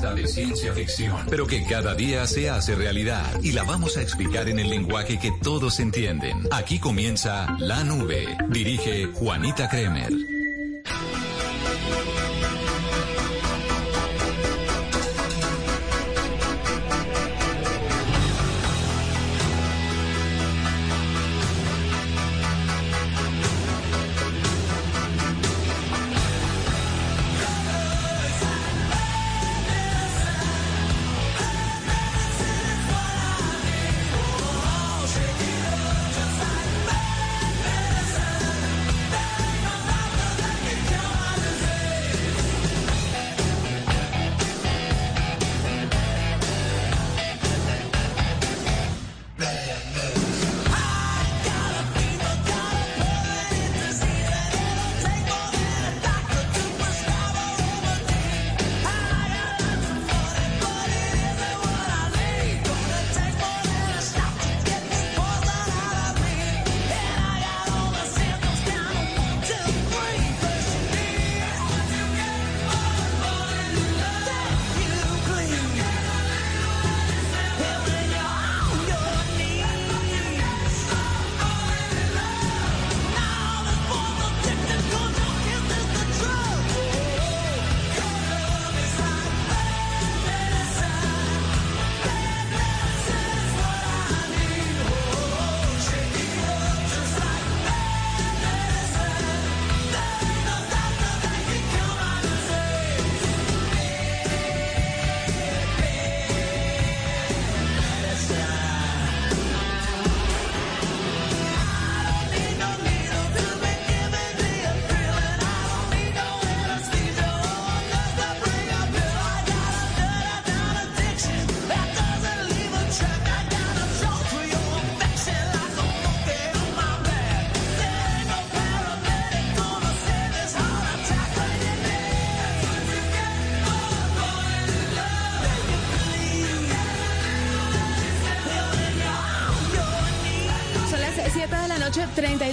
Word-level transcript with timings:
de 0.00 0.26
ciencia 0.26 0.72
ficción, 0.72 1.26
pero 1.28 1.46
que 1.46 1.62
cada 1.64 1.94
día 1.94 2.26
se 2.26 2.48
hace 2.48 2.74
realidad 2.74 3.38
y 3.42 3.52
la 3.52 3.64
vamos 3.64 3.98
a 3.98 4.02
explicar 4.02 4.48
en 4.48 4.58
el 4.58 4.70
lenguaje 4.70 5.18
que 5.18 5.30
todos 5.42 5.78
entienden. 5.78 6.48
Aquí 6.50 6.78
comienza 6.78 7.54
La 7.58 7.84
Nube. 7.84 8.26
Dirige 8.48 9.06
Juanita 9.06 9.68
Kremer. 9.68 10.39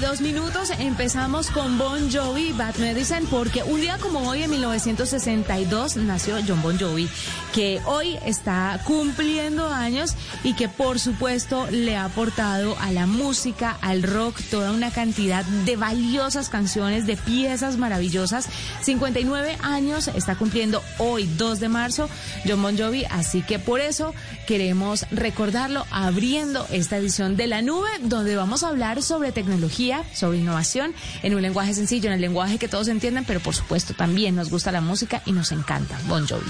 Dos 0.07 0.22
minutos 0.22 0.72
empezamos 0.79 1.51
con 1.51 1.78
Bon 1.78 2.09
Jovi, 2.09 2.53
Bad 2.53 2.78
Medicine, 2.78 3.28
porque 3.29 3.62
un 3.63 3.81
día 3.81 3.97
como 3.97 4.29
hoy, 4.29 4.44
en 4.44 4.51
1962, 4.51 5.97
nació 5.97 6.38
John 6.47 6.62
Bon 6.62 6.79
Jovi, 6.79 7.09
que 7.53 7.81
hoy 7.85 8.18
está 8.25 8.79
cumpliendo 8.85 9.68
años 9.68 10.16
y 10.45 10.53
que 10.53 10.69
por 10.69 11.01
supuesto 11.01 11.68
le 11.72 11.97
ha 11.97 12.06
aportado 12.06 12.78
a 12.79 12.94
la 12.94 13.06
música, 13.06 13.78
al 13.81 14.01
rock, 14.01 14.40
toda 14.50 14.72
una 14.72 14.91
cantidad 14.91 15.44
de 15.44 15.75
valiosas 15.75 16.47
canciones, 16.47 17.06
de 17.06 17.18
piezas 17.18 17.75
maravillosas. 17.75 18.47
59 18.84 19.57
años 19.62 20.07
está 20.07 20.35
cumpliendo 20.35 20.81
hoy, 21.00 21.29
2 21.38 21.59
de 21.59 21.68
marzo, 21.68 22.09
John 22.47 22.62
Bon 22.62 22.78
Jovi, 22.78 23.03
así 23.09 23.41
que 23.41 23.59
por 23.59 23.81
eso 23.81 24.13
queremos 24.47 25.05
recordarlo 25.11 25.85
abriendo 25.91 26.65
esta 26.71 26.97
edición 26.97 27.35
de 27.35 27.45
La 27.47 27.61
Nube, 27.61 27.89
donde 28.01 28.35
vamos 28.35 28.63
a 28.63 28.69
hablar 28.69 29.03
sobre 29.03 29.33
tecnología, 29.33 30.03
sobre 30.13 30.39
innovación, 30.39 30.95
en 31.21 31.35
un 31.35 31.41
lenguaje 31.41 31.73
sencillo, 31.73 32.07
en 32.07 32.13
el 32.13 32.21
lenguaje 32.21 32.57
que 32.57 32.69
todos 32.69 32.87
entienden, 32.87 33.25
pero 33.25 33.41
por 33.41 33.53
supuesto 33.53 33.93
también 33.93 34.35
nos 34.35 34.49
gusta 34.49 34.71
la 34.71 34.81
música 34.81 35.21
y 35.25 35.33
nos 35.33 35.51
encanta 35.51 35.99
Bon 36.07 36.25
Jovi. 36.25 36.49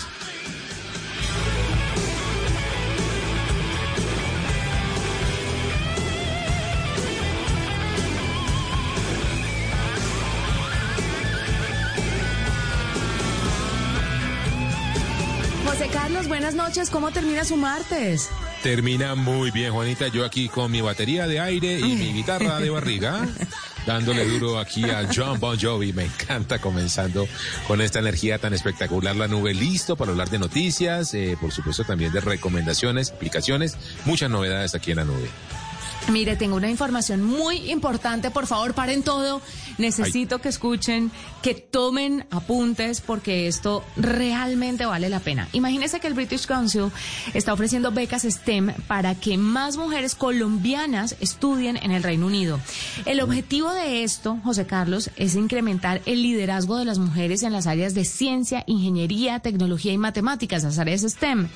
Buenas 16.48 16.68
noches. 16.68 16.90
¿Cómo 16.90 17.12
termina 17.12 17.44
su 17.44 17.58
martes? 17.58 18.30
Termina 18.64 19.16
muy 19.16 19.52
bien, 19.52 19.74
Juanita. 19.74 20.08
Yo 20.08 20.24
aquí 20.24 20.48
con 20.48 20.72
mi 20.72 20.80
batería 20.80 21.28
de 21.28 21.42
aire 21.42 21.78
y 21.78 21.96
mi 21.96 22.14
guitarra 22.14 22.62
de 22.62 22.70
barriga, 22.70 23.28
dándole 23.86 24.24
duro 24.26 24.58
aquí 24.58 24.86
a 24.86 25.10
John 25.14 25.42
Bon 25.42 25.60
Jovi. 25.60 25.92
Me 25.92 26.06
encanta 26.06 26.60
comenzando 26.60 27.28
con 27.68 27.82
esta 27.82 28.00
energía 28.00 28.40
tan 28.40 28.54
espectacular. 28.54 29.14
La 29.18 29.28
nube 29.28 29.54
listo 29.54 29.98
para 29.98 30.12
hablar 30.12 30.30
de 30.30 30.40
noticias, 30.40 31.14
eh, 31.14 31.38
por 31.40 31.52
supuesto 31.52 31.84
también 31.84 32.14
de 32.14 32.22
recomendaciones, 32.22 33.12
aplicaciones, 33.12 33.76
muchas 34.06 34.30
novedades 34.30 34.74
aquí 34.74 34.92
en 34.92 34.98
la 34.98 35.04
nube. 35.04 35.30
Mire, 36.12 36.38
tengo 36.38 36.56
una 36.56 36.70
información 36.70 37.22
muy 37.22 37.70
importante. 37.70 38.32
Por 38.32 38.48
favor, 38.48 38.74
paren 38.74 39.04
todo. 39.04 39.42
Necesito 39.78 40.40
que 40.40 40.48
escuchen, 40.50 41.12
que 41.42 41.54
tomen 41.54 42.26
apuntes, 42.32 43.02
porque 43.02 43.48
esto 43.48 43.84
realmente 43.98 44.86
vale 44.86 45.10
la 45.10 45.20
pena. 45.20 45.50
Imagínense 45.52 46.00
que 46.00 46.08
el 46.08 46.14
British 46.14 46.46
Council 46.46 46.92
está 47.34 47.54
ofreciendo 47.54 47.92
becas 47.92 48.24
STEM 48.24 48.74
para 48.88 49.16
que 49.16 49.38
más 49.38 49.76
mujeres 49.76 50.16
colombianas 50.16 51.16
estudien 51.20 51.78
en 51.78 51.92
el 51.92 52.04
Reino 52.04 52.26
Unido. 52.26 52.60
El 53.06 53.20
objetivo 53.20 53.74
de 53.74 54.04
esto, 54.04 54.40
José 54.44 54.66
Carlos, 54.66 55.12
es 55.18 55.36
incrementar 55.36 56.02
el 56.06 56.24
liderazgo 56.24 56.78
de 56.78 56.86
las 56.86 57.00
mujeres 57.00 57.44
en 57.44 57.52
las 57.52 57.68
áreas 57.68 57.94
de 57.94 58.06
ciencia, 58.06 58.64
ingeniería, 58.66 59.40
tecnología 59.40 59.92
y 59.92 59.98
matemáticas, 59.98 60.64
las 60.64 60.80
áreas 60.80 61.02
STEM. 61.02 61.50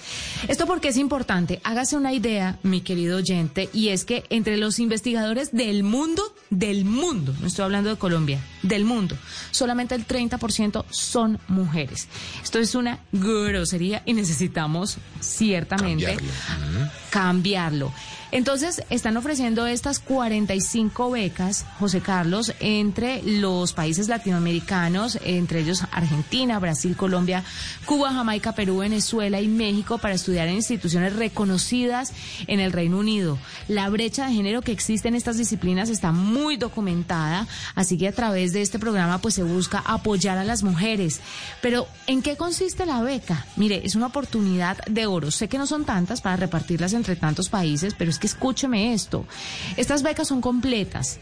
Esto 0.47 0.67
porque 0.67 0.89
es 0.89 0.97
importante. 0.97 1.61
Hágase 1.63 1.95
una 1.95 2.13
idea, 2.13 2.59
mi 2.63 2.81
querido 2.81 3.17
oyente, 3.17 3.69
y 3.73 3.89
es 3.89 4.05
que 4.05 4.25
en 4.29 4.40
entre 4.41 4.57
los 4.57 4.79
investigadores 4.79 5.51
del 5.51 5.83
mundo, 5.83 6.23
del 6.49 6.83
mundo, 6.83 7.31
no 7.41 7.45
estoy 7.45 7.63
hablando 7.63 7.91
de 7.91 7.95
Colombia, 7.95 8.39
del 8.63 8.85
mundo, 8.85 9.15
solamente 9.51 9.93
el 9.93 10.07
30% 10.07 10.83
son 10.89 11.37
mujeres. 11.47 12.07
Esto 12.41 12.57
es 12.57 12.73
una 12.73 13.01
grosería 13.11 14.01
y 14.03 14.13
necesitamos 14.13 14.97
ciertamente 15.19 16.17
cambiarlo. 17.11 17.93
Entonces, 18.31 18.83
están 18.89 19.17
ofreciendo 19.17 19.67
estas 19.67 19.99
45 19.99 21.11
becas, 21.11 21.65
José 21.79 21.99
Carlos, 21.99 22.53
entre 22.61 23.21
los 23.23 23.73
países 23.73 24.07
latinoamericanos, 24.07 25.19
entre 25.25 25.59
ellos 25.59 25.83
Argentina, 25.91 26.57
Brasil, 26.57 26.95
Colombia, 26.95 27.43
Cuba, 27.85 28.13
Jamaica, 28.13 28.53
Perú, 28.53 28.77
Venezuela 28.77 29.41
y 29.41 29.49
México, 29.49 29.97
para 29.97 30.15
estudiar 30.15 30.47
en 30.47 30.55
instituciones 30.55 31.13
reconocidas 31.17 32.13
en 32.47 32.61
el 32.61 32.71
Reino 32.71 32.99
Unido. 32.99 33.37
La 33.67 33.89
brecha 33.89 34.27
de 34.27 34.33
género 34.33 34.61
que 34.61 34.71
existe 34.71 35.09
en 35.09 35.15
estas 35.15 35.37
disciplinas 35.37 35.89
está 35.89 36.13
muy 36.13 36.55
documentada, 36.55 37.47
así 37.75 37.97
que 37.97 38.07
a 38.07 38.13
través 38.13 38.53
de 38.53 38.61
este 38.61 38.79
programa 38.79 39.17
pues 39.17 39.35
se 39.35 39.43
busca 39.43 39.83
apoyar 39.85 40.37
a 40.37 40.45
las 40.45 40.63
mujeres. 40.63 41.19
Pero, 41.61 41.85
¿en 42.07 42.21
qué 42.21 42.37
consiste 42.37 42.85
la 42.85 43.01
beca? 43.01 43.45
Mire, 43.57 43.81
es 43.83 43.95
una 43.95 44.07
oportunidad 44.07 44.77
de 44.85 45.05
oro. 45.05 45.31
Sé 45.31 45.49
que 45.49 45.57
no 45.57 45.67
son 45.67 45.83
tantas 45.83 46.21
para 46.21 46.37
repartirlas 46.37 46.93
entre 46.93 47.17
tantos 47.17 47.49
países, 47.49 47.93
pero 47.97 48.09
es 48.09 48.20
que 48.21 48.27
escúcheme 48.27 48.93
esto. 48.93 49.25
Estas 49.75 50.01
becas 50.03 50.29
son 50.29 50.39
completas 50.39 51.19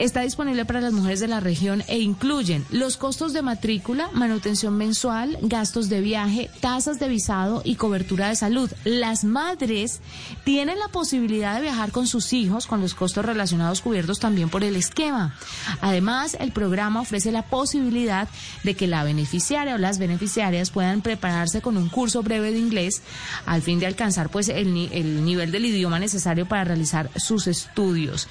Está 0.00 0.22
disponible 0.22 0.64
para 0.64 0.80
las 0.80 0.94
mujeres 0.94 1.20
de 1.20 1.28
la 1.28 1.40
región 1.40 1.84
e 1.86 1.98
incluyen 1.98 2.64
los 2.70 2.96
costos 2.96 3.34
de 3.34 3.42
matrícula, 3.42 4.08
manutención 4.14 4.74
mensual, 4.78 5.36
gastos 5.42 5.90
de 5.90 6.00
viaje, 6.00 6.48
tasas 6.60 6.98
de 6.98 7.06
visado 7.06 7.60
y 7.66 7.74
cobertura 7.74 8.30
de 8.30 8.34
salud. 8.34 8.70
Las 8.84 9.24
madres 9.24 10.00
tienen 10.42 10.78
la 10.78 10.88
posibilidad 10.88 11.54
de 11.54 11.60
viajar 11.60 11.92
con 11.92 12.06
sus 12.06 12.32
hijos 12.32 12.66
con 12.66 12.80
los 12.80 12.94
costos 12.94 13.26
relacionados 13.26 13.82
cubiertos 13.82 14.20
también 14.20 14.48
por 14.48 14.64
el 14.64 14.74
esquema. 14.74 15.36
Además, 15.82 16.34
el 16.40 16.52
programa 16.52 17.02
ofrece 17.02 17.30
la 17.30 17.42
posibilidad 17.42 18.26
de 18.64 18.74
que 18.74 18.86
la 18.86 19.04
beneficiaria 19.04 19.74
o 19.74 19.78
las 19.78 19.98
beneficiarias 19.98 20.70
puedan 20.70 21.02
prepararse 21.02 21.60
con 21.60 21.76
un 21.76 21.90
curso 21.90 22.22
breve 22.22 22.52
de 22.52 22.58
inglés 22.58 23.02
al 23.44 23.60
fin 23.60 23.78
de 23.78 23.86
alcanzar 23.86 24.30
pues 24.30 24.48
el, 24.48 24.88
el 24.92 25.26
nivel 25.26 25.52
del 25.52 25.66
idioma 25.66 25.98
necesario 25.98 26.48
para 26.48 26.64
realizar 26.64 27.10
sus 27.16 27.46
estudios. 27.46 28.28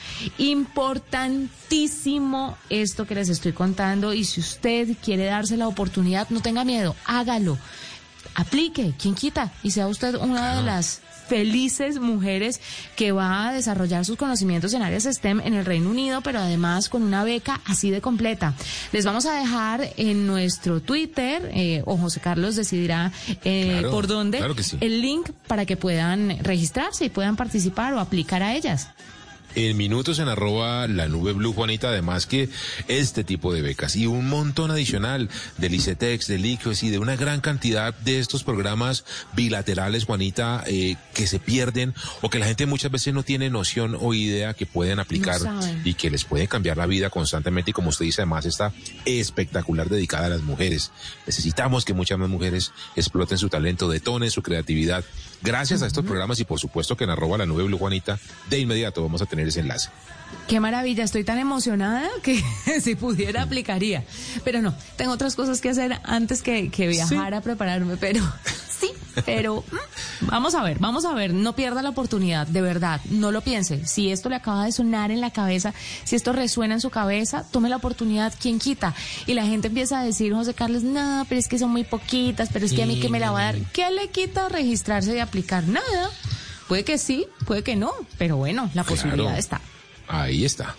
Importantísimo 1.69 2.57
esto 2.69 3.05
que 3.05 3.13
les 3.13 3.29
estoy 3.29 3.53
contando 3.53 4.11
y 4.11 4.25
si 4.25 4.39
usted 4.39 4.97
quiere 5.03 5.25
darse 5.25 5.55
la 5.55 5.67
oportunidad, 5.67 6.27
no 6.31 6.41
tenga 6.41 6.65
miedo, 6.65 6.95
hágalo. 7.05 7.59
Aplique, 8.33 8.95
quien 8.99 9.13
quita, 9.13 9.51
y 9.61 9.69
sea 9.69 9.87
usted 9.87 10.15
una 10.15 10.55
de 10.55 10.63
las 10.63 11.01
felices 11.27 11.99
mujeres 11.99 12.59
que 12.95 13.11
va 13.11 13.49
a 13.49 13.53
desarrollar 13.53 14.03
sus 14.03 14.17
conocimientos 14.17 14.73
en 14.73 14.81
áreas 14.81 15.03
STEM 15.03 15.41
en 15.41 15.53
el 15.53 15.63
Reino 15.63 15.91
Unido, 15.91 16.21
pero 16.21 16.39
además 16.39 16.89
con 16.89 17.03
una 17.03 17.23
beca 17.23 17.61
así 17.65 17.91
de 17.91 18.01
completa. 18.01 18.55
Les 18.91 19.05
vamos 19.05 19.27
a 19.27 19.39
dejar 19.39 19.93
en 19.97 20.25
nuestro 20.25 20.81
Twitter, 20.81 21.51
eh, 21.53 21.83
o 21.85 21.97
José 21.97 22.19
Carlos 22.19 22.55
decidirá 22.55 23.11
eh, 23.43 23.83
por 23.91 24.07
dónde, 24.07 24.39
el 24.81 25.01
link 25.01 25.29
para 25.45 25.67
que 25.67 25.77
puedan 25.77 26.39
registrarse 26.43 27.05
y 27.05 27.09
puedan 27.09 27.35
participar 27.35 27.93
o 27.93 27.99
aplicar 27.99 28.41
a 28.41 28.55
ellas 28.55 28.89
en 29.55 29.77
minutos 29.77 30.19
en 30.19 30.27
arroba 30.27 30.87
la 30.87 31.07
nube 31.07 31.33
blue, 31.33 31.53
Juanita, 31.53 31.89
además 31.89 32.25
que 32.25 32.49
este 32.87 33.23
tipo 33.23 33.53
de 33.53 33.61
becas 33.61 33.95
y 33.95 34.05
un 34.05 34.29
montón 34.29 34.71
adicional 34.71 35.29
del 35.57 35.73
ICETEX, 35.73 36.27
del 36.27 36.45
ICOES 36.45 36.83
y 36.83 36.89
de 36.89 36.99
una 36.99 37.15
gran 37.15 37.41
cantidad 37.41 37.93
de 37.93 38.19
estos 38.19 38.43
programas 38.43 39.05
bilaterales, 39.33 40.05
Juanita, 40.05 40.63
eh, 40.67 40.95
que 41.13 41.27
se 41.27 41.39
pierden 41.39 41.93
o 42.21 42.29
que 42.29 42.39
la 42.39 42.45
gente 42.45 42.65
muchas 42.65 42.91
veces 42.91 43.13
no 43.13 43.23
tiene 43.23 43.49
noción 43.49 43.97
o 43.99 44.13
idea 44.13 44.53
que 44.53 44.65
pueden 44.65 44.99
aplicar 44.99 45.39
y 45.83 45.93
que 45.95 46.09
les 46.09 46.23
puede 46.25 46.47
cambiar 46.47 46.77
la 46.77 46.85
vida 46.85 47.09
constantemente 47.09 47.71
y 47.71 47.73
como 47.73 47.89
usted 47.89 48.05
dice, 48.05 48.21
además 48.21 48.45
está 48.45 48.71
espectacular 49.05 49.89
dedicada 49.89 50.27
a 50.27 50.29
las 50.29 50.41
mujeres. 50.41 50.91
Necesitamos 51.25 51.85
que 51.85 51.93
muchas 51.93 52.17
más 52.17 52.29
mujeres 52.29 52.71
exploten 52.95 53.37
su 53.37 53.49
talento, 53.49 53.89
detonen 53.89 54.31
su 54.31 54.41
creatividad. 54.41 55.03
Gracias 55.41 55.81
a 55.81 55.87
estos 55.87 56.05
programas 56.05 56.39
y 56.39 56.43
por 56.43 56.59
supuesto 56.59 56.97
que 56.97 57.05
en 57.05 57.11
arroba 57.11 57.37
la 57.37 57.45
nube 57.45 57.63
blue, 57.63 57.77
Juanita, 57.77 58.19
de 58.49 58.59
inmediato 58.59 59.01
vamos 59.01 59.21
a 59.21 59.25
tener 59.25 59.47
ese 59.47 59.61
enlace. 59.61 59.89
Qué 60.47 60.59
maravilla, 60.59 61.03
estoy 61.03 61.23
tan 61.23 61.39
emocionada 61.39 62.07
que 62.23 62.43
si 62.81 62.95
pudiera 62.95 63.43
aplicaría. 63.43 64.03
Pero 64.43 64.61
no, 64.61 64.75
tengo 64.97 65.13
otras 65.13 65.35
cosas 65.35 65.61
que 65.61 65.69
hacer 65.69 65.99
antes 66.03 66.41
que, 66.41 66.69
viajar 66.87 67.33
a 67.33 67.41
prepararme, 67.41 67.97
pero 67.97 68.21
sí, 68.79 68.91
pero 69.25 69.63
mm, 69.71 70.27
vamos 70.27 70.55
a 70.55 70.63
ver, 70.63 70.79
vamos 70.79 71.05
a 71.05 71.13
ver, 71.13 71.33
no 71.33 71.53
pierda 71.53 71.81
la 71.81 71.89
oportunidad, 71.89 72.47
de 72.47 72.61
verdad, 72.61 73.01
no 73.09 73.31
lo 73.31 73.41
piense. 73.41 73.85
Si 73.85 74.11
esto 74.11 74.29
le 74.29 74.35
acaba 74.35 74.65
de 74.65 74.71
sonar 74.71 75.11
en 75.11 75.21
la 75.21 75.31
cabeza, 75.31 75.73
si 76.03 76.15
esto 76.15 76.33
resuena 76.33 76.75
en 76.75 76.81
su 76.81 76.89
cabeza, 76.89 77.45
tome 77.51 77.69
la 77.69 77.77
oportunidad, 77.77 78.33
¿quién 78.39 78.59
quita? 78.59 78.93
Y 79.27 79.33
la 79.33 79.45
gente 79.45 79.67
empieza 79.67 79.99
a 79.99 80.03
decir, 80.03 80.33
José 80.33 80.53
Carlos, 80.53 80.83
no, 80.83 81.25
pero 81.27 81.39
es 81.39 81.47
que 81.47 81.59
son 81.59 81.71
muy 81.71 81.83
poquitas, 81.83 82.49
pero 82.51 82.65
es 82.65 82.73
que 82.73 82.83
a 82.83 82.85
mí 82.85 82.99
que 82.99 83.09
me 83.09 83.19
la 83.19 83.31
va 83.31 83.41
a 83.41 83.43
dar. 83.45 83.57
¿Qué 83.73 83.89
le 83.91 84.09
quita 84.09 84.49
registrarse 84.49 85.15
y 85.15 85.19
aplicar? 85.19 85.67
Nada. 85.67 86.09
Puede 86.67 86.83
que 86.83 86.97
sí, 86.97 87.25
puede 87.45 87.63
que 87.63 87.75
no, 87.75 87.91
pero 88.17 88.37
bueno, 88.37 88.69
la 88.73 88.83
posibilidad 88.83 89.37
está. 89.37 89.59
Ahí 90.07 90.45
está. 90.45 90.75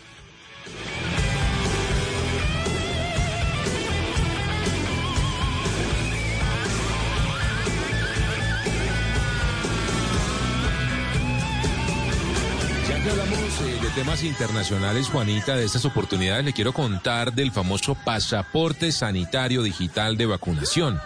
Hablamos 13.10 13.82
de 13.82 13.90
temas 13.94 14.22
internacionales, 14.22 15.08
Juanita, 15.08 15.56
de 15.56 15.64
estas 15.64 15.84
oportunidades, 15.84 16.44
le 16.44 16.52
quiero 16.52 16.72
contar 16.72 17.32
del 17.32 17.50
famoso 17.50 17.94
pasaporte 17.94 18.92
sanitario 18.92 19.62
digital 19.62 20.16
de 20.16 20.26
vacunación. 20.26 21.00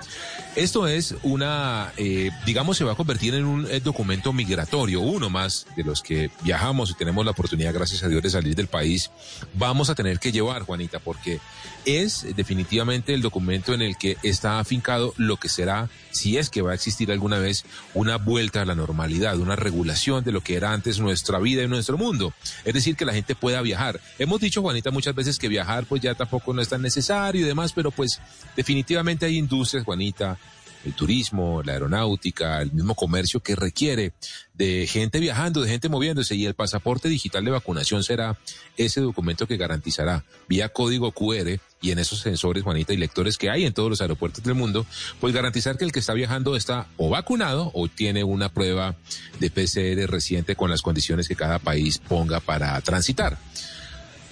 Esto 0.57 0.87
es 0.87 1.17
una, 1.25 1.93
eh, 1.97 2.31
digamos, 2.47 2.77
se 2.77 2.85
va 2.85 2.93
a 2.93 2.95
convertir 2.95 3.35
en 3.35 3.45
un 3.45 3.67
eh, 3.69 3.81
documento 3.81 4.33
migratorio, 4.33 5.01
uno 5.01 5.29
más 5.29 5.67
de 5.77 5.83
los 5.83 6.01
que 6.01 6.31
viajamos 6.43 6.93
y 6.93 6.95
tenemos 6.95 7.25
la 7.25 7.33
oportunidad, 7.33 7.75
gracias 7.75 8.05
a 8.05 8.09
Dios, 8.09 8.23
de 8.23 8.31
salir 8.31 8.55
del 8.55 8.69
país. 8.69 9.11
Vamos 9.55 9.91
a 9.91 9.97
tener 9.97 10.21
que 10.21 10.31
llevar, 10.31 10.63
Juanita, 10.63 11.01
porque 11.01 11.41
es 11.85 12.25
definitivamente 12.37 13.15
el 13.15 13.21
documento 13.21 13.75
en 13.75 13.83
el 13.83 13.97
que 13.97 14.17
está 14.23 14.61
afincado 14.61 15.13
lo 15.17 15.39
que 15.39 15.49
será, 15.49 15.91
si 16.13 16.39
es 16.39 16.51
que 16.51 16.63
va 16.63 16.71
a 16.71 16.75
existir 16.75 17.11
alguna 17.11 17.41
vez, 17.41 17.65
una 17.93 18.17
vuelta 18.17 18.63
a 18.63 18.65
la 18.65 18.77
normalidad, 18.77 19.37
una 19.39 19.57
regulación 19.57 20.23
de 20.23 20.31
lo 20.31 20.41
que 20.41 20.55
era 20.55 20.73
antes 20.73 21.01
nuestra 21.01 21.41
vida 21.41 21.65
y 21.65 21.69
nuestro 21.69 21.99
mundo. 21.99 22.33
Es 22.65 22.75
decir, 22.75 22.95
que 22.95 23.05
la 23.05 23.13
gente 23.13 23.35
pueda 23.35 23.61
viajar. 23.61 24.01
Hemos 24.21 24.41
dicho, 24.41 24.63
Juanita, 24.63 24.93
muchas 24.93 25.17
veces 25.17 25.37
que 25.37 25.49
viajar 25.49 25.85
pues 25.87 26.01
ya 26.01 26.15
tampoco 26.15 26.55
no 26.55 26.63
es 26.63 26.69
tan 26.69 26.81
necesario 26.81 27.41
y 27.41 27.45
demás, 27.45 27.73
pero 27.73 27.91
pues 27.91 28.21
definitivamente 28.57 29.27
hay 29.27 29.37
industrias, 29.37 29.85
Juanita, 29.85 30.39
el 30.85 30.95
turismo, 30.95 31.63
la 31.63 31.73
aeronáutica, 31.73 32.61
el 32.61 32.73
mismo 32.73 32.95
comercio 32.95 33.41
que 33.41 33.57
requiere 33.57 34.13
de 34.55 34.87
gente 34.87 35.19
viajando, 35.19 35.63
de 35.63 35.69
gente 35.69 35.89
moviéndose 35.89 36.37
y 36.37 36.47
el 36.47 36.55
pasaporte 36.55 37.09
digital 37.09 37.45
de 37.45 37.51
vacunación 37.51 38.05
será 38.05 38.39
ese 38.77 39.01
documento 39.01 39.47
que 39.47 39.57
garantizará 39.57 40.25
vía 40.49 40.69
código 40.69 41.13
QR 41.13 41.59
y 41.81 41.91
en 41.91 41.99
esos 41.99 42.21
sensores, 42.21 42.63
Juanita, 42.63 42.93
y 42.93 42.97
lectores 42.97 43.37
que 43.37 43.51
hay 43.51 43.65
en 43.65 43.73
todos 43.75 43.91
los 43.91 44.01
aeropuertos 44.01 44.45
del 44.45 44.55
mundo, 44.55 44.87
pues 45.21 45.35
garantizar 45.35 45.77
que 45.77 45.85
el 45.85 45.93
que 45.93 45.99
está 46.01 46.15
viajando 46.15 46.57
está 46.57 46.87
o 46.97 47.11
vacunado 47.11 47.71
o 47.75 47.89
tiene 47.89 48.25
una 48.25 48.49
prueba 48.49 48.97
de 49.41 49.51
PCR 49.51 50.11
reciente 50.11 50.57
con 50.57 50.71
las 50.71 50.83
condiciones 50.83 51.29
que 51.29 51.37
cada 51.37 51.59
país 51.59 51.99
ponga 51.99 52.41
para 52.41 52.81
transitar. 52.81 53.39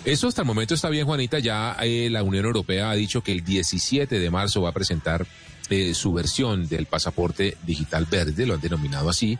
Eso 0.04 0.26
hasta 0.26 0.42
el 0.42 0.46
momento 0.46 0.74
está 0.74 0.88
bien, 0.88 1.06
Juanita. 1.06 1.38
Ya 1.38 1.76
eh, 1.80 2.08
la 2.10 2.24
Unión 2.24 2.44
Europea 2.44 2.90
ha 2.90 2.94
dicho 2.94 3.22
que 3.22 3.30
el 3.30 3.44
17 3.44 4.18
de 4.18 4.30
marzo 4.30 4.62
va 4.62 4.70
a 4.70 4.72
presentar 4.72 5.26
eh, 5.70 5.94
su 5.94 6.12
versión 6.12 6.68
del 6.68 6.86
pasaporte 6.86 7.56
digital 7.64 8.06
verde, 8.10 8.46
lo 8.46 8.54
han 8.54 8.60
denominado 8.60 9.08
así, 9.08 9.38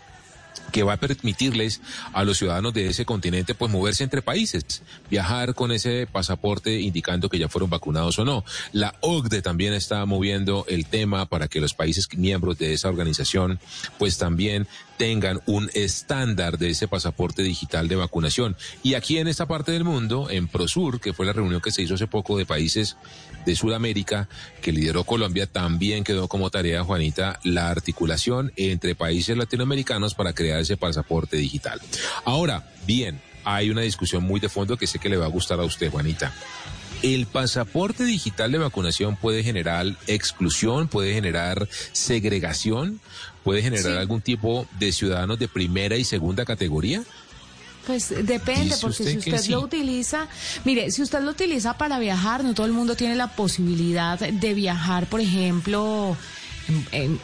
que 0.70 0.82
va 0.82 0.94
a 0.94 0.96
permitirles 0.96 1.80
a 2.12 2.24
los 2.24 2.38
ciudadanos 2.38 2.72
de 2.72 2.88
ese 2.88 3.04
continente 3.04 3.54
pues 3.54 3.70
moverse 3.70 4.04
entre 4.04 4.22
países, 4.22 4.82
viajar 5.10 5.54
con 5.54 5.72
ese 5.72 6.06
pasaporte 6.10 6.80
indicando 6.80 7.28
que 7.28 7.38
ya 7.38 7.48
fueron 7.48 7.70
vacunados 7.70 8.19
o 8.19 8.24
no. 8.24 8.44
La 8.72 8.94
OCDE 9.00 9.42
también 9.42 9.74
está 9.74 10.04
moviendo 10.06 10.64
el 10.69 10.86
tema 10.86 11.26
para 11.26 11.48
que 11.48 11.60
los 11.60 11.74
países 11.74 12.08
miembros 12.16 12.58
de 12.58 12.72
esa 12.72 12.88
organización 12.88 13.60
pues 13.98 14.18
también 14.18 14.66
tengan 14.96 15.40
un 15.46 15.70
estándar 15.75 16.58
de 16.58 16.70
ese 16.70 16.88
pasaporte 16.88 17.42
digital 17.42 17.88
de 17.88 17.97
vacunación. 17.97 18.56
Y 18.82 18.94
aquí 18.94 19.18
en 19.18 19.28
esta 19.28 19.47
parte 19.47 19.73
del 19.73 19.85
mundo, 19.85 20.30
en 20.30 20.49
Prosur, 20.49 21.00
que 21.00 21.12
fue 21.12 21.26
la 21.26 21.32
reunión 21.32 21.61
que 21.61 21.73
se 21.73 21.82
hizo 21.82 21.94
hace 21.94 22.06
poco 22.06 22.38
de 22.38 22.47
países 22.47 22.97
de 23.44 23.56
Sudamérica, 23.56 24.28
que 24.61 24.72
lideró 24.72 25.04
Colombia, 25.04 25.46
también 25.46 26.04
quedó 26.04 26.28
como 26.28 26.50
tarea, 26.50 26.84
Juanita, 26.84 27.38
la 27.44 27.70
articulación 27.70 28.52
entre 28.56 28.94
países 28.94 29.37
latinoamericanos 29.37 30.14
para 30.14 30.32
crear 30.32 30.61
ese 30.61 30.76
pasaporte 30.76 31.37
digital. 31.37 31.80
Ahora, 32.25 32.72
bien, 32.87 33.20
hay 33.44 33.70
una 33.70 33.82
discusión 33.82 34.22
muy 34.22 34.40
de 34.40 34.49
fondo 34.49 34.76
que 34.76 34.87
sé 34.87 34.99
que 34.99 35.08
le 35.08 35.16
va 35.16 35.26
a 35.26 35.30
gustar 35.30 35.61
a 35.61 35.64
usted, 35.64 35.90
Juanita. 35.90 36.32
¿El 37.02 37.26
pasaporte 37.26 38.04
digital 38.04 38.52
de 38.52 38.58
vacunación 38.58 39.16
puede 39.16 39.42
generar 39.42 39.87
exclusión, 40.06 40.87
puede 40.87 41.12
generar 41.12 41.68
segregación, 41.90 43.00
puede 43.42 43.61
generar 43.61 43.99
algún 43.99 44.20
tipo 44.20 44.68
de 44.78 44.92
ciudadanos 44.92 45.40
de 45.40 45.49
primera 45.49 45.96
y 45.96 46.04
segunda 46.04 46.44
categoría? 46.44 47.02
Pues 47.86 48.10
depende, 48.24 48.76
porque 48.80 49.04
si 49.04 49.18
usted 49.18 49.44
lo 49.46 49.60
utiliza, 49.60 50.28
mire, 50.64 50.90
si 50.90 51.02
usted 51.02 51.20
lo 51.20 51.32
utiliza 51.32 51.76
para 51.76 51.98
viajar, 51.98 52.44
no 52.44 52.54
todo 52.54 52.66
el 52.66 52.72
mundo 52.72 52.94
tiene 52.94 53.16
la 53.16 53.28
posibilidad 53.28 54.18
de 54.18 54.54
viajar, 54.54 55.06
por 55.06 55.20
ejemplo, 55.20 56.16
en, 56.92 57.19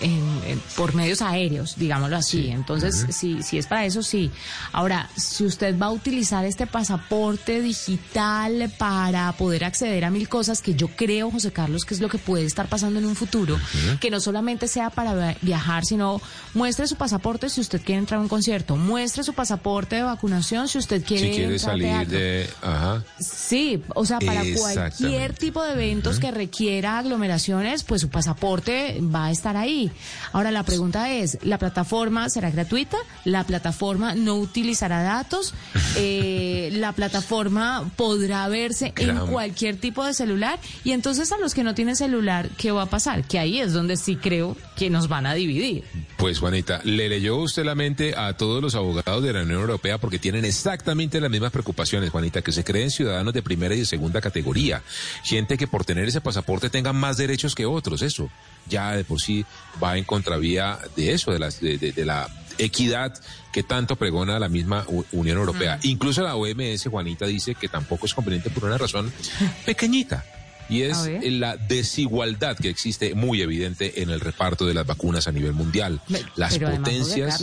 por 0.77 0.95
medios 0.95 1.23
aéreos, 1.23 1.77
digámoslo 1.77 2.17
así. 2.17 2.49
Entonces, 2.49 3.07
si, 3.11 3.43
si 3.43 3.59
es 3.59 3.67
para 3.67 3.85
eso, 3.85 4.03
sí. 4.03 4.31
Ahora, 4.73 5.09
si 5.17 5.45
usted 5.45 5.79
va 5.79 5.87
a 5.87 5.91
utilizar 5.91 6.45
este 6.45 6.67
pasaporte 6.67 7.61
digital 7.61 8.71
para 8.79 9.33
poder 9.33 9.65
acceder 9.65 10.05
a 10.05 10.11
mil 10.11 10.29
cosas, 10.29 10.63
que 10.63 10.75
yo 10.75 10.89
creo, 10.89 11.31
José 11.31 11.53
Carlos, 11.53 11.85
que 11.85 11.95
es 11.95 12.01
lo 12.01 12.09
que 12.09 12.19
puede 12.19 12.45
estar 12.45 12.69
pasando 12.69 12.99
en 12.99 13.07
un 13.07 13.17
futuro, 13.17 13.59
que 14.01 14.11
no 14.11 14.21
solamente 14.21 14.69
sea 14.69 14.91
para 14.91 15.37
viajar, 15.43 15.85
sino 15.85 16.21
muestre 16.55 16.87
su 16.87 16.97
pasaporte 16.97 17.49
si 17.49 17.61
usted 17.61 17.81
quiere 17.83 18.01
entrar 18.01 18.19
a 18.19 18.23
un 18.23 18.29
concierto, 18.29 18.77
muestre 18.77 19.23
su 19.23 19.33
pasaporte 19.33 19.97
de 19.97 20.03
vacunación 20.03 20.69
si 20.69 20.79
usted 20.79 21.05
quiere, 21.05 21.29
si 21.29 21.37
quiere 21.37 21.59
salir 21.59 22.07
de... 22.09 22.49
Ajá. 22.63 23.05
Sí, 23.19 23.83
o 23.95 24.05
sea, 24.05 24.19
para 24.19 24.43
cualquier 24.57 25.35
tipo 25.35 25.63
de 25.63 25.73
eventos 25.73 26.19
que 26.19 26.31
requiera 26.31 26.99
aglomeraciones, 26.99 27.85
pues 27.85 28.01
su 28.01 28.09
pasaporte 28.09 29.01
va 29.03 29.28
a 29.29 29.31
estar 29.31 29.57
ahí. 29.57 29.91
Ahora 30.33 30.51
la 30.51 30.63
pregunta 30.63 31.13
es, 31.13 31.39
¿la 31.43 31.59
plataforma 31.59 32.29
será 32.29 32.51
gratuita? 32.51 32.97
¿La 33.25 33.45
plataforma 33.45 34.15
no 34.15 34.37
utilizará 34.37 35.03
datos? 35.03 35.55
Eh, 36.01 36.69
¿La 36.75 36.93
plataforma 36.93 37.91
podrá 37.97 38.47
verse 38.47 38.93
en 38.99 39.19
cualquier 39.27 39.79
tipo 39.79 40.05
de 40.05 40.15
celular? 40.15 40.61
Y 40.85 40.93
entonces 40.93 41.33
a 41.33 41.39
los 41.39 41.55
que 41.55 41.65
no 41.65 41.75
tienen 41.75 41.97
celular, 41.97 42.51
¿qué 42.57 42.71
va 42.71 42.83
a 42.83 42.87
pasar? 42.87 43.25
Que 43.25 43.39
ahí 43.39 43.59
es 43.59 43.73
donde 43.73 43.97
sí 43.97 44.15
creo 44.15 44.57
que 44.77 44.91
nos 44.91 45.09
van 45.09 45.27
a 45.27 45.35
dividir. 45.35 45.85
Pues 46.17 46.39
Juanita, 46.39 46.81
le 46.85 47.09
leyó 47.09 47.37
usted 47.39 47.65
la 47.65 47.75
mente 47.75 48.15
a 48.17 48.37
todos 48.37 48.63
los 48.63 48.75
abogados 48.75 49.23
de 49.23 49.33
la 49.33 49.43
Unión 49.43 49.61
Europea 49.61 49.99
porque 49.99 50.19
tienen 50.19 50.45
exactamente 50.45 51.21
las 51.21 51.31
mismas 51.31 51.53
preocupaciones, 51.53 52.11
Juanita, 52.11 52.43
que 52.43 52.53
se 52.53 52.65
creen 52.65 52.91
ciudadanos 52.91 53.35
de 53.35 53.43
primera 53.43 53.75
y 53.75 53.81
de 53.81 53.87
segunda 53.87 54.21
categoría. 54.21 54.83
Gente 55.25 55.57
que 55.57 55.67
por 55.67 55.85
tener 55.85 56.07
ese 56.07 56.21
pasaporte 56.21 56.71
tenga 56.71 56.93
más 56.93 57.17
derechos 57.17 57.55
que 57.55 57.67
otros, 57.67 58.03
eso 58.03 58.31
ya 58.69 58.93
de 58.93 59.05
por 59.05 59.18
sí 59.19 59.45
va 59.83 59.97
en 59.97 60.05
contravía 60.05 60.79
de 60.97 61.13
eso, 61.13 61.31
de, 61.31 61.39
las, 61.39 61.61
de, 61.61 61.93
la 62.05 62.29
equidad 62.59 63.15
que 63.53 63.63
tanto 63.63 63.97
pregona 63.97 64.39
la 64.39 64.49
misma 64.49 64.85
Unión 65.13 65.39
Europea. 65.39 65.79
Incluso 65.83 66.23
la 66.23 66.37
OMS, 66.37 66.87
Juanita, 66.87 67.27
dice 67.27 67.55
que 67.55 67.69
tampoco 67.69 68.07
es 68.07 68.15
conveniente 68.15 68.51
por 68.51 68.65
una 68.65 68.79
razón 68.79 69.13
pequeñita. 69.67 70.25
Y 70.69 70.83
es 70.83 71.09
la 71.23 71.57
desigualdad 71.57 72.57
que 72.57 72.69
existe 72.69 73.15
muy 73.15 73.41
evidente 73.41 74.03
en 74.03 74.11
el 74.11 74.21
reparto 74.21 74.67
de 74.67 74.75
las 74.75 74.87
vacunas 74.87 75.27
a 75.27 75.33
nivel 75.33 75.55
mundial. 75.55 76.01
Las 76.37 76.59
potencias 76.59 77.41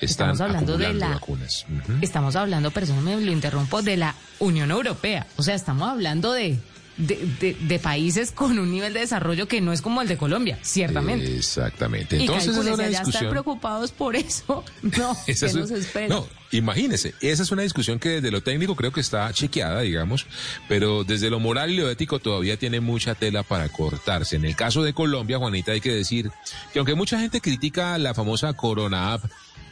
están 0.00 0.30
estamos 0.30 0.40
hablando 0.40 0.76
de 0.76 0.92
la, 0.92 1.08
vacunas. 1.10 1.64
Estamos 2.02 2.36
hablando, 2.36 2.70
perdóname, 2.70 3.20
lo 3.20 3.32
interrumpo, 3.32 3.82
de 3.82 3.96
la 3.96 4.14
Unión 4.40 4.70
Europea. 4.70 5.26
O 5.36 5.42
sea, 5.42 5.54
estamos 5.54 5.88
hablando 5.88 6.32
de 6.32 6.58
de, 6.96 7.56
de, 7.60 7.78
países 7.78 8.32
con 8.32 8.58
un 8.58 8.70
nivel 8.70 8.94
de 8.94 9.00
desarrollo 9.00 9.46
que 9.46 9.60
no 9.60 9.72
es 9.72 9.82
como 9.82 10.00
el 10.00 10.08
de 10.08 10.16
Colombia, 10.16 10.58
ciertamente. 10.62 11.36
Exactamente. 11.36 12.18
Entonces, 12.18 12.56
y 12.56 12.60
es 12.60 12.66
una 12.66 12.88
ya 12.88 13.02
están 13.02 13.28
preocupados 13.28 13.92
por 13.92 14.16
eso. 14.16 14.64
No, 14.96 15.16
¿qué 15.26 15.34
nos 15.52 15.70
espera? 15.70 16.08
No, 16.08 16.26
imagínese, 16.52 17.14
esa 17.20 17.42
es 17.42 17.50
una 17.50 17.62
discusión 17.62 17.98
que 17.98 18.08
desde 18.08 18.30
lo 18.30 18.40
técnico 18.42 18.76
creo 18.76 18.92
que 18.92 19.00
está 19.00 19.30
chequeada, 19.32 19.80
digamos, 19.80 20.26
pero 20.68 21.04
desde 21.04 21.28
lo 21.28 21.40
moral 21.40 21.70
y 21.70 21.76
lo 21.76 21.90
ético 21.90 22.18
todavía 22.18 22.56
tiene 22.56 22.80
mucha 22.80 23.14
tela 23.14 23.42
para 23.42 23.68
cortarse. 23.68 24.36
En 24.36 24.44
el 24.44 24.56
caso 24.56 24.82
de 24.82 24.94
Colombia, 24.94 25.38
Juanita, 25.38 25.72
hay 25.72 25.80
que 25.80 25.92
decir 25.92 26.30
que 26.72 26.78
aunque 26.78 26.94
mucha 26.94 27.18
gente 27.18 27.40
critica 27.40 27.98
la 27.98 28.14
famosa 28.14 28.52
Corona 28.54 29.14
App, 29.14 29.24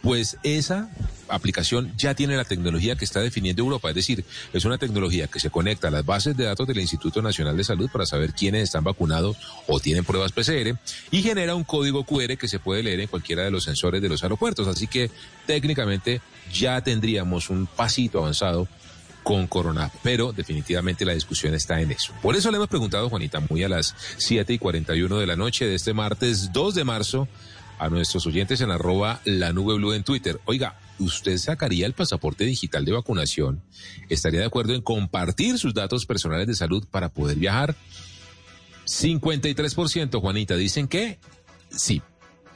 pues 0.05 0.37
esa 0.43 0.91
aplicación 1.29 1.91
ya 1.97 2.15
tiene 2.15 2.37
la 2.37 2.45
tecnología 2.45 2.95
que 2.95 3.07
está 3.07 3.21
definiendo 3.21 3.63
Europa, 3.63 3.89
es 3.89 3.95
decir, 3.95 4.23
es 4.53 4.67
una 4.67 4.77
tecnología 4.77 5.29
que 5.29 5.41
se 5.41 5.49
conecta 5.49 5.89
a 5.89 5.91
las 5.91 6.05
bases 6.05 6.37
de 6.37 6.45
datos 6.45 6.69
del 6.69 6.79
Instituto 6.79 7.23
Nacional 7.23 7.57
de 7.57 7.65
Salud 7.65 7.89
para 7.91 8.05
saber 8.05 8.35
quiénes 8.35 8.65
están 8.65 8.85
vacunados 8.85 9.39
o 9.67 9.81
tienen 9.81 10.05
pruebas 10.05 10.33
PCR 10.33 10.77
y 11.11 11.23
genera 11.23 11.55
un 11.55 11.65
código 11.65 12.05
QR 12.05 12.37
que 12.37 12.49
se 12.49 12.59
puede 12.59 12.83
leer 12.83 13.01
en 13.01 13.09
cualquiera 13.09 13.45
de 13.45 13.51
los 13.51 13.65
sensores 13.65 14.03
de 14.03 14.11
los 14.11 14.23
aeropuertos, 14.23 14.69
así 14.69 14.87
que 14.87 15.11
técnicamente 15.47 16.21
ya 16.53 16.83
tendríamos 16.83 17.49
un 17.49 17.67
pasito 17.67 18.19
avanzado 18.19 18.69
con 19.23 19.47
Corona, 19.47 19.91
pero 20.03 20.35
definitivamente 20.35 21.07
la 21.07 21.15
discusión 21.15 21.55
está 21.55 21.81
en 21.81 21.91
eso. 21.93 22.13
Por 22.21 22.37
eso 22.37 22.51
le 22.51 22.59
hemos 22.59 22.69
preguntado, 22.69 23.09
Juanita, 23.09 23.41
muy 23.41 23.65
a 23.65 23.71
las 23.71 23.95
7 24.19 24.53
y 24.53 24.59
41 24.59 25.19
de 25.19 25.27
la 25.27 25.35
noche 25.35 25.65
de 25.65 25.75
este 25.75 25.95
martes 25.95 26.53
2 26.53 26.75
de 26.75 26.85
marzo 26.85 27.27
a 27.79 27.89
nuestros 27.89 28.27
oyentes 28.27 28.61
en 28.61 28.71
arroba 28.71 29.21
la 29.25 29.53
nube 29.53 29.75
blue 29.75 29.93
en 29.93 30.05
Twitter. 30.05 30.41
Oiga, 30.45 30.79
¿usted 30.99 31.39
sacaría 31.39 31.87
el 31.87 31.93
pasaporte 31.93 32.45
digital 32.45 32.85
de 32.85 32.93
vacunación? 32.93 33.63
¿Estaría 34.09 34.41
de 34.41 34.47
acuerdo 34.47 34.75
en 34.75 34.83
compartir 34.83 35.59
sus 35.59 35.75
datos 35.75 36.07
personales 36.07 36.47
de 36.47 36.55
salud 36.55 36.85
para 36.91 37.09
poder 37.09 37.37
viajar? 37.37 37.75
53%, 38.87 40.21
Juanita, 40.21 40.57
dicen 40.57 40.89
que 40.89 41.19
sí, 41.71 42.03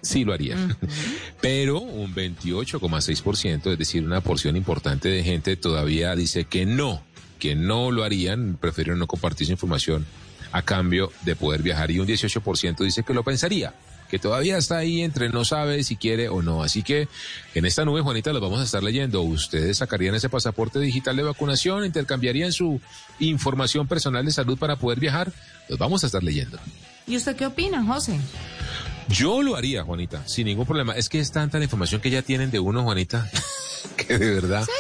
sí 0.03 0.25
lo 0.25 0.33
harían. 0.33 0.77
Pero 1.41 1.81
un 1.81 2.15
28,6%, 2.15 3.73
es 3.73 3.79
decir, 3.79 4.05
una 4.05 4.21
porción 4.21 4.57
importante 4.57 5.09
de 5.09 5.25
gente 5.25 5.57
todavía 5.57 6.15
dice 6.15 6.45
que 6.45 6.67
no, 6.67 7.03
que 7.39 7.55
no 7.55 7.91
lo 7.91 8.05
harían, 8.05 8.59
prefieren 8.61 8.99
no 8.99 9.07
compartir 9.07 9.47
su 9.47 9.53
información 9.53 10.07
a 10.53 10.63
cambio 10.63 11.13
de 11.25 11.37
poder 11.37 11.63
viajar 11.63 11.91
y 11.91 11.99
un 11.99 12.07
18% 12.07 12.79
dice 12.79 13.03
que 13.03 13.13
lo 13.13 13.23
pensaría 13.23 13.75
que 14.09 14.19
todavía 14.19 14.57
está 14.57 14.79
ahí 14.79 15.03
entre 15.03 15.29
no 15.29 15.45
sabe 15.45 15.85
si 15.85 15.97
quiere 15.97 16.29
o 16.29 16.43
no. 16.43 16.63
Así 16.63 16.83
que 16.83 17.09
en 17.55 17.67
esta 17.67 17.85
nube, 17.85 18.01
Juanita, 18.01 18.33
lo 18.33 18.41
vamos 18.41 18.61
a 18.61 18.65
estar 18.65 18.83
leyendo. 18.83 19.23
¿Ustedes 19.23 19.79
sacarían 19.79 20.15
ese 20.15 20.29
pasaporte 20.29 20.81
digital 20.81 21.17
de 21.17 21.23
vacunación? 21.23 21.85
¿Intercambiarían 21.85 22.53
su 22.53 22.81
información 23.19 23.87
personal 23.87 24.25
de 24.25 24.33
salud 24.33 24.59
para 24.59 24.77
poder 24.77 25.01
viajar? 25.01 25.33
Los 25.69 25.79
vamos 25.79 26.03
a 26.05 26.07
estar 26.07 26.23
leyendo. 26.23 26.59
¿Y 27.07 27.17
usted 27.17 27.37
qué 27.37 27.47
opina, 27.47 27.85
José? 27.85 28.19
Yo 29.09 29.43
lo 29.43 29.57
haría, 29.57 29.85
Juanita, 29.85 30.27
sin 30.27 30.47
ningún 30.47 30.67
problema. 30.67 30.95
Es 30.95 31.09
que 31.09 31.19
es 31.19 31.33
tanta 31.33 31.59
la 31.59 31.65
información 31.65 32.01
que 32.01 32.11
ya 32.11 32.23
tienen 32.23 32.51
de 32.51 32.61
uno, 32.61 32.83
Juanita, 32.83 33.31
que 33.97 34.19
de 34.19 34.35
verdad... 34.35 34.65
Sí, 34.65 34.73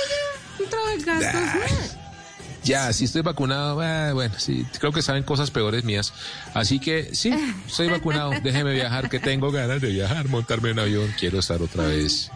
ya, 2.68 2.92
si 2.92 3.06
estoy 3.06 3.22
vacunado, 3.22 3.82
eh, 3.82 4.12
bueno, 4.12 4.34
sí, 4.36 4.66
creo 4.78 4.92
que 4.92 5.00
saben 5.00 5.22
cosas 5.22 5.50
peores 5.50 5.84
mías. 5.84 6.12
Así 6.52 6.78
que 6.78 7.14
sí, 7.14 7.32
estoy 7.66 7.88
vacunado, 7.88 8.32
déjeme 8.42 8.74
viajar, 8.74 9.08
que 9.08 9.18
tengo 9.18 9.50
ganas 9.50 9.80
de 9.80 9.88
viajar, 9.88 10.28
montarme 10.28 10.70
en 10.70 10.78
avión, 10.78 11.14
quiero 11.18 11.38
estar 11.38 11.62
otra 11.62 11.84
vez, 11.84 12.30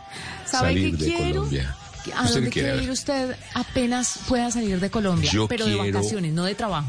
salir 0.46 0.96
de 0.96 1.14
Colombia. 1.14 1.76
¿A 2.16 2.28
dónde 2.28 2.50
quiere 2.50 2.82
ir 2.82 2.90
usted 2.90 3.36
apenas 3.54 4.20
pueda 4.26 4.50
salir 4.50 4.80
de 4.80 4.90
Colombia? 4.90 5.30
pero 5.48 5.66
de 5.66 5.76
vacaciones, 5.76 6.32
no 6.32 6.44
de 6.44 6.54
trabajo. 6.54 6.88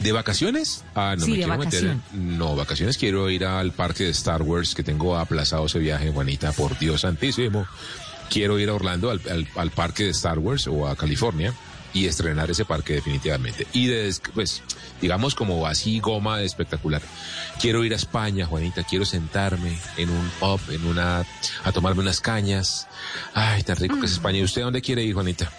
¿De 0.00 0.12
vacaciones? 0.12 0.82
Ah, 0.94 1.14
no 1.16 1.26
me 1.26 1.34
quiero 1.34 1.58
meter. 1.58 1.96
No, 2.12 2.56
vacaciones 2.56 2.98
quiero 2.98 3.30
ir 3.30 3.44
al 3.44 3.72
parque 3.72 4.04
de 4.04 4.10
Star 4.10 4.42
Wars, 4.42 4.74
que 4.74 4.82
tengo 4.82 5.16
aplazado 5.16 5.66
ese 5.66 5.78
viaje, 5.78 6.10
Juanita, 6.10 6.52
por 6.52 6.78
Dios 6.78 7.02
santísimo. 7.02 7.66
Quiero 8.30 8.58
ir 8.58 8.68
a 8.70 8.74
Orlando, 8.74 9.10
al 9.10 9.70
parque 9.70 10.04
de 10.04 10.10
Star 10.10 10.38
Wars 10.38 10.66
o 10.66 10.88
a 10.88 10.96
California 10.96 11.54
y 11.92 12.06
estrenar 12.06 12.50
ese 12.50 12.64
parque 12.64 12.94
definitivamente. 12.94 13.66
Y 13.72 13.90
pues, 14.34 14.62
digamos 15.00 15.34
como 15.34 15.66
así 15.66 16.00
goma 16.00 16.42
espectacular. 16.42 17.02
Quiero 17.60 17.84
ir 17.84 17.92
a 17.92 17.96
España, 17.96 18.46
Juanita, 18.46 18.84
quiero 18.84 19.04
sentarme 19.04 19.78
en 19.96 20.10
un 20.10 20.30
pub, 20.40 20.60
en 20.70 20.86
una, 20.86 21.24
a 21.64 21.72
tomarme 21.72 22.02
unas 22.02 22.20
cañas. 22.20 22.86
Ay, 23.34 23.62
tan 23.62 23.76
rico 23.76 23.98
que 23.98 24.06
es 24.06 24.12
mm. 24.12 24.14
España. 24.14 24.38
¿Y 24.38 24.44
usted 24.44 24.62
dónde 24.62 24.80
quiere 24.80 25.02
ir, 25.02 25.14
Juanita? 25.14 25.50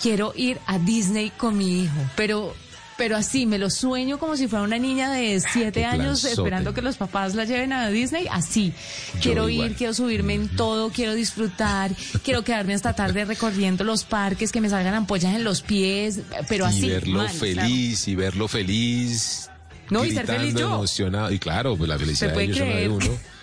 Quiero 0.00 0.32
ir 0.36 0.60
a 0.66 0.78
Disney 0.78 1.30
con 1.30 1.56
mi 1.56 1.82
hijo, 1.82 1.98
pero 2.16 2.54
pero 2.96 3.16
así 3.16 3.46
me 3.46 3.58
lo 3.58 3.70
sueño 3.70 4.18
como 4.18 4.36
si 4.36 4.48
fuera 4.48 4.64
una 4.64 4.78
niña 4.78 5.10
de 5.10 5.40
siete 5.40 5.84
años 5.84 6.24
esperando 6.24 6.74
que 6.74 6.82
los 6.82 6.96
papás 6.96 7.34
la 7.34 7.44
lleven 7.44 7.72
a 7.72 7.88
Disney, 7.88 8.26
así. 8.30 8.72
quiero 9.20 9.48
ir, 9.48 9.74
quiero 9.74 9.94
subirme 9.94 10.34
en 10.34 10.48
todo, 10.48 10.90
quiero 10.90 11.14
disfrutar, 11.14 11.90
quiero 12.22 12.42
quedarme 12.42 12.74
hasta 12.74 12.94
tarde 12.94 13.24
recorriendo 13.24 13.84
los 13.84 14.04
parques, 14.04 14.52
que 14.52 14.60
me 14.60 14.70
salgan 14.70 14.94
ampollas 14.94 15.34
en 15.34 15.44
los 15.44 15.62
pies, 15.62 16.20
pero 16.48 16.66
así. 16.66 16.86
Y 16.86 16.90
verlo 16.90 17.28
feliz, 17.28 18.08
y 18.08 18.14
verlo 18.14 18.48
feliz. 18.48 19.50
No, 19.90 20.04
y 20.04 20.12
ser 20.12 20.26
feliz 20.26 20.54
yo. 20.54 20.74
emocionado. 20.74 21.30
Y 21.30 21.38
claro, 21.38 21.76
pues 21.76 21.88
la 21.88 21.98
felicidad 21.98 22.34
de 22.34 22.88
uno. 22.88 23.06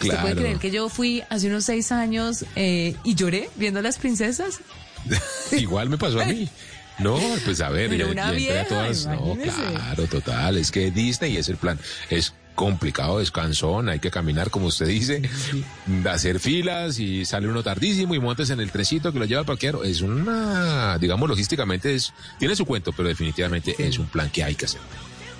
¿Usted 0.00 0.20
puede 0.20 0.34
creer 0.34 0.58
que 0.58 0.70
yo 0.70 0.88
fui 0.88 1.22
hace 1.28 1.46
unos 1.46 1.64
seis 1.64 1.92
años 1.92 2.44
eh, 2.56 2.96
y 3.04 3.14
lloré 3.14 3.50
viendo 3.56 3.80
a 3.80 3.82
las 3.82 3.98
princesas? 3.98 4.60
Igual 5.52 5.88
me 5.88 5.98
pasó 5.98 6.20
a 6.20 6.24
mí. 6.24 6.48
No, 6.98 7.18
pues 7.44 7.60
a 7.60 7.70
ver, 7.70 7.90
una 8.04 8.30
vieja, 8.32 8.64
todas, 8.66 9.06
no, 9.06 9.36
claro, 9.36 10.06
total, 10.06 10.58
es 10.58 10.70
que 10.70 10.90
Disney 10.90 11.36
es 11.36 11.48
el 11.48 11.56
plan, 11.56 11.78
es 12.10 12.34
complicado, 12.54 13.22
es 13.22 13.30
cansón, 13.30 13.88
hay 13.88 14.00
que 14.00 14.10
caminar 14.10 14.50
como 14.50 14.66
usted 14.66 14.86
dice, 14.86 15.22
hacer 16.04 16.40
filas 16.40 16.98
y 16.98 17.24
sale 17.24 17.48
uno 17.48 17.62
tardísimo 17.62 18.14
y 18.14 18.18
montes 18.18 18.50
en 18.50 18.60
el 18.60 18.70
trencito 18.70 19.14
que 19.14 19.18
lo 19.18 19.24
lleva 19.24 19.40
al 19.40 19.46
parqueadero, 19.46 19.82
es 19.82 20.02
una, 20.02 20.98
digamos, 20.98 21.26
logísticamente 21.26 21.94
es, 21.94 22.12
tiene 22.38 22.54
su 22.54 22.66
cuento, 22.66 22.92
pero 22.92 23.08
definitivamente 23.08 23.74
es 23.78 23.98
un 23.98 24.08
plan 24.08 24.28
que 24.28 24.44
hay 24.44 24.54
que 24.56 24.66
hacer. 24.66 24.80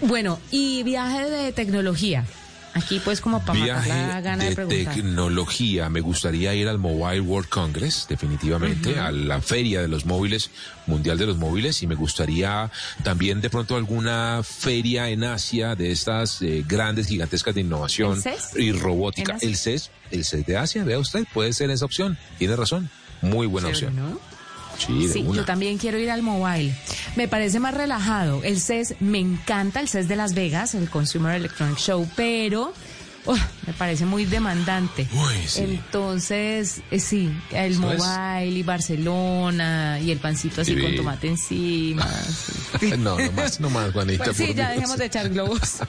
Bueno, 0.01 0.41
y 0.51 0.83
viaje 0.83 1.29
de 1.29 1.53
tecnología. 1.53 2.25
Aquí 2.75 3.01
pues 3.05 3.21
como 3.21 3.45
para 3.45 3.59
la 3.59 4.21
gana 4.21 4.45
de, 4.45 4.55
de 4.55 4.85
tecnología, 4.85 5.89
me 5.91 6.01
gustaría 6.01 6.55
ir 6.55 6.69
al 6.69 6.79
Mobile 6.79 7.21
World 7.21 7.49
Congress, 7.49 8.07
definitivamente, 8.09 8.99
a 8.99 9.11
la 9.11 9.41
feria 9.41 9.81
de 9.81 9.89
los 9.89 10.07
móviles, 10.07 10.51
mundial 10.87 11.19
de 11.19 11.27
los 11.27 11.37
móviles, 11.37 11.83
y 11.83 11.87
me 11.89 11.97
gustaría 11.97 12.71
también 13.03 13.41
de 13.41 13.51
pronto 13.51 13.77
alguna 13.77 14.43
feria 14.45 15.09
en 15.09 15.25
Asia 15.25 15.75
de 15.75 15.91
estas 15.91 16.43
eh, 16.43 16.65
grandes, 16.67 17.09
gigantescas 17.09 17.55
de 17.55 17.63
innovación 17.63 18.23
y 18.55 18.71
robótica. 18.73 19.37
El 19.41 19.57
CES, 19.57 19.91
el 20.13 20.25
CES 20.25 20.47
de 20.47 20.57
Asia, 20.57 20.85
vea 20.85 20.99
usted, 20.99 21.27
puede 21.33 21.53
ser 21.53 21.71
esa 21.71 21.85
opción, 21.85 22.19
tiene 22.39 22.55
razón, 22.55 22.89
muy 23.21 23.47
buena 23.47 23.69
opción. 23.69 24.19
Sí, 24.87 25.25
yo 25.35 25.45
también 25.45 25.79
quiero 25.79 25.99
ir 25.99 26.11
al 26.11 26.23
mobile. 26.23 26.75
Me 27.17 27.29
parece 27.29 27.61
más 27.61 27.75
relajado. 27.75 28.43
El 28.43 28.61
CES, 28.61 28.97
me 29.01 29.19
encanta 29.19 29.81
el 29.81 29.89
CES 29.89 30.09
de 30.09 30.17
Las 30.17 30.35
Vegas, 30.35 30.75
el 30.75 30.89
Consumer 30.89 31.35
Electronic 31.35 31.79
Show, 31.79 32.09
pero 32.17 32.73
oh, 33.27 33.37
me 33.67 33.73
parece 33.73 34.07
muy 34.07 34.25
demandante. 34.25 35.07
Entonces, 35.57 36.83
eh, 36.91 37.01
sí, 37.01 37.33
el 37.51 37.79
mobile 37.79 38.59
y 38.59 38.63
Barcelona 38.63 39.99
y 40.01 40.11
el 40.11 40.19
pancito 40.19 40.63
así 40.63 40.77
con 40.77 40.95
tomate 40.97 41.29
encima. 41.29 42.09
no, 42.99 43.19
no 43.19 43.33
más, 43.33 43.61
no 43.61 43.71
más, 43.71 43.93
Juanita. 43.93 44.25
Pues 44.25 44.37
sí, 44.37 44.55
ya 44.55 44.71
dejemos 44.71 44.99
de 44.99 45.07
echar 45.07 45.29
globos. 45.29 45.79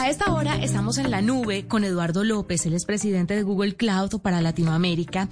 A 0.00 0.08
esta 0.08 0.32
hora 0.32 0.56
estamos 0.56 0.96
en 0.96 1.10
la 1.10 1.20
nube 1.20 1.68
con 1.68 1.84
Eduardo 1.84 2.24
López, 2.24 2.64
él 2.64 2.72
es 2.72 2.86
presidente 2.86 3.36
de 3.36 3.42
Google 3.42 3.76
Cloud 3.76 4.22
para 4.22 4.40
Latinoamérica, 4.40 5.28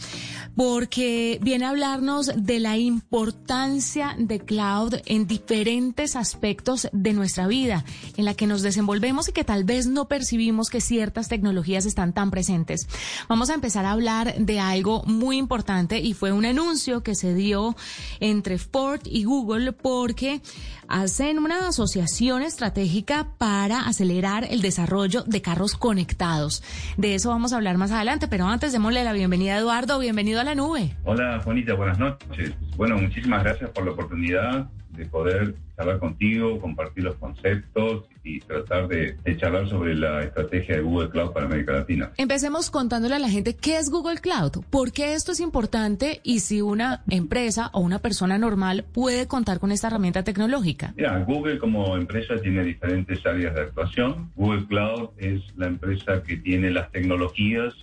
porque 0.56 1.38
viene 1.40 1.64
a 1.64 1.70
hablarnos 1.70 2.30
de 2.36 2.60
la 2.60 2.76
importancia 2.76 4.14
de 4.18 4.40
cloud 4.40 4.96
en 5.06 5.26
diferentes 5.26 6.16
aspectos 6.16 6.86
de 6.92 7.14
nuestra 7.14 7.46
vida, 7.46 7.86
en 8.18 8.26
la 8.26 8.34
que 8.34 8.46
nos 8.46 8.60
desenvolvemos 8.60 9.30
y 9.30 9.32
que 9.32 9.42
tal 9.42 9.64
vez 9.64 9.86
no 9.86 10.06
percibimos 10.06 10.68
que 10.68 10.82
ciertas 10.82 11.28
tecnologías 11.28 11.86
están 11.86 12.12
tan 12.12 12.30
presentes. 12.30 12.88
Vamos 13.26 13.48
a 13.48 13.54
empezar 13.54 13.86
a 13.86 13.92
hablar 13.92 14.34
de 14.36 14.60
algo 14.60 15.02
muy 15.04 15.38
importante 15.38 15.98
y 15.98 16.12
fue 16.12 16.30
un 16.30 16.44
anuncio 16.44 17.02
que 17.02 17.14
se 17.14 17.32
dio 17.32 17.74
entre 18.20 18.58
Ford 18.58 19.00
y 19.06 19.24
Google 19.24 19.72
porque 19.72 20.42
hacen 20.88 21.38
una 21.38 21.68
asociación 21.68 22.42
estratégica 22.42 23.34
para 23.38 23.86
acelerar 23.86 24.46
el 24.50 24.57
desarrollo 24.62 25.22
de 25.22 25.42
carros 25.42 25.74
conectados. 25.74 26.62
De 26.96 27.14
eso 27.14 27.30
vamos 27.30 27.52
a 27.52 27.56
hablar 27.56 27.78
más 27.78 27.90
adelante, 27.90 28.28
pero 28.28 28.46
antes 28.46 28.72
démosle 28.72 29.04
la 29.04 29.12
bienvenida 29.12 29.54
a 29.54 29.58
Eduardo. 29.58 29.98
Bienvenido 29.98 30.40
a 30.40 30.44
la 30.44 30.54
nube. 30.54 30.96
Hola, 31.04 31.40
Juanita, 31.44 31.74
buenas 31.74 31.98
noches. 31.98 32.54
Bueno, 32.76 32.96
muchísimas 32.96 33.42
gracias 33.42 33.70
por 33.70 33.84
la 33.84 33.92
oportunidad 33.92 34.68
de 34.90 35.06
poder 35.06 35.54
hablar 35.76 35.98
contigo, 35.98 36.60
compartir 36.60 37.04
los 37.04 37.16
conceptos 37.16 38.04
y 38.28 38.40
tratar 38.40 38.88
de, 38.88 39.16
charlar 39.36 39.68
sobre 39.68 39.94
la 39.94 40.22
estrategia 40.22 40.76
de 40.76 40.82
Google 40.82 41.08
Cloud 41.10 41.32
para 41.32 41.46
América 41.46 41.72
Latina. 41.72 42.10
Empecemos 42.16 42.70
contándole 42.70 43.14
a 43.14 43.18
la 43.18 43.28
gente 43.28 43.54
qué 43.54 43.78
es 43.78 43.90
Google 43.90 44.18
Cloud, 44.18 44.64
por 44.70 44.92
qué 44.92 45.14
esto 45.14 45.32
es 45.32 45.40
importante 45.40 46.20
y 46.22 46.40
si 46.40 46.60
una 46.60 47.02
empresa 47.08 47.70
o 47.72 47.80
una 47.80 48.00
persona 48.00 48.36
normal 48.38 48.84
puede 48.92 49.26
contar 49.26 49.60
con 49.60 49.72
esta 49.72 49.86
herramienta 49.86 50.24
tecnológica. 50.24 50.92
Mira, 50.96 51.18
Google 51.20 51.58
como 51.58 51.96
empresa 51.96 52.40
tiene 52.40 52.62
diferentes 52.64 53.24
áreas 53.24 53.54
de 53.54 53.62
actuación. 53.62 54.30
Google 54.36 54.66
Cloud 54.66 55.10
es 55.16 55.42
la 55.56 55.66
empresa 55.66 56.22
que 56.22 56.36
tiene 56.36 56.70
las 56.70 56.90
tecnologías 56.90 57.74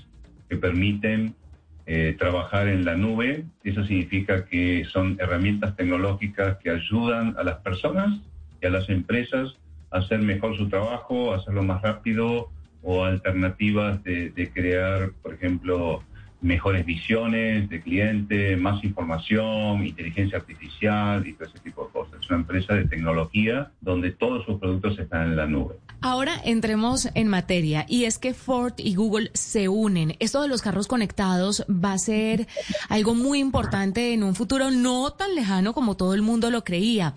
que 0.49 0.57
permiten 0.57 1.35
eh, 1.87 2.15
trabajar 2.17 2.67
en 2.67 2.85
la 2.85 2.95
nube. 2.95 3.45
Eso 3.63 3.83
significa 3.85 4.45
que 4.45 4.85
son 4.91 5.17
herramientas 5.19 5.75
tecnológicas 5.75 6.57
que 6.57 6.69
ayudan 6.69 7.35
a 7.37 7.43
las 7.43 7.57
personas 7.57 8.19
y 8.61 8.65
a 8.65 8.69
las 8.69 8.89
empresas 8.89 9.55
hacer 9.97 10.19
mejor 10.19 10.57
su 10.57 10.69
trabajo, 10.69 11.33
hacerlo 11.33 11.63
más 11.63 11.81
rápido 11.81 12.49
o 12.83 13.03
alternativas 13.03 14.03
de, 14.03 14.29
de 14.29 14.49
crear, 14.51 15.11
por 15.21 15.33
ejemplo, 15.33 16.03
mejores 16.45 16.85
visiones 16.85 17.67
de 17.69 17.81
cliente, 17.81 18.55
más 18.55 18.83
información, 18.83 19.85
inteligencia 19.85 20.37
artificial 20.37 21.25
y 21.25 21.33
todo 21.33 21.49
ese 21.49 21.59
tipo 21.59 21.85
de 21.85 21.91
cosas. 21.91 22.21
Es 22.21 22.29
una 22.29 22.39
empresa 22.39 22.75
de 22.75 22.85
tecnología 22.85 23.71
donde 23.81 24.11
todos 24.11 24.45
sus 24.45 24.59
productos 24.59 24.97
están 24.99 25.23
en 25.23 25.35
la 25.35 25.47
nube. 25.47 25.75
Ahora 26.01 26.39
entremos 26.43 27.09
en 27.15 27.29
materia 27.29 27.85
y 27.89 28.03
es 28.03 28.19
que 28.19 28.35
Ford 28.35 28.73
y 28.77 28.93
Google 28.93 29.31
se 29.33 29.69
unen. 29.69 30.15
Esto 30.19 30.43
de 30.43 30.47
los 30.47 30.61
carros 30.61 30.87
conectados 30.87 31.65
va 31.67 31.93
a 31.93 31.97
ser 31.97 32.47
algo 32.89 33.15
muy 33.15 33.39
importante 33.39 34.13
en 34.13 34.21
un 34.21 34.35
futuro 34.35 34.69
no 34.69 35.13
tan 35.13 35.33
lejano 35.33 35.73
como 35.73 35.97
todo 35.97 36.13
el 36.13 36.21
mundo 36.21 36.51
lo 36.51 36.63
creía. 36.63 37.15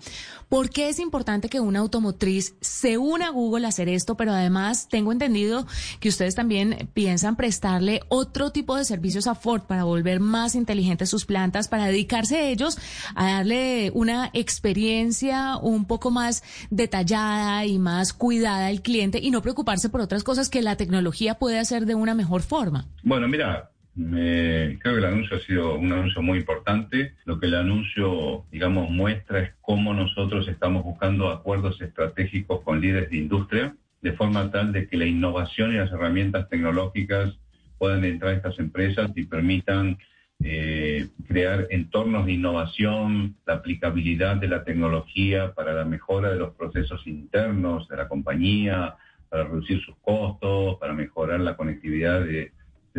¿Por 0.49 0.71
qué 0.71 0.89
es 0.89 0.97
importante 0.97 1.47
que 1.47 1.59
una 1.59 1.77
automotriz 1.77 2.55
se 2.59 2.97
una 2.97 3.27
a 3.27 3.29
Google 3.29 3.67
a 3.67 3.69
hacer 3.69 3.87
esto? 3.87 4.17
Pero 4.17 4.31
además 4.31 4.87
tengo 4.89 5.11
entendido 5.11 5.67
que 5.99 6.09
ustedes 6.09 6.33
también 6.33 6.89
piensan 6.95 7.35
prestarle 7.35 8.01
otro 8.09 8.51
tipo 8.51 8.75
de 8.75 8.83
servicios 8.83 9.18
a 9.27 9.35
Ford 9.35 9.61
para 9.63 9.83
volver 9.83 10.19
más 10.19 10.55
inteligentes 10.55 11.09
sus 11.09 11.25
plantas, 11.25 11.67
para 11.67 11.85
dedicarse 11.85 12.49
ellos 12.51 12.77
a 13.15 13.31
darle 13.31 13.91
una 13.93 14.29
experiencia 14.33 15.57
un 15.57 15.85
poco 15.85 16.11
más 16.11 16.43
detallada 16.69 17.65
y 17.65 17.79
más 17.79 18.13
cuidada 18.13 18.67
al 18.67 18.81
cliente 18.81 19.19
y 19.21 19.31
no 19.31 19.41
preocuparse 19.41 19.89
por 19.89 20.01
otras 20.01 20.23
cosas 20.23 20.49
que 20.49 20.61
la 20.61 20.75
tecnología 20.75 21.35
puede 21.35 21.59
hacer 21.59 21.85
de 21.85 21.95
una 21.95 22.15
mejor 22.15 22.41
forma. 22.41 22.85
Bueno, 23.03 23.27
mira, 23.27 23.71
creo 23.95 24.77
que 24.79 24.89
el 24.89 25.05
anuncio 25.05 25.37
ha 25.37 25.41
sido 25.41 25.75
un 25.75 25.91
anuncio 25.91 26.21
muy 26.21 26.39
importante. 26.39 27.15
Lo 27.25 27.39
que 27.39 27.47
el 27.47 27.55
anuncio, 27.55 28.45
digamos, 28.51 28.89
muestra 28.89 29.39
es 29.39 29.51
cómo 29.61 29.93
nosotros 29.93 30.47
estamos 30.47 30.83
buscando 30.83 31.29
acuerdos 31.29 31.81
estratégicos 31.81 32.61
con 32.61 32.81
líderes 32.81 33.09
de 33.09 33.17
industria, 33.17 33.75
de 34.01 34.13
forma 34.13 34.49
tal 34.51 34.71
de 34.71 34.87
que 34.87 34.97
la 34.97 35.05
innovación 35.05 35.73
y 35.73 35.77
las 35.77 35.91
herramientas 35.91 36.47
tecnológicas 36.49 37.35
puedan 37.79 38.03
entrar 38.03 38.33
estas 38.33 38.59
empresas 38.59 39.11
y 39.15 39.23
permitan 39.23 39.97
eh, 40.41 41.07
crear 41.27 41.67
entornos 41.69 42.25
de 42.25 42.33
innovación, 42.33 43.35
la 43.45 43.55
aplicabilidad 43.55 44.37
de 44.37 44.47
la 44.47 44.63
tecnología 44.63 45.53
para 45.53 45.73
la 45.73 45.85
mejora 45.85 46.29
de 46.29 46.37
los 46.37 46.53
procesos 46.53 47.05
internos 47.07 47.87
de 47.87 47.97
la 47.97 48.07
compañía, 48.07 48.95
para 49.29 49.45
reducir 49.45 49.81
sus 49.81 49.95
costos, 49.97 50.77
para 50.79 50.93
mejorar 50.93 51.39
la 51.39 51.57
conectividad 51.57 52.21
de, 52.21 52.51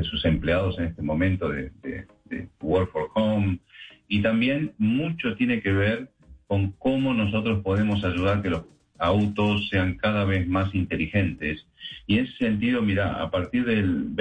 sus 0.02 0.24
empleados 0.24 0.78
en 0.78 0.86
este 0.86 1.02
momento 1.02 1.50
de, 1.50 1.72
de 1.82 2.48
Work 2.62 2.90
for 2.90 3.08
Home. 3.14 3.58
Y 4.08 4.22
también 4.22 4.72
mucho 4.78 5.36
tiene 5.36 5.60
que 5.60 5.72
ver 5.72 6.08
con 6.46 6.72
cómo 6.72 7.12
nosotros 7.12 7.62
podemos 7.62 8.02
ayudar 8.02 8.40
que 8.40 8.48
los 8.48 8.64
autos 9.00 9.68
sean 9.68 9.94
cada 9.94 10.24
vez 10.24 10.46
más 10.46 10.74
inteligentes. 10.74 11.66
Y 12.06 12.18
en 12.18 12.26
ese 12.26 12.36
sentido, 12.36 12.82
mira, 12.82 13.22
a 13.22 13.30
partir 13.30 13.64
del 13.64 14.14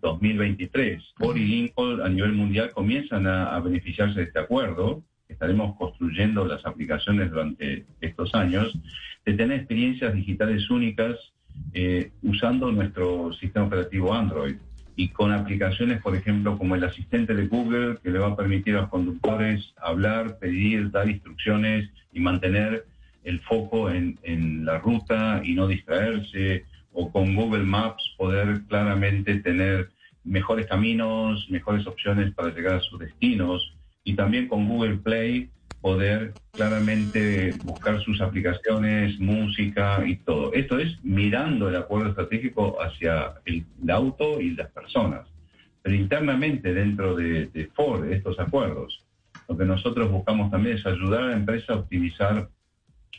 2023, 0.00 1.02
Ford 1.16 1.36
y 1.36 1.46
Lincoln 1.46 2.02
a 2.02 2.08
nivel 2.08 2.32
mundial 2.32 2.70
comienzan 2.72 3.26
a, 3.26 3.58
beneficiarse 3.60 4.20
de 4.20 4.26
este 4.26 4.38
acuerdo. 4.38 5.02
Estaremos 5.28 5.76
construyendo 5.76 6.44
las 6.44 6.64
aplicaciones 6.66 7.30
durante 7.30 7.86
estos 8.00 8.34
años, 8.34 8.78
de 9.24 9.32
tener 9.34 9.60
experiencias 9.60 10.14
digitales 10.14 10.68
únicas 10.68 11.16
eh, 11.72 12.10
usando 12.22 12.70
nuestro 12.70 13.32
sistema 13.34 13.66
operativo 13.66 14.12
Android 14.12 14.56
y 14.94 15.08
con 15.08 15.32
aplicaciones, 15.32 16.02
por 16.02 16.14
ejemplo, 16.14 16.58
como 16.58 16.74
el 16.74 16.84
asistente 16.84 17.34
de 17.34 17.46
Google, 17.46 17.98
que 18.02 18.10
le 18.10 18.18
va 18.18 18.28
a 18.28 18.36
permitir 18.36 18.76
a 18.76 18.82
los 18.82 18.90
conductores 18.90 19.72
hablar, 19.80 20.38
pedir, 20.38 20.90
dar 20.90 21.08
instrucciones 21.08 21.88
y 22.12 22.20
mantener 22.20 22.84
el 23.24 23.40
foco 23.40 23.90
en, 23.90 24.18
en 24.22 24.64
la 24.64 24.78
ruta 24.78 25.40
y 25.44 25.54
no 25.54 25.66
distraerse, 25.66 26.64
o 26.92 27.10
con 27.10 27.34
Google 27.34 27.64
Maps 27.64 28.02
poder 28.16 28.62
claramente 28.68 29.36
tener 29.36 29.90
mejores 30.24 30.66
caminos, 30.66 31.46
mejores 31.50 31.86
opciones 31.86 32.32
para 32.34 32.54
llegar 32.54 32.76
a 32.76 32.80
sus 32.80 32.98
destinos, 32.98 33.74
y 34.04 34.14
también 34.14 34.48
con 34.48 34.68
Google 34.68 34.96
Play 34.96 35.50
poder 35.80 36.32
claramente 36.52 37.54
buscar 37.64 38.00
sus 38.02 38.20
aplicaciones, 38.20 39.18
música 39.18 40.02
y 40.06 40.16
todo. 40.16 40.52
Esto 40.52 40.78
es 40.78 40.96
mirando 41.04 41.68
el 41.68 41.76
acuerdo 41.76 42.10
estratégico 42.10 42.80
hacia 42.80 43.34
el, 43.44 43.64
auto 43.90 44.40
y 44.40 44.50
las 44.50 44.70
personas. 44.70 45.26
Pero 45.82 45.96
internamente 45.96 46.72
dentro 46.72 47.16
de, 47.16 47.46
de 47.46 47.66
Ford, 47.74 48.10
estos 48.12 48.38
acuerdos, 48.38 49.04
lo 49.48 49.56
que 49.56 49.64
nosotros 49.64 50.08
buscamos 50.10 50.52
también 50.52 50.76
es 50.76 50.86
ayudar 50.86 51.24
a 51.24 51.28
la 51.28 51.36
empresa 51.36 51.72
a 51.72 51.76
optimizar 51.76 52.48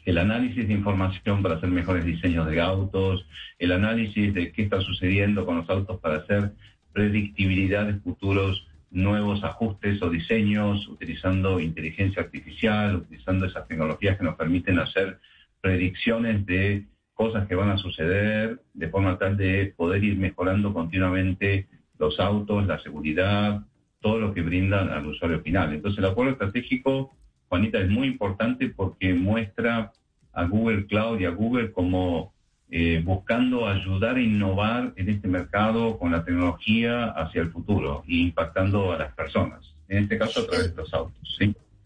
el 0.06 0.18
análisis 0.18 0.68
de 0.68 0.74
información 0.74 1.42
para 1.42 1.56
hacer 1.56 1.70
mejores 1.70 2.06
diseños 2.06 2.50
de 2.50 2.60
autos, 2.60 3.26
el 3.58 3.72
análisis 3.72 4.34
de 4.34 4.52
qué 4.52 4.64
está 4.64 4.82
sucediendo 4.82 5.46
con 5.46 5.58
los 5.58 5.70
autos 5.70 6.00
para 6.00 6.18
hacer 6.18 6.52
predictibilidad 6.92 7.86
de 7.86 7.96
futuros 7.96 8.68
nuevos 8.92 9.44
ajustes 9.44 10.02
o 10.04 10.10
diseños, 10.10 10.88
utilizando 10.88 11.60
inteligencia 11.60 12.22
artificial, 12.22 12.98
utilizando 12.98 13.46
esas 13.46 13.68
tecnologías 13.68 14.18
que 14.18 14.24
nos 14.24 14.36
permiten 14.36 14.80
hacer 14.80 15.20
predicciones 15.62 16.46
de 16.46 16.86
cosas 17.14 17.48
que 17.48 17.56
van 17.56 17.70
a 17.70 17.78
suceder, 17.78 18.62
de 18.74 18.90
forma 18.90 19.18
tal 19.18 19.38
de 19.38 19.74
poder 19.76 20.04
ir 20.04 20.18
mejorando 20.18 20.74
continuamente 20.74 21.68
los 21.98 22.20
autos, 22.20 22.68
la 22.68 22.80
seguridad, 22.80 23.62
todo 24.00 24.20
lo 24.20 24.34
que 24.34 24.42
brindan 24.42 24.90
al 24.90 25.06
usuario 25.08 25.42
final. 25.42 25.74
Entonces 25.74 26.00
el 26.00 26.06
acuerdo 26.06 26.34
estratégico 26.34 27.16
Juanita, 27.54 27.78
es 27.78 27.90
muy 27.92 28.08
importante 28.08 28.68
porque 28.70 29.14
muestra 29.14 29.92
a 30.34 30.46
Google 30.46 30.88
Cloud 30.88 31.20
y 31.20 31.26
a 31.26 31.30
Google 31.30 31.72
como 31.72 32.34
eh, 32.72 33.00
buscando 33.06 33.68
ayudar 33.68 34.16
a 34.16 34.22
innovar 34.22 34.92
en 34.96 35.10
este 35.10 35.28
mercado 35.28 36.00
con 36.00 36.12
la 36.12 36.26
tecnología 36.26 37.12
hacia 37.12 37.44
el 37.44 37.52
futuro 37.52 38.04
e 38.08 38.16
impactando 38.16 38.92
a 38.92 38.98
las 38.98 39.14
personas, 39.14 39.76
en 39.88 40.06
este 40.06 40.18
caso 40.18 40.40
a 40.40 40.48
través 40.48 40.76
de 40.76 40.82
los 40.82 40.92
autos. 40.96 41.38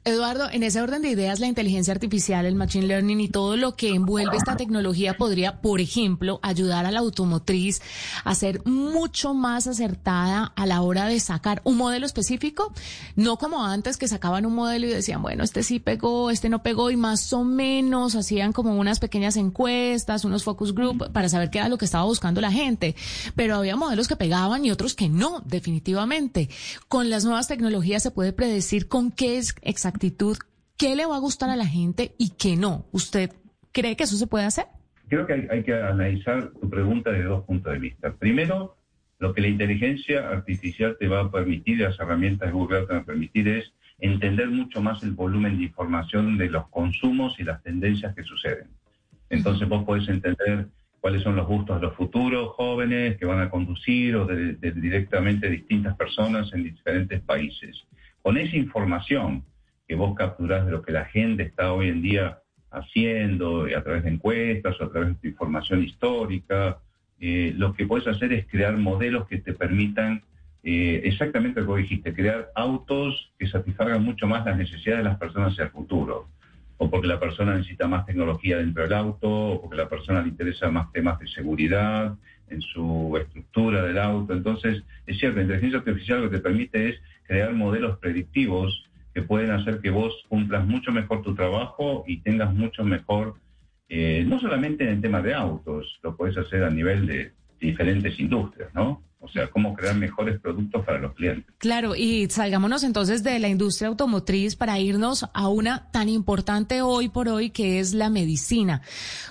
Eduardo, 0.08 0.50
en 0.50 0.64
ese 0.64 0.80
orden 0.80 1.02
de 1.02 1.10
ideas, 1.10 1.42
la 1.42 1.48
inteligencia 1.48 1.94
artificial, 1.94 2.46
el 2.46 2.56
machine 2.56 2.88
learning 2.88 3.20
y 3.20 3.28
todo 3.28 3.58
lo 3.58 3.76
que 3.76 3.94
envuelve 3.94 4.38
esta 4.38 4.56
tecnología 4.56 5.18
podría, 5.18 5.60
por 5.60 5.82
ejemplo, 5.82 6.40
ayudar 6.44 6.86
a 6.86 6.92
la 6.92 7.00
automotriz 7.00 7.82
a 8.24 8.34
ser 8.34 8.66
mucho 8.66 9.34
más 9.34 9.68
acertada 9.68 10.54
a 10.56 10.66
la 10.66 10.82
hora 10.82 11.08
de 11.08 11.20
sacar 11.20 11.62
un 11.66 11.76
modelo 11.76 12.06
específico, 12.06 12.72
no 13.18 13.36
como 13.36 13.66
antes 13.66 13.98
que 13.98 14.08
sacaban 14.08 14.46
un 14.46 14.56
modelo 14.56 14.88
y 14.88 14.92
decían, 14.92 15.22
bueno, 15.22 15.44
este 15.44 15.62
sí 15.62 15.80
pegó, 15.80 16.32
este 16.32 16.48
no 16.48 16.64
pegó 16.64 16.90
y 16.90 16.96
más 16.96 17.34
o 17.34 17.44
menos 17.44 18.16
hacían 18.16 18.54
como 18.54 18.78
unas 18.78 19.00
pequeñas 19.00 19.36
encuestas, 19.36 20.24
unos 20.24 20.46
focus 20.46 20.74
group 20.74 21.12
para 21.12 21.28
saber 21.28 21.50
qué 21.50 21.58
era 21.58 21.68
lo 21.68 21.78
que 21.78 21.84
estaba 21.84 22.06
buscando 22.06 22.40
la 22.40 22.54
gente, 22.54 22.96
pero 23.36 23.58
había 23.58 23.76
modelos 23.76 24.08
que 24.08 24.16
pegaban 24.16 24.64
y 24.64 24.72
otros 24.72 24.94
que 24.94 25.10
no, 25.10 25.42
definitivamente. 25.46 26.48
Con 26.88 27.10
las 27.10 27.26
nuevas 27.26 27.50
tecnologías 27.50 28.04
se 28.04 28.12
puede 28.12 28.32
predecir 28.32 28.88
con 28.88 29.12
qué 29.12 29.38
es 29.38 29.54
exactamente 29.64 29.97
qué 30.78 30.96
le 30.96 31.06
va 31.06 31.16
a 31.16 31.20
gustar 31.20 31.50
a 31.50 31.56
la 31.56 31.66
gente 31.66 32.14
y 32.18 32.32
qué 32.32 32.56
no. 32.56 32.86
¿Usted 32.92 33.32
cree 33.72 33.96
que 33.96 34.04
eso 34.04 34.16
se 34.16 34.28
puede 34.28 34.46
hacer? 34.46 34.66
Creo 35.08 35.26
que 35.26 35.34
hay, 35.34 35.48
hay 35.50 35.64
que 35.64 35.74
analizar 35.74 36.52
tu 36.60 36.70
pregunta 36.70 37.12
desde 37.12 37.26
dos 37.26 37.46
puntos 37.46 37.72
de 37.72 37.80
vista. 37.80 38.14
Primero, 38.14 38.78
lo 39.20 39.34
que 39.34 39.42
la 39.42 39.48
inteligencia 39.48 40.30
artificial 40.30 40.98
te 41.00 41.08
va 41.08 41.22
a 41.22 41.32
permitir, 41.32 41.80
las 41.80 42.00
herramientas 42.00 42.50
de 42.50 42.54
Google 42.54 42.82
te 42.82 42.94
van 42.94 43.02
a 43.02 43.06
permitir 43.06 43.48
es 43.48 43.74
entender 44.00 44.50
mucho 44.50 44.82
más 44.82 45.02
el 45.04 45.12
volumen 45.12 45.58
de 45.58 45.64
información 45.64 46.38
de 46.38 46.50
los 46.50 46.68
consumos 46.70 47.40
y 47.40 47.44
las 47.44 47.64
tendencias 47.64 48.14
que 48.16 48.24
suceden. 48.24 48.68
Entonces 49.30 49.68
vos 49.68 49.84
podés 49.84 50.08
entender 50.08 50.68
cuáles 51.00 51.24
son 51.24 51.36
los 51.36 51.48
gustos 51.48 51.80
de 51.80 51.88
los 51.88 51.96
futuros 51.96 52.50
jóvenes 52.50 53.18
que 53.18 53.26
van 53.26 53.40
a 53.40 53.50
conducir 53.50 54.16
o 54.16 54.26
de, 54.26 54.54
directamente 54.72 55.50
distintas 55.50 55.96
personas 55.96 56.52
en 56.54 56.64
diferentes 56.64 57.22
países. 57.22 57.86
Con 58.22 58.38
esa 58.38 58.56
información 58.56 59.44
que 59.88 59.96
vos 59.96 60.16
capturás 60.16 60.66
de 60.66 60.72
lo 60.72 60.82
que 60.82 60.92
la 60.92 61.06
gente 61.06 61.44
está 61.44 61.72
hoy 61.72 61.88
en 61.88 62.02
día 62.02 62.40
haciendo 62.72 63.68
a 63.76 63.84
través 63.84 64.04
de 64.04 64.10
encuestas 64.10 64.80
o 64.80 64.84
a 64.84 64.92
través 64.92 65.22
de 65.22 65.30
información 65.30 65.84
histórica, 65.84 66.80
eh, 67.20 67.54
lo 67.56 67.74
que 67.74 67.88
puedes 67.88 68.08
hacer 68.08 68.34
es 68.34 68.46
crear 68.48 68.78
modelos 68.78 69.28
que 69.28 69.40
te 69.40 69.54
permitan 69.54 70.22
eh, 70.64 71.02
exactamente 71.06 71.62
lo 71.62 71.76
que 71.76 71.82
dijiste, 71.84 72.14
crear 72.14 72.52
autos 72.54 73.32
que 73.40 73.48
satisfagan 73.48 74.04
mucho 74.04 74.28
más 74.28 74.46
las 74.46 74.58
necesidades 74.58 75.04
de 75.04 75.10
las 75.10 75.18
personas 75.18 75.54
hacia 75.54 75.66
el 75.66 75.72
futuro. 75.72 76.28
O 76.80 76.90
porque 76.92 77.08
la 77.08 77.20
persona 77.20 77.56
necesita 77.56 77.88
más 77.88 78.06
tecnología 78.06 78.58
dentro 78.58 78.84
del 78.84 78.94
auto, 78.94 79.30
o 79.30 79.62
porque 79.62 79.78
la 79.78 79.90
persona 79.90 80.22
le 80.22 80.28
interesa 80.28 80.70
más 80.70 80.92
temas 80.92 81.18
de 81.20 81.28
seguridad 81.28 82.16
en 82.50 82.62
su 82.62 83.18
estructura 83.20 83.84
del 83.84 83.98
auto. 83.98 84.34
Entonces, 84.34 84.84
es 85.06 85.18
cierto, 85.18 85.38
la 85.38 85.44
inteligencia 85.44 85.80
artificial 85.80 86.22
lo 86.22 86.30
que 86.30 86.38
te 86.38 86.44
permite 86.44 86.90
es 86.90 87.02
crear 87.24 87.52
modelos 87.54 87.98
predictivos 87.98 88.87
que 89.18 89.24
pueden 89.24 89.50
hacer 89.50 89.82
que 89.82 89.90
vos 89.90 90.14
cumplas 90.30 90.64
mucho 90.68 90.92
mejor 90.92 91.24
tu 91.24 91.34
trabajo 91.34 92.04
y 92.06 92.22
tengas 92.22 92.54
mucho 92.54 92.84
mejor 92.84 93.34
eh, 93.90 94.24
no 94.28 94.38
solamente 94.38 94.84
en 94.84 94.92
el 94.92 95.02
tema 95.02 95.24
de 95.24 95.34
autos, 95.34 96.00
lo 96.04 96.16
puedes 96.16 96.38
hacer 96.38 96.64
a 96.64 96.70
nivel 96.70 97.08
de 97.08 97.32
diferentes 97.60 98.20
industrias, 98.20 98.70
¿no? 98.76 99.02
O 99.20 99.28
sea, 99.30 99.50
cómo 99.50 99.74
crear 99.74 99.96
mejores 99.96 100.40
productos 100.40 100.86
para 100.86 101.00
los 101.00 101.14
clientes. 101.16 101.54
Claro, 101.58 101.96
y 101.96 102.30
salgámonos 102.30 102.84
entonces 102.84 103.24
de 103.24 103.40
la 103.40 103.48
industria 103.48 103.88
automotriz 103.88 104.56
para 104.56 104.80
irnos 104.80 105.26
a 105.34 105.48
una 105.48 105.90
tan 105.92 106.08
importante 106.08 106.84
hoy 106.84 107.10
por 107.10 107.28
hoy 107.28 107.50
que 107.50 107.80
es 107.80 107.96
la 107.96 108.12
medicina. 108.12 108.84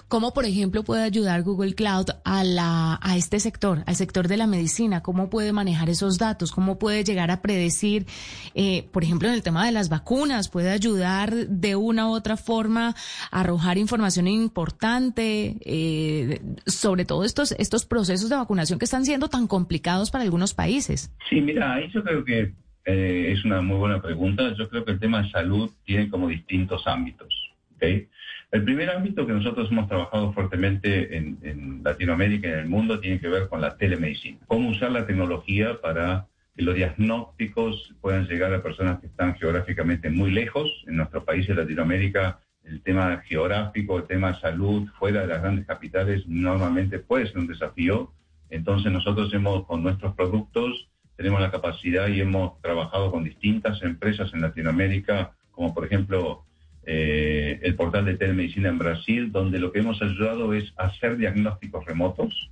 ¿Cómo, 0.09 0.35
por 0.35 0.45
ejemplo, 0.45 0.83
puede 0.83 1.05
ayudar 1.05 1.45
Google 1.45 1.75
Cloud 1.75 2.07
a, 2.25 2.43
la, 2.43 2.99
a 3.01 3.17
este 3.17 3.39
sector, 3.39 3.85
al 3.87 3.95
sector 3.95 4.27
de 4.27 4.37
la 4.37 4.49
medicina? 4.49 5.05
¿Cómo 5.05 5.31
puede 5.31 5.53
manejar 5.53 5.89
esos 5.89 6.19
datos? 6.19 6.51
¿Cómo 6.51 6.81
puede 6.81 7.05
llegar 7.05 7.31
a 7.31 7.41
predecir, 7.41 8.07
eh, 8.55 8.89
por 8.91 9.05
ejemplo, 9.05 9.29
en 9.29 9.35
el 9.35 9.43
tema 9.45 9.65
de 9.65 9.73
las 9.73 9.89
vacunas? 9.89 10.49
¿Puede 10.49 10.71
ayudar 10.71 11.33
de 11.47 11.77
una 11.77 12.09
u 12.09 12.13
otra 12.13 12.37
forma 12.37 12.97
a 13.31 13.41
arrojar 13.41 13.79
información 13.79 14.27
importante 14.27 15.59
eh, 15.61 16.43
sobre 16.67 17.05
todo 17.05 17.23
estos, 17.23 17.53
estos 17.53 17.87
procesos 17.87 18.29
de 18.29 18.37
vacunación 18.37 18.81
que 18.81 18.85
están 18.85 19.05
siendo 19.05 19.29
tan 19.29 19.47
complicados? 19.47 19.76
Para 19.83 20.25
algunos 20.25 20.55
países. 20.55 21.13
Sí, 21.29 21.41
mira, 21.41 21.81
yo 21.89 22.03
creo 22.03 22.25
que 22.25 22.53
eh, 22.85 23.33
es 23.33 23.45
una 23.45 23.61
muy 23.63 23.77
buena 23.77 24.01
pregunta. 24.01 24.55
Yo 24.55 24.69
creo 24.69 24.85
que 24.85 24.93
el 24.93 25.01
tema 25.01 25.23
de 25.23 25.31
salud 25.31 25.71
tiene 25.85 26.09
como 26.09 26.29
distintos 26.29 26.87
ámbitos. 26.87 27.53
¿okay? 27.75 28.09
El 28.53 28.65
primer 28.65 28.91
ámbito 28.91 29.27
que 29.27 29.33
nosotros 29.33 29.71
hemos 29.71 29.89
trabajado 29.89 30.33
fuertemente 30.33 31.17
en, 31.17 31.39
en 31.43 31.83
Latinoamérica 31.85 32.49
y 32.49 32.53
en 32.53 32.59
el 32.61 32.69
mundo 32.69 33.01
tiene 33.01 33.21
que 33.21 33.29
ver 33.29 33.49
con 33.49 33.61
la 33.61 33.77
telemedicina. 33.77 34.39
Cómo 34.47 34.71
usar 34.71 34.93
la 34.93 35.07
tecnología 35.07 35.81
para 35.81 36.27
que 36.55 36.63
los 36.63 36.75
diagnósticos 36.75 37.95
puedan 38.01 38.27
llegar 38.27 38.55
a 38.55 38.63
personas 38.63 39.01
que 39.01 39.07
están 39.07 39.35
geográficamente 39.35 40.09
muy 40.11 40.31
lejos. 40.31 40.71
En 40.87 40.97
nuestro 40.97 41.25
país, 41.25 41.49
en 41.49 41.57
Latinoamérica, 41.57 42.41
el 42.65 42.83
tema 42.83 43.23
geográfico, 43.27 43.99
el 43.99 44.05
tema 44.05 44.39
salud 44.41 44.89
fuera 44.99 45.23
de 45.23 45.29
las 45.29 45.43
grandes 45.43 45.67
capitales 45.67 46.27
normalmente 46.27 46.99
puede 46.99 47.27
ser 47.27 47.39
un 47.39 47.47
desafío 47.47 48.13
entonces 48.51 48.93
nosotros 48.93 49.33
hemos, 49.35 49.67
con 49.67 49.83
nuestros 49.83 50.15
productos, 50.15 50.89
tenemos 51.17 51.41
la 51.41 51.51
capacidad 51.51 52.09
y 52.09 52.21
hemos 52.21 52.61
trabajado 52.61 53.11
con 53.11 53.25
distintas 53.25 53.83
empresas 53.83 54.33
en 54.35 54.43
Latinoamérica, 54.43 55.33
como 55.51 55.75
por 55.75 55.87
ejemplo 55.87 56.45
eh, 56.85 57.59
el 57.63 57.75
portal 57.75 58.05
de 58.05 58.17
telemedicina 58.17 58.69
en 58.69 58.79
Brasil, 58.79 59.33
donde 59.33 59.59
lo 59.59 59.73
que 59.73 59.81
hemos 59.81 60.01
ayudado 60.03 60.53
es 60.53 60.73
hacer 60.77 61.17
diagnósticos 61.17 61.85
remotos 61.85 62.51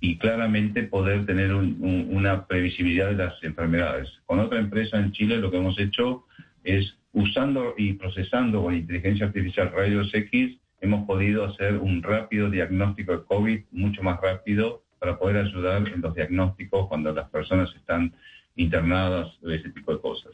y 0.00 0.18
claramente 0.18 0.82
poder 0.82 1.24
tener 1.24 1.54
una 1.54 2.46
previsibilidad 2.46 3.08
de 3.08 3.16
las 3.16 3.42
enfermedades. 3.42 4.10
Con 4.26 4.40
otra 4.40 4.58
empresa 4.58 4.98
en 4.98 5.12
Chile 5.12 5.38
lo 5.38 5.50
que 5.50 5.56
hemos 5.58 5.78
hecho 5.78 6.24
es 6.64 6.96
usando 7.12 7.74
y 7.78 7.94
procesando 7.94 8.62
con 8.62 8.74
inteligencia 8.74 9.26
artificial 9.26 9.72
rayos 9.72 10.12
X, 10.12 10.58
hemos 10.80 11.06
podido 11.06 11.44
hacer 11.44 11.78
un 11.78 12.02
rápido 12.02 12.50
diagnóstico 12.50 13.12
de 13.12 13.24
COVID 13.24 13.60
mucho 13.70 14.02
más 14.02 14.20
rápido 14.20 14.82
para 14.98 15.18
poder 15.18 15.36
ayudar 15.38 15.88
en 15.88 16.00
los 16.00 16.14
diagnósticos 16.14 16.88
cuando 16.88 17.12
las 17.12 17.28
personas 17.30 17.74
están 17.74 18.12
internadas 18.56 19.28
ese 19.42 19.70
tipo 19.70 19.92
de 19.92 20.00
cosas. 20.00 20.32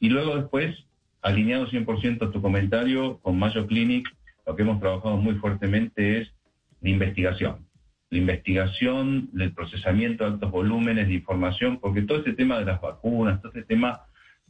Y 0.00 0.08
luego 0.08 0.36
después, 0.36 0.76
alineado 1.22 1.66
100% 1.66 2.28
a 2.28 2.30
tu 2.30 2.40
comentario, 2.40 3.18
con 3.18 3.38
Mayo 3.38 3.66
Clinic, 3.66 4.08
lo 4.46 4.56
que 4.56 4.62
hemos 4.62 4.80
trabajado 4.80 5.16
muy 5.16 5.34
fuertemente 5.34 6.20
es 6.22 6.32
la 6.80 6.90
investigación. 6.90 7.66
La 8.10 8.18
investigación, 8.18 9.28
el 9.38 9.52
procesamiento 9.52 10.24
de 10.24 10.30
altos 10.30 10.50
volúmenes 10.50 11.08
de 11.08 11.14
información, 11.14 11.78
porque 11.78 12.02
todo 12.02 12.18
este 12.18 12.32
tema 12.32 12.58
de 12.58 12.64
las 12.64 12.80
vacunas, 12.80 13.42
todo 13.42 13.52
este 13.52 13.64
tema 13.64 14.00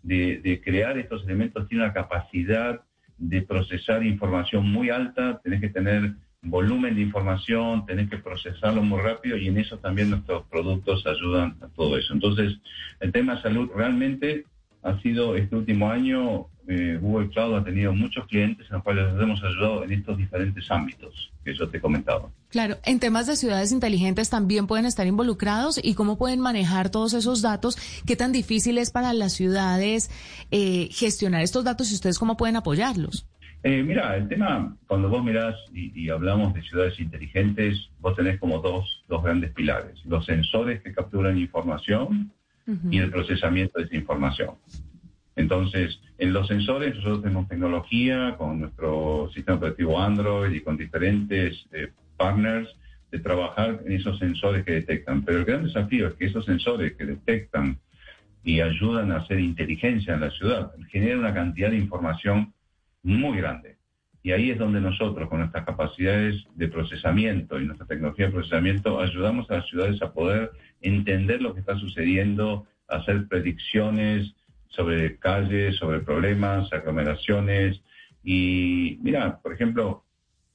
de, 0.03 0.39
de 0.39 0.61
crear 0.61 0.97
estos 0.97 1.25
elementos 1.25 1.67
tiene 1.67 1.85
una 1.85 1.93
capacidad 1.93 2.81
de 3.17 3.43
procesar 3.43 4.07
información 4.07 4.71
muy 4.71 4.91
alta, 4.91 5.41
tenés 5.43 5.61
que 5.61 5.71
tener 5.71 6.15
volumen 6.43 6.95
de 6.95 7.03
información, 7.03 7.85
tenés 7.87 8.09
que 8.09 8.19
procesarlo 8.19 8.83
muy 8.83 9.01
rápido 9.01 9.37
y 9.37 9.49
en 9.49 9.59
eso 9.59 9.79
también 9.79 10.11
nuestros 10.11 10.47
productos 10.47 11.07
ayudan 11.07 11.57
a 11.61 11.69
todo 11.69 11.99
eso. 11.99 12.13
Entonces, 12.15 12.59
el 13.01 13.13
tema 13.13 13.37
de 13.37 13.43
salud 13.43 13.71
realmente 13.75 14.45
ha 14.83 15.01
sido 15.01 15.37
este 15.37 15.57
último 15.57 15.91
año, 15.91 16.47
eh, 16.69 16.99
Google 17.01 17.31
Cloud 17.31 17.57
ha 17.57 17.65
tenido 17.65 17.93
muchos 17.93 18.27
clientes 18.27 18.67
en 18.69 18.75
los 18.75 18.85
cuales 18.85 19.13
nos 19.13 19.23
hemos 19.23 19.43
ayudado 19.43 19.85
en 19.85 19.93
estos 19.93 20.17
diferentes 20.17 20.71
ámbitos 20.71 21.33
que 21.45 21.55
yo 21.55 21.69
te 21.69 21.81
comentaba. 21.81 22.31
Claro, 22.51 22.77
en 22.85 23.01
temas 23.01 23.27
de 23.27 23.37
ciudades 23.37 23.73
inteligentes 23.73 24.31
también 24.31 24.67
pueden 24.67 24.87
estar 24.87 25.07
involucrados 25.07 25.81
y 25.83 25.95
cómo 25.95 26.19
pueden 26.19 26.41
manejar 26.41 26.91
todos 26.91 27.15
esos 27.15 27.43
datos, 27.43 27.77
qué 28.07 28.17
tan 28.17 28.33
difícil 28.33 28.79
es 28.79 28.91
para 28.91 29.13
las 29.13 29.33
ciudades 29.33 30.11
eh, 30.51 30.89
gestionar 30.93 31.43
estos 31.43 31.65
datos 31.65 31.91
y 31.91 31.95
ustedes 31.95 32.19
cómo 32.19 32.37
pueden 32.37 32.57
apoyarlos. 32.57 33.27
Eh, 33.65 33.83
mira, 33.83 34.17
el 34.17 34.29
tema, 34.29 34.77
cuando 34.87 35.09
vos 35.09 35.25
mirás 35.25 35.57
y, 35.73 36.09
hablamos 36.11 36.55
de 36.55 36.63
ciudades 36.63 36.99
inteligentes, 37.01 37.91
vos 37.99 38.15
tenés 38.15 38.39
como 38.39 38.59
dos, 38.59 39.05
dos 39.09 39.23
grandes 39.23 39.53
pilares. 39.53 40.01
Los 40.05 40.25
sensores 40.27 40.81
que 40.83 40.93
capturan 40.93 41.39
información 41.39 42.33
y 42.91 42.99
el 42.99 43.11
procesamiento 43.11 43.79
de 43.79 43.87
esa 43.87 43.97
información. 43.97 44.51
Entonces, 45.35 45.99
en 46.19 46.35
los 46.35 46.49
sensores 46.49 46.95
nosotros 46.97 47.23
tenemos 47.23 47.49
tecnología 47.49 48.35
con 48.37 48.61
nuestro 48.61 49.31
sistema 49.33 49.57
operativo 49.57 49.99
Android 49.99 50.53
y 50.53 50.61
con 50.61 50.77
diferentes 50.77 51.65
eh, 51.73 51.93
partners 52.17 52.69
de 53.11 53.21
trabajar 53.21 53.81
en 53.87 53.93
esos 53.93 54.19
sensores 54.19 54.65
que 54.65 54.73
detectan. 54.73 55.25
Pero 55.25 55.39
el 55.39 55.45
gran 55.47 55.65
desafío 55.65 56.09
es 56.09 56.15
que 56.15 56.27
esos 56.27 56.45
sensores 56.45 56.93
que 56.95 57.07
detectan 57.07 57.79
y 58.45 58.61
ayudan 58.61 59.13
a 59.13 59.19
hacer 59.19 59.41
inteligencia 59.41 60.15
en 60.15 60.21
la 60.21 60.31
ciudad 60.31 60.73
generan 60.91 61.21
una 61.21 61.35
cantidad 61.35 61.71
de 61.71 61.79
información 61.79 62.53
muy 63.03 63.39
grande. 63.39 63.77
Y 64.23 64.33
ahí 64.33 64.51
es 64.51 64.59
donde 64.59 64.81
nosotros, 64.81 65.29
con 65.29 65.39
nuestras 65.39 65.65
capacidades 65.65 66.45
de 66.55 66.69
procesamiento 66.69 67.61
y 67.61 67.67
nuestra 67.67 67.87
tecnología 67.87 68.27
de 68.27 68.33
procesamiento, 68.33 69.01
ayudamos 69.01 69.51
a 69.51 69.57
las 69.59 69.69
ciudades 69.69 70.03
a 70.03 70.13
poder 70.13 70.51
entender 70.81 71.41
lo 71.41 71.55
que 71.55 71.61
está 71.61 71.79
sucediendo, 71.79 72.67
hacer 72.89 73.29
predicciones 73.29 74.35
sobre 74.69 75.17
calles, 75.19 75.77
sobre 75.77 76.01
problemas, 76.01 76.73
aglomeraciones. 76.73 77.81
Y 78.25 78.99
mira, 79.03 79.39
por 79.39 79.53
ejemplo, 79.53 80.05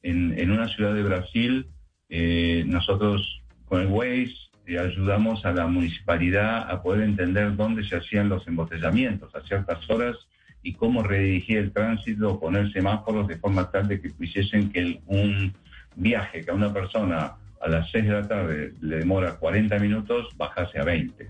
en, 0.02 0.52
una 0.52 0.68
ciudad 0.68 0.94
de 0.94 1.04
Brasil, 1.04 1.68
eh, 2.10 2.64
nosotros 2.68 3.42
con 3.66 3.82
el 3.82 3.88
Waze 3.88 4.34
eh, 4.66 4.78
ayudamos 4.78 5.46
a 5.46 5.52
la 5.52 5.68
municipalidad 5.68 6.70
a 6.70 6.82
poder 6.84 7.04
entender 7.04 7.56
dónde 7.56 7.84
se 7.88 7.96
hacían 7.96 8.30
los 8.30 8.46
embotellamientos 8.48 9.34
a 9.36 9.42
ciertas 9.42 9.90
horas 9.90 10.18
y 10.64 10.74
cómo 10.74 11.04
redirigir 11.04 11.58
el 11.58 11.72
tránsito, 11.72 12.40
poner 12.40 12.72
semáforos 12.72 13.28
de 13.28 13.38
forma 13.38 13.70
tal 13.70 13.88
de 13.88 14.02
que 14.02 14.12
hiciesen 14.20 14.72
que 14.72 15.02
un 15.06 15.54
viaje 15.96 16.44
que 16.44 16.52
a 16.52 16.54
una 16.54 16.74
persona 16.74 17.34
a 17.62 17.70
las 17.70 17.92
6 17.92 18.06
de 18.06 18.12
la 18.12 18.28
tarde 18.28 18.74
le 18.82 18.98
demora 18.98 19.36
40 19.36 19.78
minutos, 19.80 20.30
bajase 20.38 20.80
a 20.80 20.84
20. 20.84 21.30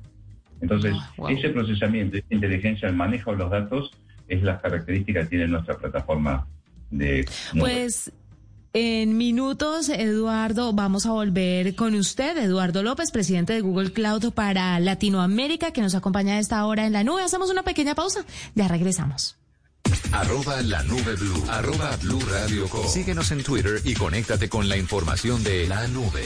Entonces, 0.62 0.96
ah, 1.20 1.28
ese 1.30 1.50
procesamiento, 1.50 2.18
esa 2.18 2.28
inteligencia, 2.30 2.88
el 2.88 2.96
manejo 2.96 3.32
de 3.32 3.38
los 3.38 3.52
datos, 3.52 3.92
es 4.28 4.42
la 4.44 4.60
característica 4.60 5.22
que 5.22 5.28
tiene 5.28 5.48
nuestra 5.48 5.76
plataforma 5.76 6.48
de... 6.90 7.26
Pues 7.60 8.12
en 8.74 9.18
minutos, 9.18 9.90
Eduardo, 9.90 10.74
vamos 10.74 11.06
a 11.06 11.12
volver 11.12 11.76
con 11.76 11.94
usted, 11.94 12.36
Eduardo 12.38 12.82
López, 12.82 13.12
presidente 13.12 13.54
de 13.54 13.62
Google 13.62 13.94
Cloud 13.94 14.32
para 14.34 14.80
Latinoamérica, 14.80 15.72
que 15.72 15.82
nos 15.82 15.94
acompaña 15.94 16.34
a 16.34 16.40
esta 16.40 16.66
hora 16.66 16.88
en 16.88 16.94
la 16.94 17.04
nube. 17.04 17.22
Hacemos 17.22 17.52
una 17.52 17.64
pequeña 17.64 17.94
pausa, 17.94 18.26
ya 18.56 18.68
regresamos. 18.68 19.38
Arroba 20.12 20.62
la 20.64 20.82
nube 20.84 21.16
blue. 21.16 21.44
Arroba 21.50 21.96
blue 21.98 22.22
radio 22.30 22.68
Síguenos 22.88 23.32
en 23.32 23.44
Twitter 23.44 23.82
y 23.84 23.94
conéctate 23.94 24.50
con 24.50 24.68
la 24.68 24.78
información 24.78 25.44
de 25.44 25.68
la 25.68 25.88
nube. 25.88 26.24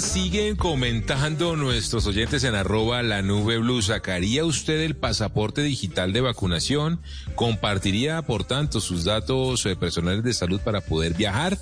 Siguen 0.00 0.56
comentando 0.56 1.56
nuestros 1.56 2.06
oyentes 2.06 2.44
en 2.44 2.54
arroba 2.54 3.02
la 3.02 3.22
nube 3.22 3.58
blue. 3.58 3.82
¿Sacaría 3.82 4.44
usted 4.44 4.80
el 4.80 4.96
pasaporte 4.96 5.62
digital 5.62 6.12
de 6.12 6.20
vacunación? 6.20 7.00
¿Compartiría, 7.34 8.22
por 8.22 8.44
tanto, 8.44 8.80
sus 8.80 9.04
datos 9.04 9.66
eh, 9.66 9.76
personales 9.76 10.22
de 10.22 10.32
salud 10.32 10.60
para 10.60 10.80
poder 10.80 11.14
viajar? 11.14 11.58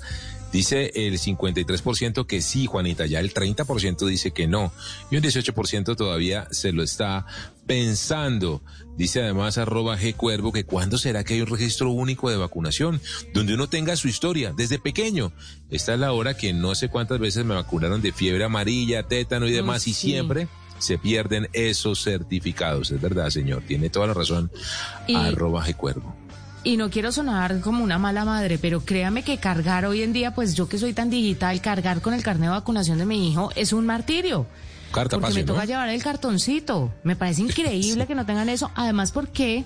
Dice 0.51 0.91
el 0.95 1.19
53% 1.19 2.25
que 2.25 2.41
sí, 2.41 2.65
Juanita, 2.65 3.05
ya 3.05 3.19
el 3.19 3.33
30% 3.33 4.05
dice 4.07 4.31
que 4.31 4.47
no. 4.47 4.71
Y 5.11 5.17
un 5.17 5.23
18% 5.23 5.95
todavía 5.95 6.47
se 6.51 6.71
lo 6.71 6.81
está 6.81 7.25
pensando. 7.67 8.61
Dice 8.97 9.21
además 9.21 9.57
arroba 9.59 9.97
G 9.97 10.15
Cuervo 10.15 10.51
que 10.51 10.65
cuándo 10.65 10.97
será 10.97 11.23
que 11.23 11.35
hay 11.35 11.41
un 11.41 11.47
registro 11.47 11.91
único 11.91 12.29
de 12.29 12.37
vacunación 12.37 12.99
donde 13.33 13.53
uno 13.53 13.69
tenga 13.69 13.95
su 13.95 14.07
historia 14.07 14.51
desde 14.55 14.79
pequeño. 14.79 15.31
Esta 15.69 15.93
es 15.93 15.99
la 15.99 16.11
hora 16.13 16.35
que 16.35 16.51
no 16.51 16.73
sé 16.73 16.89
cuántas 16.89 17.19
veces 17.19 17.45
me 17.45 17.53
vacunaron 17.53 18.01
de 18.01 18.11
fiebre 18.11 18.43
amarilla, 18.43 19.03
tétano 19.03 19.47
y 19.47 19.51
demás 19.51 19.87
y 19.87 19.93
siempre 19.93 20.47
se 20.79 20.97
pierden 20.97 21.47
esos 21.53 22.03
certificados. 22.03 22.91
Es 22.91 22.99
verdad, 22.99 23.29
señor. 23.29 23.63
Tiene 23.67 23.89
toda 23.89 24.07
la 24.07 24.13
razón. 24.13 24.51
Arroba 25.13 25.63
G 25.63 25.75
Cuervo. 25.75 26.15
Y 26.63 26.75
no 26.75 26.89
quiero 26.89 27.11
sonar 27.11 27.61
como 27.61 27.83
una 27.83 27.97
mala 27.97 28.25
madre, 28.25 28.57
pero 28.57 28.81
créame 28.81 29.23
que 29.23 29.37
cargar 29.37 29.85
hoy 29.85 30.01
en 30.01 30.11
día, 30.11 30.35
pues 30.35 30.55
yo 30.55 30.67
que 30.67 30.77
soy 30.77 30.93
tan 30.93 31.09
digital, 31.09 31.61
cargar 31.61 32.01
con 32.01 32.13
el 32.13 32.21
carnet 32.21 32.49
de 32.49 32.55
vacunación 32.55 32.97
de 32.97 33.05
mi 33.05 33.31
hijo 33.31 33.49
es 33.55 33.71
un 33.71 33.85
martirio. 33.85 34.45
Carta 34.91 35.19
porque 35.19 35.35
me 35.35 35.43
toca 35.43 35.65
llevar 35.65 35.89
el 35.89 36.03
cartoncito. 36.03 36.91
Me 37.03 37.15
parece 37.15 37.41
increíble 37.43 38.07
que 38.07 38.15
no 38.15 38.25
tengan 38.25 38.49
eso. 38.49 38.71
Además, 38.75 39.11
porque 39.11 39.63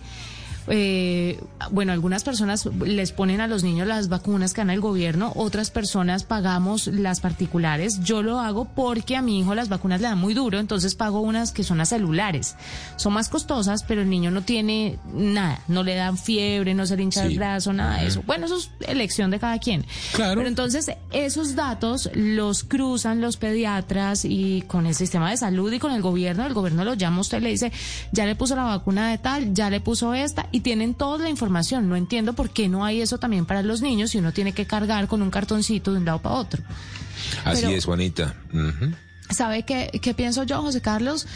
eh, 0.67 1.41
bueno, 1.71 1.91
algunas 1.91 2.23
personas 2.23 2.65
les 2.85 3.11
ponen 3.11 3.41
a 3.41 3.47
los 3.47 3.63
niños 3.63 3.87
las 3.87 4.09
vacunas 4.09 4.53
que 4.53 4.61
dan 4.61 4.69
el 4.69 4.81
gobierno, 4.81 5.31
otras 5.35 5.71
personas 5.71 6.23
pagamos 6.23 6.87
las 6.87 7.19
particulares. 7.19 7.99
Yo 8.01 8.23
lo 8.23 8.39
hago 8.39 8.65
porque 8.65 9.15
a 9.15 9.21
mi 9.21 9.39
hijo 9.39 9.55
las 9.55 9.69
vacunas 9.69 10.01
le 10.01 10.07
dan 10.07 10.17
muy 10.17 10.33
duro, 10.33 10.59
entonces 10.59 10.95
pago 10.95 11.21
unas 11.21 11.51
que 11.51 11.63
son 11.63 11.77
las 11.77 11.89
celulares. 11.89 12.55
Son 12.95 13.13
más 13.13 13.29
costosas, 13.29 13.83
pero 13.83 14.01
el 14.01 14.09
niño 14.09 14.31
no 14.31 14.41
tiene 14.43 14.99
nada, 15.13 15.59
no 15.67 15.83
le 15.83 15.95
dan 15.95 16.17
fiebre, 16.17 16.73
no 16.73 16.85
se 16.85 16.97
le 16.97 17.03
hincha 17.03 17.25
el 17.25 17.37
brazo, 17.37 17.73
nada 17.73 18.01
de 18.01 18.07
eso. 18.07 18.23
Bueno, 18.25 18.45
eso 18.45 18.57
es 18.57 18.71
elección 18.87 19.31
de 19.31 19.39
cada 19.39 19.57
quien. 19.59 19.85
Claro. 20.13 20.35
Pero 20.35 20.47
entonces 20.47 20.91
esos 21.11 21.55
datos 21.55 22.09
los 22.13 22.63
cruzan 22.63 23.21
los 23.21 23.37
pediatras 23.37 24.25
y 24.25 24.63
con 24.67 24.85
el 24.85 24.95
sistema 24.95 25.29
de 25.29 25.37
salud 25.37 25.71
y 25.71 25.79
con 25.79 25.91
el 25.91 26.01
gobierno, 26.01 26.45
el 26.45 26.53
gobierno 26.53 26.83
lo 26.83 26.93
llama 26.93 27.21
usted 27.21 27.41
le 27.41 27.49
dice, 27.49 27.71
ya 28.11 28.25
le 28.25 28.35
puso 28.35 28.55
la 28.55 28.63
vacuna 28.63 29.09
de 29.09 29.17
tal, 29.17 29.53
ya 29.53 29.69
le 29.69 29.79
puso 29.79 30.13
esta 30.13 30.47
y 30.53 30.61
tienen 30.61 30.93
toda 30.93 31.17
la 31.17 31.29
información. 31.29 31.89
No 31.89 31.97
entiendo 31.97 32.33
por 32.33 32.51
qué 32.51 32.69
no 32.69 32.85
hay 32.85 33.01
eso 33.01 33.17
también 33.17 33.45
para 33.45 33.63
los 33.63 33.81
niños 33.81 34.13
y 34.15 34.19
uno 34.19 34.31
tiene 34.31 34.53
que 34.53 34.65
cargar 34.65 35.07
con 35.07 35.21
un 35.21 35.31
cartoncito 35.31 35.91
de 35.91 35.97
un 35.97 36.05
lado 36.05 36.21
para 36.21 36.35
otro. 36.35 36.63
Así 37.43 37.65
es, 37.65 37.85
Juanita. 37.85 38.35
¿Sabe 39.31 39.63
qué, 39.63 39.89
qué, 40.01 40.13
pienso 40.13 40.43
yo, 40.43 40.61
José 40.61 40.79
Carlos? 40.79 41.27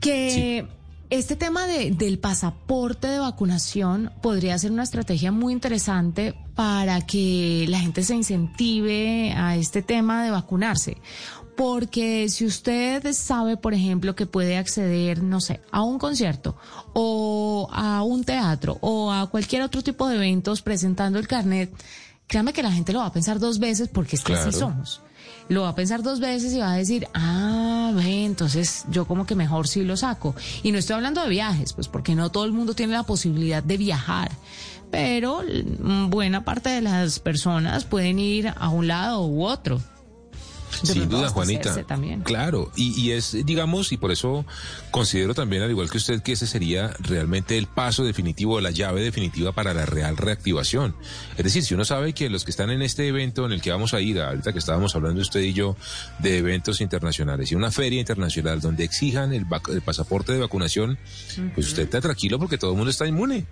Que... 0.00 0.66
Este 1.10 1.36
tema 1.36 1.66
de, 1.66 1.90
del 1.90 2.18
pasaporte 2.18 3.06
de 3.06 3.18
vacunación 3.18 4.10
podría 4.22 4.58
ser 4.58 4.72
una 4.72 4.82
estrategia 4.82 5.30
muy 5.30 5.52
interesante 5.52 6.34
para 6.54 7.02
que 7.02 7.66
la 7.68 7.80
gente 7.80 8.02
se 8.02 8.14
incentive 8.14 9.34
a 9.36 9.56
este 9.56 9.82
tema 9.82 10.24
de 10.24 10.30
vacunarse. 10.30 10.96
Porque 11.56 12.28
si 12.28 12.46
usted 12.46 13.12
sabe, 13.12 13.56
por 13.56 13.74
ejemplo, 13.74 14.14
que 14.14 14.26
puede 14.26 14.56
acceder, 14.56 15.22
no 15.22 15.40
sé, 15.40 15.60
a 15.70 15.82
un 15.82 15.98
concierto 15.98 16.56
o 16.94 17.68
a 17.72 18.02
un 18.02 18.24
teatro 18.24 18.78
o 18.80 19.12
a 19.12 19.28
cualquier 19.28 19.62
otro 19.62 19.82
tipo 19.82 20.08
de 20.08 20.16
eventos 20.16 20.62
presentando 20.62 21.18
el 21.18 21.28
carnet, 21.28 21.70
créame 22.26 22.52
que 22.52 22.62
la 22.62 22.72
gente 22.72 22.92
lo 22.92 23.00
va 23.00 23.06
a 23.06 23.12
pensar 23.12 23.38
dos 23.38 23.58
veces 23.58 23.88
porque 23.88 24.16
es 24.16 24.22
que 24.22 24.34
así 24.34 24.52
somos. 24.52 25.02
Lo 25.48 25.62
va 25.62 25.70
a 25.70 25.74
pensar 25.74 26.02
dos 26.02 26.20
veces 26.20 26.54
y 26.54 26.58
va 26.58 26.72
a 26.72 26.76
decir, 26.76 27.06
ah, 27.14 27.92
ve, 27.94 28.24
entonces 28.24 28.86
yo 28.90 29.06
como 29.06 29.26
que 29.26 29.34
mejor 29.34 29.68
sí 29.68 29.82
lo 29.82 29.96
saco. 29.96 30.34
Y 30.62 30.72
no 30.72 30.78
estoy 30.78 30.94
hablando 30.94 31.22
de 31.22 31.28
viajes, 31.28 31.74
pues 31.74 31.88
porque 31.88 32.14
no 32.14 32.30
todo 32.30 32.44
el 32.44 32.52
mundo 32.52 32.74
tiene 32.74 32.94
la 32.94 33.02
posibilidad 33.02 33.62
de 33.62 33.76
viajar 33.76 34.30
pero 34.92 35.40
buena 36.10 36.44
parte 36.44 36.68
de 36.68 36.82
las 36.82 37.18
personas 37.18 37.86
pueden 37.86 38.18
ir 38.18 38.52
a 38.54 38.68
un 38.68 38.88
lado 38.88 39.26
u 39.26 39.42
otro. 39.42 39.80
Sin 40.82 41.08
duda, 41.08 41.28
Juanita. 41.28 41.84
Claro, 42.24 42.70
y, 42.76 43.10
es, 43.10 43.36
digamos, 43.44 43.92
y 43.92 43.96
por 43.96 44.12
eso 44.12 44.44
considero 44.90 45.34
también, 45.34 45.62
al 45.62 45.70
igual 45.70 45.90
que 45.90 45.98
usted, 45.98 46.22
que 46.22 46.32
ese 46.32 46.46
sería 46.46 46.94
realmente 47.00 47.58
el 47.58 47.66
paso 47.66 48.04
definitivo, 48.04 48.60
la 48.60 48.70
llave 48.70 49.02
definitiva 49.02 49.52
para 49.52 49.74
la 49.74 49.86
real 49.86 50.16
reactivación. 50.16 50.94
Es 51.36 51.44
decir, 51.44 51.64
si 51.64 51.74
uno 51.74 51.84
sabe 51.84 52.12
que 52.12 52.30
los 52.30 52.44
que 52.44 52.50
están 52.50 52.70
en 52.70 52.82
este 52.82 53.06
evento 53.06 53.44
en 53.46 53.52
el 53.52 53.60
que 53.60 53.70
vamos 53.70 53.94
a 53.94 54.00
ir, 54.00 54.20
ahorita 54.20 54.52
que 54.52 54.58
estábamos 54.58 54.94
hablando 54.94 55.20
usted 55.20 55.40
y 55.40 55.52
yo 55.52 55.76
de 56.18 56.38
eventos 56.38 56.80
internacionales 56.80 57.52
y 57.52 57.54
una 57.54 57.70
feria 57.70 58.00
internacional 58.00 58.60
donde 58.60 58.84
exijan 58.84 59.32
el, 59.32 59.46
pasaporte 59.84 60.32
de 60.32 60.40
vacunación, 60.40 60.98
pues 61.54 61.68
usted 61.68 61.84
está 61.84 62.00
tranquilo 62.00 62.38
porque 62.38 62.58
todo 62.58 62.72
el 62.72 62.76
mundo 62.76 62.90
está 62.90 63.06
inmune 63.06 63.46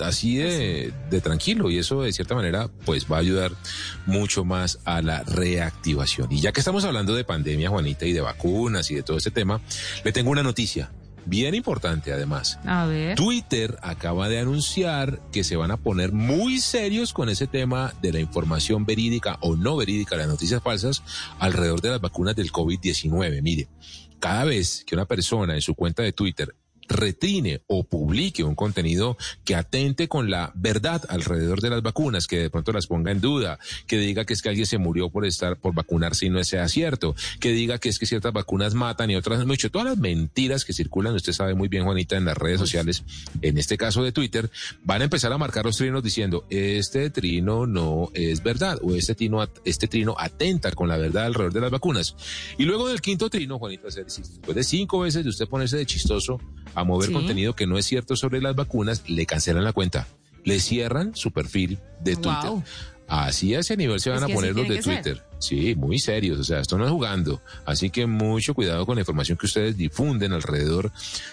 así 0.00 0.36
de, 0.36 0.92
de, 1.10 1.20
tranquilo 1.20 1.70
y 1.70 1.78
eso 1.78 2.02
de 2.02 2.12
cierta 2.12 2.34
manera 2.34 2.68
pues 2.84 3.06
va 3.10 3.16
a 3.16 3.20
ayudar 3.20 3.52
mucho 4.06 4.44
más 4.44 4.78
a 4.84 5.02
la 5.02 5.22
reactivación. 5.22 6.30
Y 6.32 6.40
ya 6.40 6.52
que 6.52 6.60
estamos 6.60 6.84
hablando 6.84 7.14
de 7.14 7.24
pandemia, 7.24 7.70
Juanita, 7.70 8.06
y 8.06 8.12
de 8.12 8.20
vacunas 8.20 8.90
y 8.90 8.94
de 8.94 9.02
todo 9.02 9.16
ese 9.16 9.30
tema, 9.30 9.60
le 10.04 10.12
tengo 10.12 10.30
una 10.30 10.42
noticia. 10.42 10.90
Bien 11.28 11.56
importante 11.56 12.12
además. 12.12 12.60
A 12.64 12.86
ver. 12.86 13.16
Twitter 13.16 13.76
acaba 13.82 14.28
de 14.28 14.38
anunciar 14.38 15.20
que 15.32 15.42
se 15.42 15.56
van 15.56 15.72
a 15.72 15.76
poner 15.76 16.12
muy 16.12 16.60
serios 16.60 17.12
con 17.12 17.28
ese 17.28 17.48
tema 17.48 17.92
de 18.00 18.12
la 18.12 18.20
información 18.20 18.86
verídica 18.86 19.36
o 19.40 19.56
no 19.56 19.76
verídica, 19.76 20.14
las 20.16 20.28
noticias 20.28 20.62
falsas 20.62 21.02
alrededor 21.40 21.80
de 21.80 21.90
las 21.90 22.00
vacunas 22.00 22.36
del 22.36 22.52
COVID-19. 22.52 23.42
Mire, 23.42 23.66
cada 24.20 24.44
vez 24.44 24.84
que 24.86 24.94
una 24.94 25.06
persona 25.06 25.54
en 25.54 25.62
su 25.62 25.74
cuenta 25.74 26.04
de 26.04 26.12
Twitter 26.12 26.54
retrine 26.88 27.62
o 27.66 27.84
publique 27.84 28.44
un 28.44 28.54
contenido 28.54 29.16
que 29.44 29.54
atente 29.54 30.08
con 30.08 30.30
la 30.30 30.52
verdad 30.54 31.02
alrededor 31.08 31.60
de 31.60 31.70
las 31.70 31.82
vacunas, 31.82 32.26
que 32.26 32.38
de 32.38 32.50
pronto 32.50 32.72
las 32.72 32.86
ponga 32.86 33.12
en 33.12 33.20
duda, 33.20 33.58
que 33.86 33.98
diga 33.98 34.24
que 34.24 34.32
es 34.32 34.42
que 34.42 34.48
alguien 34.48 34.66
se 34.66 34.78
murió 34.78 35.10
por 35.10 35.26
estar 35.26 35.56
por 35.58 35.74
vacunarse 35.74 36.26
y 36.26 36.30
no 36.30 36.42
sea 36.44 36.68
cierto, 36.68 37.14
que 37.40 37.52
diga 37.52 37.78
que 37.78 37.88
es 37.88 37.98
que 37.98 38.06
ciertas 38.06 38.32
vacunas 38.32 38.74
matan 38.74 39.10
y 39.10 39.16
otras 39.16 39.38
no, 39.38 39.46
mucho, 39.46 39.70
todas 39.70 39.86
las 39.86 39.98
mentiras 39.98 40.64
que 40.64 40.72
circulan, 40.72 41.14
usted 41.14 41.32
sabe 41.32 41.54
muy 41.54 41.68
bien 41.68 41.84
Juanita 41.84 42.16
en 42.16 42.24
las 42.24 42.36
redes 42.36 42.60
sociales, 42.60 43.04
en 43.42 43.58
este 43.58 43.76
caso 43.76 44.02
de 44.02 44.12
Twitter, 44.12 44.50
van 44.84 45.00
a 45.00 45.04
empezar 45.04 45.32
a 45.32 45.38
marcar 45.38 45.64
los 45.64 45.76
trinos 45.76 46.02
diciendo, 46.02 46.44
este 46.50 47.10
trino 47.10 47.66
no 47.66 48.10
es 48.14 48.42
verdad 48.42 48.78
o 48.82 48.94
este 48.94 49.14
trino 49.14 49.46
este 49.64 49.88
trino 49.88 50.14
atenta 50.18 50.72
con 50.72 50.88
la 50.88 50.96
verdad 50.96 51.26
alrededor 51.26 51.52
de 51.52 51.60
las 51.60 51.70
vacunas. 51.70 52.16
Y 52.58 52.64
luego 52.64 52.88
del 52.88 53.00
quinto 53.00 53.30
trino, 53.30 53.58
Juanita, 53.58 53.88
después 53.88 54.56
de 54.56 54.64
cinco 54.64 55.00
veces 55.00 55.24
de 55.24 55.30
usted 55.30 55.48
ponerse 55.48 55.76
de 55.76 55.86
chistoso 55.86 56.40
a 56.76 56.84
mover 56.84 57.10
contenido 57.10 57.56
que 57.56 57.66
no 57.66 57.78
es 57.78 57.86
cierto 57.86 58.14
sobre 58.14 58.40
las 58.40 58.54
vacunas, 58.54 59.02
le 59.08 59.26
cancelan 59.26 59.64
la 59.64 59.72
cuenta. 59.72 60.06
Le 60.44 60.60
cierran 60.60 61.16
su 61.16 61.32
perfil 61.32 61.80
de 62.00 62.14
Twitter. 62.14 62.52
Así 63.08 63.54
a 63.54 63.60
ese 63.60 63.76
nivel 63.76 64.00
se 64.00 64.10
van 64.10 64.22
a 64.24 64.28
poner 64.28 64.54
los 64.54 64.68
de 64.68 64.82
Twitter. 64.82 65.22
Sí, 65.38 65.74
muy 65.74 65.98
serios. 65.98 66.38
O 66.38 66.44
sea, 66.44 66.60
esto 66.60 66.76
no 66.76 66.84
es 66.84 66.90
jugando. 66.90 67.40
Así 67.64 67.90
que 67.90 68.06
mucho 68.06 68.52
cuidado 68.54 68.84
con 68.84 68.96
la 68.96 69.02
información 69.02 69.38
que 69.38 69.46
ustedes 69.46 69.76
difunden 69.76 70.32
alrededor 70.32 70.92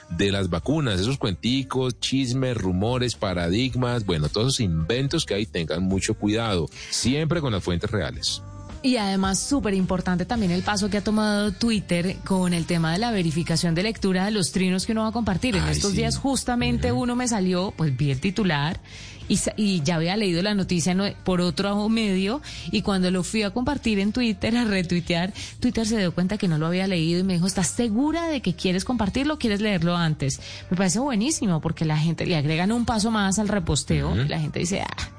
de 0.10 0.32
las 0.32 0.49
vacunas. 0.49 0.99
Esos 0.99 1.17
cuenticos, 1.17 1.99
chismes, 1.99 2.56
rumores, 2.58 3.15
paradigmas, 3.15 4.06
bueno, 4.06 4.29
todos 4.29 4.47
esos 4.47 4.60
inventos 4.62 5.25
que 5.25 5.34
hay, 5.34 5.45
tengan 5.45 5.84
mucho 5.84 6.13
cuidado. 6.13 6.69
Siempre 6.89 7.41
con 7.41 7.51
las 7.51 7.63
fuentes 7.63 7.91
reales. 7.91 8.41
Y 8.84 8.98
además, 8.98 9.39
súper 9.39 9.74
importante 9.74 10.26
también 10.26 10.52
el 10.52 10.62
paso 10.62 10.89
que 10.89 10.98
ha 10.98 11.04
tomado 11.04 11.54
Twitter 11.54 12.17
con 12.26 12.54
el 12.54 12.65
tema 12.65 12.91
de 12.91 13.00
la 13.00 13.12
verificación 13.12 13.74
de 13.76 13.84
lectura 13.84 14.26
de 14.26 14.32
los 14.32 14.52
trinos 14.52 14.86
que 14.86 14.91
uno 14.91 15.04
va 15.04 15.08
a 15.08 15.12
compartir. 15.13 15.56
en 15.56 15.69
estos 15.69 15.93
días 15.93 16.17
justamente 16.17 16.91
uno 16.91 17.15
me 17.15 17.30
salió, 17.30 17.74
pues 17.78 17.96
vi 17.96 18.12
el 18.12 18.19
titular 18.19 18.82
y, 19.30 19.82
ya 19.84 19.96
había 19.96 20.17
leído 20.17 20.41
la 20.41 20.54
noticia 20.54 20.93
por 21.24 21.39
otro 21.39 21.88
medio 21.88 22.41
y 22.72 22.82
cuando 22.82 23.10
lo 23.10 23.24
fui 23.24 23.43
a 23.43 23.52
compartir 23.52 24.00
en 24.00 24.12
Twitter, 24.12 24.58
a 24.58 24.65
retuitear, 24.65 25.32
Twitter 25.62 25.88
se 25.88 25.98
dio 25.98 26.13
cuenta 26.13 26.38
que 26.38 26.50
no 26.50 26.58
lo 26.58 26.67
había 26.67 26.86
leído 26.86 27.22
y 27.22 27.24
me 27.24 27.36
dijo, 27.36 27.48
¿estás 27.48 27.67
segura 27.67 28.28
de 28.28 28.41
que 28.41 28.54
quieres 28.54 28.84
compartirlo 28.84 29.36
o 29.36 29.39
quieres 29.39 29.62
leerlo 29.62 29.96
antes? 29.96 30.41
Me 30.69 30.76
parece 30.76 31.00
buenísimo 31.00 31.62
porque 31.62 31.86
la 31.86 31.98
gente 31.98 32.26
le 32.26 32.36
agregan 32.36 32.74
un 32.74 32.84
paso 32.84 33.12
más 33.12 33.39
al 33.39 33.48
reposteo 33.48 34.13
y 34.13 34.28
la 34.28 34.41
gente 34.41 34.60
dice, 34.60 34.82
ah. 34.82 35.10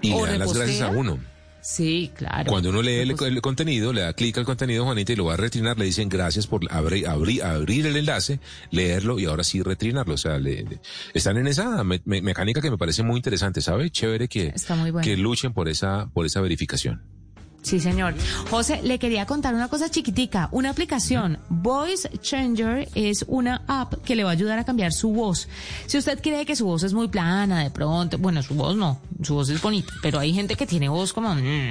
Y 0.00 0.10
le 0.10 0.20
dan 0.20 0.38
las 0.38 0.52
gracias 0.54 0.80
a 0.80 0.88
uno. 0.88 1.31
Sí, 1.62 2.10
claro. 2.14 2.50
Cuando 2.50 2.70
uno 2.70 2.82
lee 2.82 2.98
el, 2.98 3.40
contenido, 3.40 3.92
le 3.92 4.00
da 4.00 4.12
clic 4.14 4.36
al 4.36 4.44
contenido, 4.44 4.84
Juanita, 4.84 5.12
y 5.12 5.16
lo 5.16 5.26
va 5.26 5.34
a 5.34 5.36
retrinar, 5.36 5.78
le 5.78 5.84
dicen 5.84 6.08
gracias 6.08 6.48
por 6.48 6.60
abrir, 6.72 7.06
abrir, 7.06 7.86
el 7.86 7.96
enlace, 7.96 8.40
leerlo 8.72 9.20
y 9.20 9.26
ahora 9.26 9.44
sí 9.44 9.62
retrinarlo. 9.62 10.14
O 10.14 10.18
sea, 10.18 10.40
están 11.14 11.36
en 11.36 11.46
esa 11.46 11.84
mecánica 11.84 12.60
que 12.60 12.70
me 12.70 12.78
parece 12.78 13.04
muy 13.04 13.16
interesante, 13.16 13.60
¿sabe? 13.62 13.90
Chévere 13.90 14.26
que, 14.26 14.52
que 15.02 15.16
luchen 15.16 15.52
por 15.52 15.68
esa, 15.68 16.10
por 16.12 16.26
esa 16.26 16.40
verificación. 16.40 17.21
Sí, 17.62 17.78
señor. 17.78 18.14
José, 18.50 18.80
le 18.82 18.98
quería 18.98 19.24
contar 19.24 19.54
una 19.54 19.68
cosa 19.68 19.88
chiquitica. 19.88 20.48
Una 20.50 20.70
aplicación, 20.70 21.38
Voice 21.48 22.08
Changer, 22.20 22.88
es 22.96 23.24
una 23.28 23.62
app 23.68 23.94
que 24.04 24.16
le 24.16 24.24
va 24.24 24.30
a 24.30 24.32
ayudar 24.32 24.58
a 24.58 24.64
cambiar 24.64 24.92
su 24.92 25.12
voz. 25.12 25.48
Si 25.86 25.96
usted 25.96 26.20
cree 26.20 26.44
que 26.44 26.56
su 26.56 26.66
voz 26.66 26.82
es 26.82 26.92
muy 26.92 27.06
plana, 27.06 27.62
de 27.62 27.70
pronto, 27.70 28.18
bueno, 28.18 28.42
su 28.42 28.54
voz 28.54 28.76
no, 28.76 29.00
su 29.22 29.34
voz 29.34 29.48
es 29.48 29.62
bonita, 29.62 29.92
pero 30.02 30.18
hay 30.18 30.34
gente 30.34 30.56
que 30.56 30.66
tiene 30.66 30.88
voz 30.88 31.12
como... 31.12 31.32
Mm. 31.34 31.70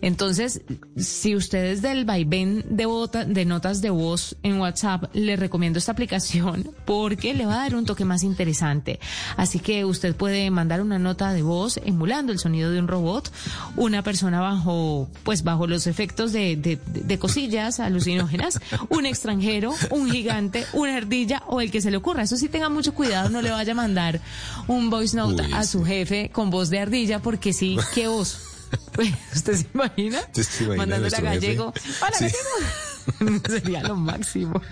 Entonces, 0.00 0.62
si 0.96 1.36
usted 1.36 1.66
es 1.66 1.82
del 1.82 2.06
vaivén 2.06 2.64
de, 2.70 2.86
de 3.26 3.44
notas 3.44 3.82
de 3.82 3.90
voz 3.90 4.36
en 4.42 4.58
WhatsApp, 4.58 5.04
le 5.12 5.36
recomiendo 5.36 5.78
esta 5.78 5.92
aplicación 5.92 6.70
porque 6.86 7.34
le 7.34 7.44
va 7.44 7.56
a 7.56 7.58
dar 7.64 7.76
un 7.76 7.84
toque 7.84 8.06
más 8.06 8.22
interesante. 8.22 9.00
Así 9.36 9.58
que 9.58 9.84
usted 9.84 10.16
puede 10.16 10.50
mandar 10.50 10.80
una 10.80 10.98
nota 10.98 11.34
de 11.34 11.42
voz 11.42 11.78
emulando 11.84 12.32
el 12.32 12.38
sonido 12.38 12.70
de 12.70 12.78
un 12.78 12.88
robot, 12.88 13.30
una 13.76 14.02
persona 14.02 14.40
bajo 14.40 15.08
pues 15.26 15.42
bajo 15.42 15.66
los 15.66 15.88
efectos 15.88 16.32
de, 16.32 16.54
de, 16.54 17.18
cosillas 17.18 17.80
alucinógenas, 17.80 18.60
un 18.90 19.06
extranjero, 19.06 19.74
un 19.90 20.08
gigante, 20.08 20.64
una 20.72 20.96
ardilla 20.96 21.42
o 21.48 21.60
el 21.60 21.72
que 21.72 21.80
se 21.80 21.90
le 21.90 21.96
ocurra. 21.96 22.22
Eso 22.22 22.36
sí 22.36 22.48
tenga 22.48 22.68
mucho 22.68 22.94
cuidado, 22.94 23.28
no 23.28 23.42
le 23.42 23.50
vaya 23.50 23.72
a 23.72 23.74
mandar 23.74 24.20
un 24.68 24.88
voice 24.88 25.16
note 25.16 25.42
a 25.52 25.64
su 25.64 25.84
jefe 25.84 26.30
con 26.32 26.50
voz 26.50 26.70
de 26.70 26.78
ardilla 26.78 27.18
porque 27.18 27.52
sí, 27.52 27.76
qué 27.92 28.06
voz. 28.06 28.38
¿Usted 29.34 29.56
se 29.56 29.66
imagina? 29.74 30.20
Mandándole 30.76 31.16
a 31.16 31.20
gallego. 31.20 31.74
Para 31.98 32.16
gallego. 32.20 33.42
Sería 33.48 33.82
lo 33.82 33.96
máximo. 33.96 34.62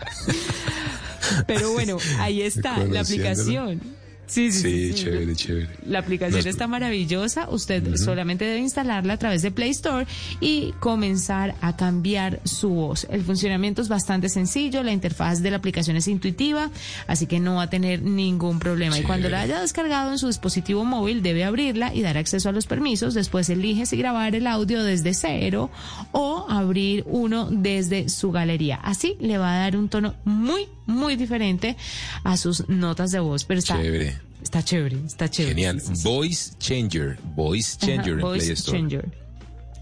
Pero 1.49 1.73
bueno, 1.73 1.99
ahí 2.21 2.43
está 2.43 2.79
la 2.85 3.01
aplicación. 3.01 3.81
Sí, 4.27 4.51
sí, 4.53 4.93
sí, 4.93 4.95
chévere, 4.95 5.35
chévere. 5.35 5.69
La 5.87 5.99
aplicación 5.99 6.47
está 6.47 6.67
maravillosa. 6.67 7.49
Usted 7.51 7.97
solamente 7.97 8.45
debe 8.45 8.59
instalarla 8.59 9.15
a 9.15 9.19
través 9.19 9.43
de 9.43 9.51
Play 9.51 9.71
Store 9.71 10.07
y 10.41 10.73
comenzar 10.81 11.55
a 11.61 11.77
cambiar 11.77 12.41
su 12.45 12.71
voz. 12.71 13.07
El 13.11 13.23
funcionamiento 13.23 13.83
es 13.83 13.89
bastante 13.89 14.29
sencillo, 14.29 14.83
la 14.83 14.93
interfaz 14.93 15.43
de 15.43 15.51
la 15.51 15.59
aplicación 15.59 15.97
es 15.97 16.09
intuitiva, 16.09 16.71
así 17.07 17.27
que 17.27 17.41
no 17.41 17.57
va 17.57 17.63
a 17.63 17.71
tener 17.71 18.03
ningún 18.03 18.59
problema. 18.59 18.99
Y 18.99 19.03
cuando 19.03 19.29
la 19.29 19.43
haya 19.43 19.61
descargado 19.61 20.13
en 20.13 20.19
su 20.19 20.27
dispositivo 20.27 20.85
móvil, 20.85 21.23
debe 21.23 21.45
abrirla 21.45 21.95
y 21.95 22.03
dar 22.03 22.17
acceso 22.17 22.49
a 22.49 22.53
los 22.53 22.67
permisos. 22.67 23.15
Después 23.15 23.49
elige 23.49 23.87
si 23.87 23.97
grabar 23.97 24.35
el 24.35 24.47
audio 24.47 24.83
desde 24.83 25.15
cero 25.15 25.71
o 26.13 26.47
abrir 26.49 27.05
uno 27.07 27.49
desde 27.51 28.09
su 28.09 28.33
galería. 28.33 28.77
Así 28.77 29.17
le 29.21 29.39
va 29.39 29.55
a 29.55 29.59
dar 29.59 29.77
un 29.77 29.89
tono 29.89 30.15
muy, 30.25 30.67
muy 30.87 31.17
diferente 31.17 31.77
a 32.23 32.37
sus 32.37 32.69
notas 32.69 33.11
de 33.11 33.21
voz. 33.21 33.45
Pero 33.45 33.59
está 33.59 33.81
chévere. 33.81 34.19
Está 34.43 34.63
chévere, 34.63 34.99
está 35.07 35.31
chévere. 35.31 35.55
Genial. 35.55 35.83
Voice 36.03 36.53
Changer. 36.59 37.19
Voice 37.35 37.79
Changer 37.79 38.21
en 38.21 38.21
Play 38.21 38.51
Store. 38.51 38.79
Changer. 38.79 39.25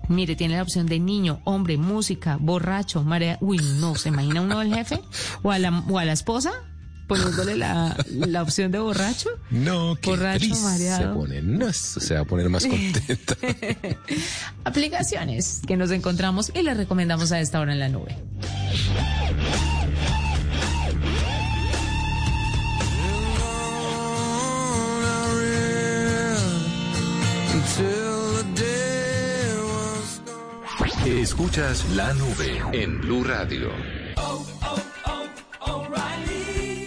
Mire, 0.09 0.37
tiene 0.37 0.57
la 0.57 0.63
opción 0.63 0.87
de 0.87 0.99
niño, 0.99 1.41
hombre, 1.45 1.77
música, 1.77 2.37
borracho, 2.41 3.03
marea. 3.03 3.39
Uy, 3.41 3.59
no, 3.79 3.95
¿se 3.95 4.09
imagina 4.09 4.43
uno 4.43 4.59
al 4.59 4.75
jefe? 4.75 5.01
¿O 5.43 5.51
a 5.51 5.59
la, 5.59 5.85
o 5.89 5.99
a 5.99 6.05
la 6.05 6.13
esposa? 6.13 6.53
poniéndole 7.07 7.57
la, 7.57 7.97
la 8.11 8.43
opción 8.43 8.73
de 8.73 8.79
borracho. 8.79 9.29
No, 9.51 9.97
que 9.97 10.11
borracho, 10.11 10.55
mareado. 10.63 11.13
Se, 11.13 11.19
pone, 11.19 11.43
no, 11.43 11.73
se 11.73 12.15
va 12.15 12.21
a 12.21 12.25
poner 12.25 12.49
más 12.49 12.67
contenta. 12.67 13.37
Aplicaciones 14.65 15.61
que 15.67 15.77
nos 15.77 15.91
encontramos 15.91 16.53
y 16.55 16.63
le 16.63 16.75
recomendamos 16.75 17.33
a 17.33 17.41
esta 17.41 17.61
hora 17.61 17.73
en 17.73 17.81
la 17.81 17.89
nube. 17.89 18.17
Escuchas 31.23 31.85
la 31.97 32.13
nube 32.15 32.61
en 32.75 33.01
Blue 33.01 33.23
Radio. 33.23 33.71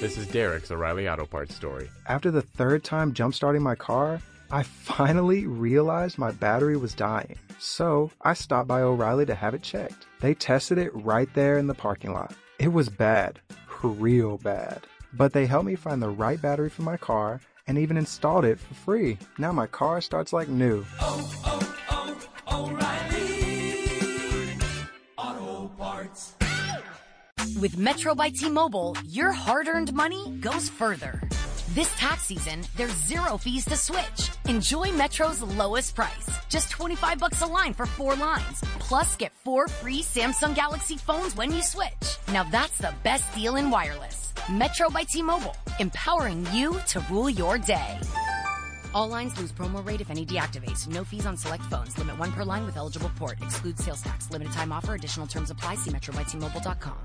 This 0.01 0.17
is 0.17 0.27
Derek's 0.27 0.71
O'Reilly 0.71 1.07
Auto 1.07 1.25
Parts 1.25 1.55
story. 1.55 1.89
After 2.07 2.31
the 2.31 2.41
third 2.41 2.83
time 2.83 3.13
jump-starting 3.13 3.63
my 3.63 3.75
car, 3.75 4.19
I 4.51 4.63
finally 4.63 5.47
realized 5.47 6.17
my 6.17 6.31
battery 6.31 6.77
was 6.77 6.93
dying. 6.93 7.37
So 7.59 8.11
I 8.21 8.33
stopped 8.33 8.67
by 8.67 8.81
O'Reilly 8.81 9.25
to 9.25 9.35
have 9.35 9.53
it 9.53 9.63
checked. 9.63 10.05
They 10.19 10.33
tested 10.33 10.77
it 10.77 10.91
right 10.93 11.33
there 11.33 11.57
in 11.57 11.67
the 11.67 11.73
parking 11.73 12.13
lot. 12.13 12.33
It 12.59 12.73
was 12.73 12.89
bad, 12.89 13.39
real 13.81 14.37
bad. 14.37 14.81
But 15.13 15.33
they 15.33 15.45
helped 15.45 15.65
me 15.67 15.75
find 15.75 16.01
the 16.01 16.09
right 16.09 16.41
battery 16.41 16.69
for 16.69 16.81
my 16.81 16.97
car 16.97 17.39
and 17.67 17.77
even 17.77 17.97
installed 17.97 18.45
it 18.45 18.59
for 18.59 18.73
free. 18.73 19.17
Now 19.37 19.51
my 19.51 19.67
car 19.67 20.01
starts 20.01 20.33
like 20.33 20.47
new. 20.47 20.85
Oh, 20.99 21.31
oh, 21.45 21.75
oh, 22.47 22.69
O'Reilly 22.69 24.57
Auto 25.17 25.67
Parts. 25.77 26.35
With 27.59 27.77
Metro 27.77 28.15
by 28.15 28.29
T-Mobile, 28.29 28.97
your 29.07 29.31
hard-earned 29.31 29.93
money 29.93 30.37
goes 30.41 30.69
further. 30.69 31.21
This 31.73 31.93
tax 31.97 32.23
season, 32.23 32.61
there's 32.77 32.95
zero 33.05 33.37
fees 33.37 33.65
to 33.65 33.75
switch. 33.75 34.29
Enjoy 34.47 34.91
Metro's 34.91 35.41
lowest 35.41 35.95
price. 35.95 36.29
Just 36.49 36.69
25 36.69 37.19
bucks 37.19 37.41
a 37.41 37.45
line 37.45 37.73
for 37.73 37.85
four 37.85 38.15
lines. 38.15 38.61
Plus 38.79 39.15
get 39.17 39.33
four 39.43 39.67
free 39.67 40.01
Samsung 40.01 40.55
Galaxy 40.55 40.95
phones 40.97 41.35
when 41.35 41.51
you 41.51 41.61
switch. 41.61 42.17
Now 42.31 42.43
that's 42.43 42.77
the 42.77 42.93
best 43.03 43.25
deal 43.35 43.57
in 43.57 43.69
wireless. 43.69 44.24
Metro 44.49 44.91
by 44.91 45.03
T-Mobile, 45.03 45.55
empowering 45.79 46.45
you 46.53 46.77
to 46.87 46.99
rule 47.09 47.29
your 47.29 47.57
day. 47.57 47.99
All 48.93 49.07
lines 49.07 49.37
lose 49.37 49.51
promo 49.51 49.85
rate 49.85 50.01
if 50.01 50.11
any 50.11 50.25
deactivates. 50.25 50.87
No 50.87 51.03
fees 51.03 51.25
on 51.25 51.35
select 51.35 51.63
phones. 51.63 51.97
Limit 51.97 52.19
one 52.19 52.31
per 52.31 52.43
line 52.43 52.65
with 52.65 52.77
eligible 52.77 53.11
port. 53.17 53.39
Excludes 53.41 53.83
sales 53.83 54.01
tax. 54.01 54.29
Limited 54.31 54.53
time 54.53 54.71
offer. 54.71 54.93
Additional 54.93 55.25
terms 55.25 55.49
apply. 55.49 55.75
See 55.75 55.91
metrobytmobile.com. 55.91 56.97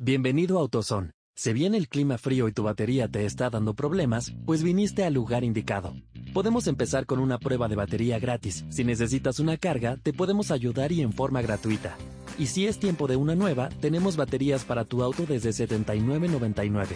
Bienvenido 0.00 0.58
a 0.58 0.68
AutoZone. 0.68 1.10
Si 1.36 1.52
bien 1.52 1.74
el 1.74 1.88
clima 1.88 2.16
frío 2.16 2.46
y 2.46 2.52
tu 2.52 2.62
batería 2.62 3.08
te 3.08 3.26
está 3.26 3.50
dando 3.50 3.74
problemas, 3.74 4.32
pues 4.46 4.62
viniste 4.62 5.04
al 5.04 5.14
lugar 5.14 5.42
indicado. 5.42 5.96
Podemos 6.32 6.68
empezar 6.68 7.06
con 7.06 7.18
una 7.18 7.38
prueba 7.38 7.66
de 7.66 7.74
batería 7.74 8.20
gratis. 8.20 8.64
Si 8.70 8.84
necesitas 8.84 9.40
una 9.40 9.56
carga, 9.56 9.96
te 9.96 10.12
podemos 10.12 10.52
ayudar 10.52 10.92
y 10.92 11.02
en 11.02 11.12
forma 11.12 11.42
gratuita. 11.42 11.96
Y 12.38 12.46
si 12.46 12.66
es 12.66 12.78
tiempo 12.78 13.08
de 13.08 13.16
una 13.16 13.34
nueva, 13.34 13.68
tenemos 13.80 14.16
baterías 14.16 14.64
para 14.64 14.84
tu 14.84 15.02
auto 15.02 15.26
desde 15.26 15.50
$79.99. 15.50 16.86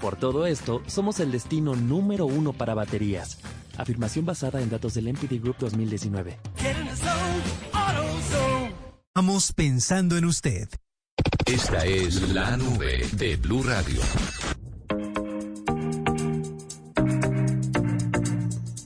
Por 0.00 0.16
todo 0.16 0.46
esto, 0.46 0.82
somos 0.86 1.20
el 1.20 1.30
destino 1.30 1.76
número 1.76 2.26
uno 2.26 2.52
para 2.52 2.74
baterías. 2.74 3.38
Afirmación 3.76 4.26
basada 4.26 4.60
en 4.60 4.70
datos 4.70 4.94
del 4.94 5.12
MPD 5.12 5.40
Group 5.40 5.56
2019. 5.60 6.36
Vamos 9.14 9.52
pensando 9.52 10.16
en 10.16 10.24
usted. 10.24 10.68
Esta 11.46 11.84
es 11.84 12.32
la 12.32 12.56
nube 12.56 13.06
de 13.12 13.36
Blue 13.36 13.62
Radio. 13.62 14.00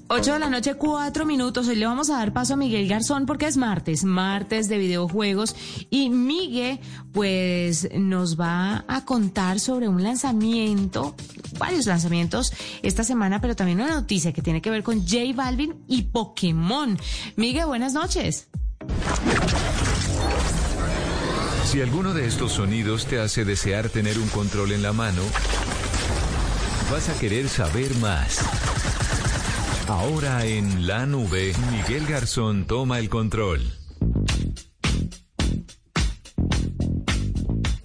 8 0.09 0.33
de 0.33 0.39
la 0.41 0.51
noche, 0.51 0.75
4 0.75 1.25
minutos. 1.25 1.69
Hoy 1.69 1.77
le 1.77 1.87
vamos 1.87 2.11
a 2.11 2.19
dar 2.19 2.33
paso 2.33 2.55
a 2.55 2.57
Miguel 2.57 2.89
Garzón 2.89 3.27
porque 3.27 3.47
es 3.47 3.57
martes, 3.57 4.03
martes 4.03 4.69
de 4.69 4.77
videojuegos. 4.77 5.55
Y 5.89 6.11
Miguel, 6.11 6.81
pues, 7.13 7.89
nos 7.97 8.39
va 8.39 8.85
a 8.89 9.05
contar 9.05 9.61
sobre 9.61 9.89
un 9.89 10.03
lanzamiento, 10.03 11.15
varios 11.59 11.87
lanzamientos 11.87 12.53
esta 12.83 13.05
semana, 13.05 13.41
pero 13.41 13.55
también 13.55 13.81
una 13.81 13.95
noticia 13.95 14.33
que 14.33 14.43
tiene 14.43 14.61
que 14.61 14.71
ver 14.71 14.83
con 14.83 15.07
J 15.07 15.33
Balvin 15.33 15.77
y 15.87 16.03
Pokémon. 16.03 16.99
Miguel, 17.37 17.67
buenas 17.67 17.93
noches. 17.93 18.49
Si 21.79 21.83
alguno 21.83 22.13
de 22.13 22.27
estos 22.27 22.55
sonidos 22.55 23.07
te 23.07 23.21
hace 23.21 23.45
desear 23.45 23.89
tener 23.89 24.19
un 24.19 24.27
control 24.31 24.73
en 24.73 24.83
la 24.83 24.93
mano, 24.93 25.23
vas 26.91 27.09
a 27.09 27.17
querer 27.21 27.49
saber 27.49 27.95
más. 27.99 28.41
Ahora 29.87 30.45
en 30.45 30.89
la 30.89 31.07
nube, 31.07 31.53
Miguel 31.71 32.05
Garzón 32.05 32.67
toma 32.67 32.99
el 32.99 33.09
control. 33.09 33.63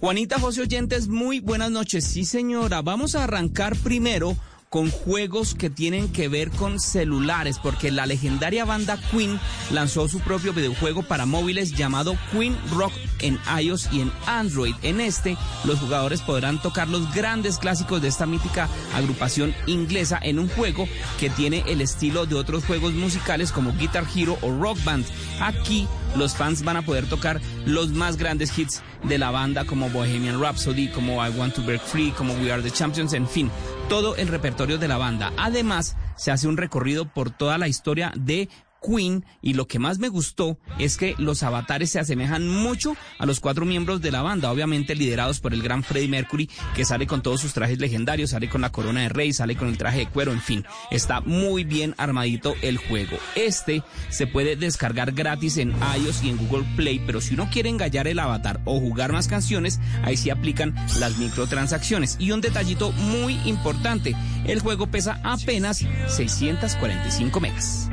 Juanita 0.00 0.40
José 0.40 0.62
Oyentes, 0.62 1.06
muy 1.06 1.38
buenas 1.38 1.70
noches. 1.70 2.04
Sí, 2.04 2.24
señora, 2.24 2.82
vamos 2.82 3.14
a 3.14 3.22
arrancar 3.22 3.76
primero 3.76 4.36
con 4.74 4.90
juegos 4.90 5.54
que 5.54 5.70
tienen 5.70 6.08
que 6.08 6.26
ver 6.26 6.50
con 6.50 6.80
celulares, 6.80 7.60
porque 7.62 7.92
la 7.92 8.06
legendaria 8.06 8.64
banda 8.64 8.98
Queen 9.12 9.38
lanzó 9.70 10.08
su 10.08 10.18
propio 10.18 10.52
videojuego 10.52 11.04
para 11.04 11.26
móviles 11.26 11.76
llamado 11.76 12.16
Queen 12.32 12.58
Rock 12.72 12.92
en 13.20 13.38
iOS 13.56 13.88
y 13.92 14.00
en 14.00 14.10
Android. 14.26 14.74
En 14.82 15.00
este, 15.00 15.36
los 15.62 15.78
jugadores 15.78 16.22
podrán 16.22 16.60
tocar 16.60 16.88
los 16.88 17.14
grandes 17.14 17.58
clásicos 17.58 18.02
de 18.02 18.08
esta 18.08 18.26
mítica 18.26 18.68
agrupación 18.96 19.54
inglesa 19.68 20.18
en 20.20 20.40
un 20.40 20.48
juego 20.48 20.88
que 21.20 21.30
tiene 21.30 21.62
el 21.68 21.80
estilo 21.80 22.26
de 22.26 22.34
otros 22.34 22.64
juegos 22.64 22.94
musicales 22.94 23.52
como 23.52 23.72
Guitar 23.74 24.04
Hero 24.12 24.36
o 24.42 24.50
Rock 24.60 24.82
Band. 24.82 25.04
Aquí 25.40 25.86
los 26.16 26.34
fans 26.34 26.64
van 26.64 26.78
a 26.78 26.82
poder 26.82 27.08
tocar 27.08 27.40
los 27.64 27.90
más 27.90 28.16
grandes 28.16 28.58
hits 28.58 28.82
de 29.04 29.18
la 29.18 29.30
banda 29.30 29.64
como 29.64 29.88
Bohemian 29.90 30.40
Rhapsody, 30.40 30.88
como 30.88 31.24
I 31.24 31.30
Want 31.30 31.54
to 31.54 31.62
Break 31.62 31.82
Free, 31.82 32.10
como 32.10 32.34
We 32.34 32.50
Are 32.50 32.62
the 32.62 32.70
Champions, 32.70 33.12
en 33.12 33.28
fin, 33.28 33.50
todo 33.88 34.16
el 34.16 34.28
repertorio 34.28 34.78
de 34.78 34.88
la 34.88 34.96
banda. 34.96 35.32
Además, 35.36 35.96
se 36.16 36.30
hace 36.30 36.48
un 36.48 36.56
recorrido 36.56 37.06
por 37.06 37.30
toda 37.30 37.58
la 37.58 37.68
historia 37.68 38.12
de 38.16 38.48
Queen 38.84 39.24
y 39.42 39.54
lo 39.54 39.66
que 39.66 39.78
más 39.78 39.98
me 39.98 40.08
gustó 40.08 40.58
es 40.78 40.96
que 40.96 41.14
los 41.18 41.42
avatares 41.42 41.90
se 41.90 41.98
asemejan 41.98 42.48
mucho 42.48 42.96
a 43.18 43.26
los 43.26 43.40
cuatro 43.40 43.64
miembros 43.64 44.00
de 44.00 44.10
la 44.10 44.22
banda, 44.22 44.50
obviamente 44.50 44.94
liderados 44.94 45.40
por 45.40 45.54
el 45.54 45.62
gran 45.62 45.82
Freddie 45.82 46.08
Mercury 46.08 46.50
que 46.74 46.84
sale 46.84 47.06
con 47.06 47.22
todos 47.22 47.40
sus 47.40 47.52
trajes 47.52 47.78
legendarios, 47.78 48.30
sale 48.30 48.48
con 48.48 48.60
la 48.60 48.72
corona 48.72 49.02
de 49.02 49.08
rey, 49.08 49.32
sale 49.32 49.56
con 49.56 49.68
el 49.68 49.78
traje 49.78 49.98
de 49.98 50.06
cuero, 50.08 50.32
en 50.32 50.40
fin, 50.40 50.64
está 50.90 51.20
muy 51.20 51.64
bien 51.64 51.94
armadito 51.98 52.54
el 52.62 52.78
juego. 52.78 53.16
Este 53.34 53.82
se 54.10 54.26
puede 54.26 54.56
descargar 54.56 55.12
gratis 55.12 55.56
en 55.56 55.74
iOS 55.96 56.22
y 56.24 56.30
en 56.30 56.36
Google 56.36 56.66
Play, 56.76 57.00
pero 57.06 57.20
si 57.20 57.34
uno 57.34 57.48
quiere 57.50 57.68
engallar 57.68 58.06
el 58.08 58.18
avatar 58.18 58.60
o 58.64 58.80
jugar 58.80 59.12
más 59.12 59.28
canciones, 59.28 59.80
ahí 60.02 60.16
sí 60.16 60.30
aplican 60.30 60.74
las 60.98 61.18
microtransacciones. 61.18 62.16
Y 62.18 62.32
un 62.32 62.40
detallito 62.40 62.92
muy 62.92 63.34
importante, 63.44 64.14
el 64.46 64.60
juego 64.60 64.86
pesa 64.86 65.20
apenas 65.22 65.84
645 66.08 67.40
megas. 67.40 67.88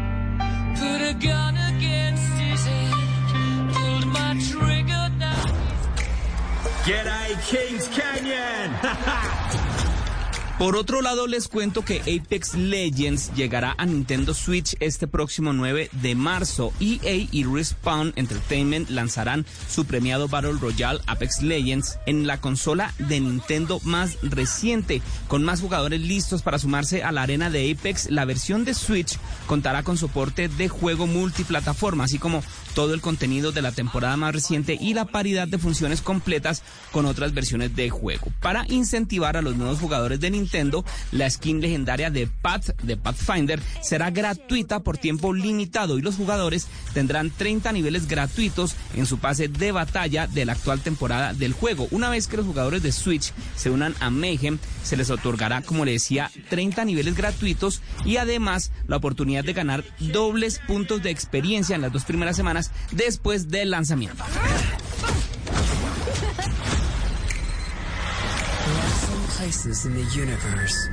Kings 7.52 7.88
Canyon. 7.90 8.72
Por 10.62 10.76
otro 10.76 11.02
lado, 11.02 11.26
les 11.26 11.48
cuento 11.48 11.84
que 11.84 12.02
Apex 12.02 12.54
Legends 12.54 13.34
llegará 13.34 13.74
a 13.80 13.88
Nintendo 13.88 14.36
Switch 14.36 14.76
este 14.80 15.08
próximo 15.08 15.54
9 15.54 15.90
de 15.92 16.14
marzo. 16.14 16.72
EA 16.80 17.28
y 17.32 17.44
Respawn 17.46 18.14
Entertainment 18.16 18.88
lanzarán 18.92 19.48
su 19.68 19.86
premiado 19.86 20.28
Battle 20.28 20.60
Royale 20.62 21.00
Apex 21.08 21.42
Legends 21.42 21.98
en 22.06 22.28
la 22.28 22.40
consola 22.40 22.94
de 23.00 23.20
Nintendo 23.20 23.80
más 23.86 24.20
reciente. 24.22 25.02
Con 25.28 25.44
más 25.44 25.62
jugadores 25.62 26.00
listos 26.00 26.44
para 26.44 26.60
sumarse 26.60 27.02
a 27.02 27.12
la 27.12 27.24
arena 27.24 27.50
de 27.50 27.72
Apex, 27.72 28.12
la 28.12 28.26
versión 28.26 28.64
de 28.64 28.76
Switch 28.76 29.18
contará 29.48 29.82
con 29.82 29.98
soporte 29.98 30.48
de 30.48 30.70
juego 30.70 31.08
multiplataforma, 31.08 32.04
así 32.04 32.20
como 32.20 32.44
todo 32.76 32.94
el 32.94 33.02
contenido 33.02 33.52
de 33.52 33.64
la 33.64 33.72
temporada 33.72 34.16
más 34.16 34.32
reciente 34.32 34.78
y 34.80 34.94
la 34.94 35.06
paridad 35.06 35.48
de 35.48 35.58
funciones 35.58 36.04
completas 36.04 36.62
con 36.92 37.08
otras 37.08 37.34
versiones 37.34 37.76
de 37.76 37.90
juego. 37.90 38.28
Para 38.42 38.68
incentivar 38.70 39.38
a 39.38 39.42
los 39.42 39.56
nuevos 39.56 39.80
jugadores 39.80 40.20
de 40.20 40.30
Nintendo, 40.30 40.51
la 41.12 41.30
skin 41.30 41.62
legendaria 41.62 42.10
de 42.10 42.28
Path 42.28 42.82
de 42.84 42.98
Pathfinder 42.98 43.62
será 43.82 44.12
gratuita 44.12 44.82
por 44.82 44.98
tiempo 44.98 45.34
limitado 45.34 45.98
y 45.98 46.02
los 46.02 46.16
jugadores 46.16 46.68
tendrán 46.94 47.32
30 47.32 47.72
niveles 47.72 48.08
gratuitos 48.08 48.76
en 48.96 49.06
su 49.06 49.18
pase 49.20 49.48
de 49.48 49.72
batalla 49.72 50.28
de 50.28 50.46
la 50.46 50.54
actual 50.54 50.82
temporada 50.82 51.34
del 51.34 51.54
juego. 51.54 51.88
Una 51.92 52.10
vez 52.10 52.28
que 52.28 52.36
los 52.36 52.46
jugadores 52.46 52.84
de 52.84 52.92
Switch 52.92 53.32
se 53.56 53.70
unan 53.70 53.96
a 54.02 54.10
Mayhem, 54.10 54.60
se 54.84 54.98
les 54.98 55.10
otorgará, 55.10 55.62
como 55.62 55.86
le 55.86 55.94
decía, 55.94 56.30
30 56.50 56.84
niveles 56.84 57.16
gratuitos 57.16 57.82
y 58.04 58.18
además 58.18 58.72
la 58.88 58.98
oportunidad 58.98 59.46
de 59.46 59.54
ganar 59.54 59.86
dobles 60.00 60.60
puntos 60.68 61.02
de 61.02 61.12
experiencia 61.12 61.76
en 61.76 61.82
las 61.82 61.94
dos 61.94 62.04
primeras 62.04 62.36
semanas 62.36 62.72
después 62.92 63.50
del 63.50 63.72
lanzamiento. 63.72 64.24
places 69.38 69.86
in 69.86 69.94
the 69.94 70.04
universe. 70.16 70.90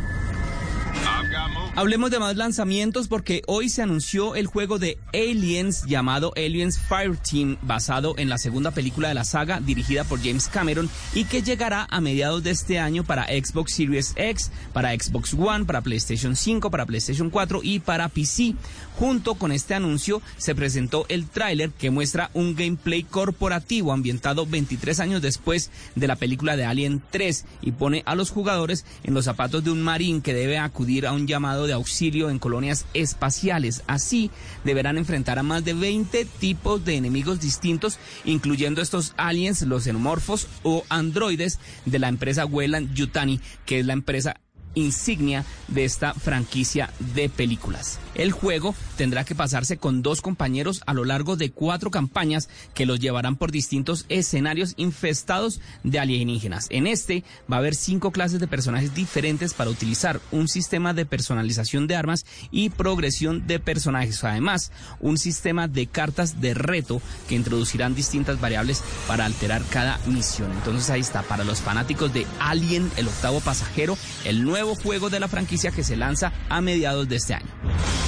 I've 0.95 1.31
got 1.31 1.51
moves. 1.53 1.68
Hablemos 1.79 2.11
de 2.11 2.19
más 2.19 2.37
lanzamientos 2.37 3.07
porque 3.07 3.43
hoy 3.47 3.69
se 3.69 3.83
anunció 3.83 4.35
el 4.35 4.49
juego 4.49 4.81
de 4.81 4.99
Aliens 5.15 5.85
llamado 5.87 6.33
Aliens 6.35 6.77
Fireteam, 6.77 7.57
basado 7.63 8.17
en 8.19 8.29
la 8.29 8.37
segunda 8.37 8.73
película 8.73 9.07
de 9.07 9.15
la 9.15 9.25
saga 9.25 9.61
dirigida 9.61 10.03
por 10.03 10.19
James 10.19 10.49
Cameron 10.49 10.91
y 11.15 11.23
que 11.23 11.41
llegará 11.41 11.87
a 11.89 12.01
mediados 12.01 12.43
de 12.43 12.51
este 12.51 12.81
año 12.81 13.05
para 13.05 13.27
Xbox 13.27 13.75
Series 13.75 14.13
X, 14.17 14.51
para 14.73 14.91
Xbox 14.91 15.35
One, 15.35 15.67
para 15.67 15.81
PlayStation 15.81 16.35
5, 16.35 16.69
para 16.69 16.85
PlayStation 16.85 17.31
4 17.31 17.61
y 17.63 17.79
para 17.79 18.09
PC. 18.09 18.57
Junto 18.97 19.37
con 19.37 19.53
este 19.53 19.75
anuncio 19.75 20.21
se 20.37 20.57
presentó 20.57 21.07
el 21.09 21.29
tráiler 21.29 21.71
que 21.71 21.93
muestra 21.93 22.33
un 22.35 22.57
gameplay 22.57 23.05
corporativo 23.05 23.93
ambientado 23.93 24.47
23 24.47 24.99
años 24.99 25.23
después 25.23 25.71
de 25.95 26.09
la 26.09 26.17
película 26.17 26.57
de 26.57 26.65
Alien 26.65 27.01
3 27.13 27.45
y 27.63 27.71
pone 27.71 28.03
a 28.05 28.17
los 28.17 28.31
jugadores 28.31 28.85
en 29.05 29.15
los 29.15 29.27
zapatos 29.27 29.63
de 29.63 29.71
un 29.71 29.81
marín 29.81 30.23
que 30.23 30.35
debe 30.35 30.59
acudir 30.59 31.07
a 31.07 31.13
un 31.13 31.29
llamado 31.29 31.68
de 31.69 31.75
auxilio 31.75 32.31
en 32.31 32.41
colonias 32.41 32.85
espaciales. 32.95 33.85
Así 33.87 34.33
deberán 34.65 34.99
enfrentar 34.99 35.39
a 35.39 35.45
más 35.45 35.65
de 35.65 35.75
20 35.75 36.25
tipos 36.25 36.85
de 36.85 36.97
enemigos 36.97 37.39
distintos, 37.39 38.01
incluyendo 38.25 38.83
estos 38.83 39.15
aliens, 39.17 39.63
los 39.63 39.85
xenomorfos 39.85 40.49
o 40.65 40.83
androides 40.89 41.61
de 41.85 42.01
la 42.01 42.09
empresa 42.09 42.45
Weyland 42.45 42.93
Yutani, 42.95 43.41
que 43.65 43.79
es 43.79 43.87
la 43.87 43.93
empresa 43.93 44.41
insignia 44.75 45.45
de 45.69 45.85
esta 45.85 46.15
franquicia 46.15 46.91
de 47.15 47.29
películas. 47.29 47.99
El 48.19 48.33
juego 48.33 48.75
tendrá 48.97 49.25
que 49.25 49.37
pasarse 49.37 49.77
con 49.77 50.03
dos 50.03 50.21
compañeros 50.21 50.83
a 50.87 50.93
lo 50.93 51.05
largo 51.05 51.37
de 51.37 51.53
cuatro 51.53 51.93
campañas 51.93 52.49
que 52.75 52.85
los 52.85 52.99
llevarán 52.99 53.37
por 53.37 53.53
distintos 53.53 54.07
escenarios 54.09 54.75
infestados 54.77 55.61
de 55.85 56.01
alienígenas. 56.01 56.67
En 56.71 56.89
este 56.89 57.23
va 57.51 57.57
a 57.57 57.59
haber 57.61 57.77
cinco 57.77 58.11
clases 58.11 58.41
de 58.41 58.49
personajes 58.49 58.93
diferentes 58.93 59.55
para 59.55 59.71
utilizar 59.71 60.21
un 60.33 60.49
sistema 60.49 60.95
de 60.95 61.07
personalización 61.07 61.87
de 61.87 61.95
armas 61.95 62.27
y 62.51 62.71
progresión 62.71 63.47
de 63.47 63.61
personajes. 63.61 64.25
Además, 64.25 64.73
un 64.99 65.17
sistema 65.17 65.69
de 65.69 65.87
cartas 65.87 66.41
de 66.41 66.55
reto 66.55 67.01
que 67.29 67.37
introducirán 67.37 67.95
distintas 67.95 68.41
variables 68.41 68.83
para 69.07 69.27
alterar 69.27 69.63
cada 69.71 70.01
misión. 70.07 70.51
Entonces 70.51 70.91
ahí 70.91 71.01
está, 71.01 71.23
para 71.23 71.45
los 71.45 71.61
fanáticos 71.61 72.13
de 72.13 72.27
Alien, 72.41 72.91
el 72.97 73.07
octavo 73.07 73.39
pasajero, 73.39 73.97
el 74.25 74.43
nuevo 74.43 74.75
juego 74.75 75.09
de 75.09 75.21
la 75.21 75.29
franquicia 75.29 75.71
que 75.71 75.85
se 75.85 75.97
lanza 75.97 76.33
a 76.49 76.61
mediados 76.61 77.09
de 77.09 77.15
este 77.15 77.35
año. 77.35 78.08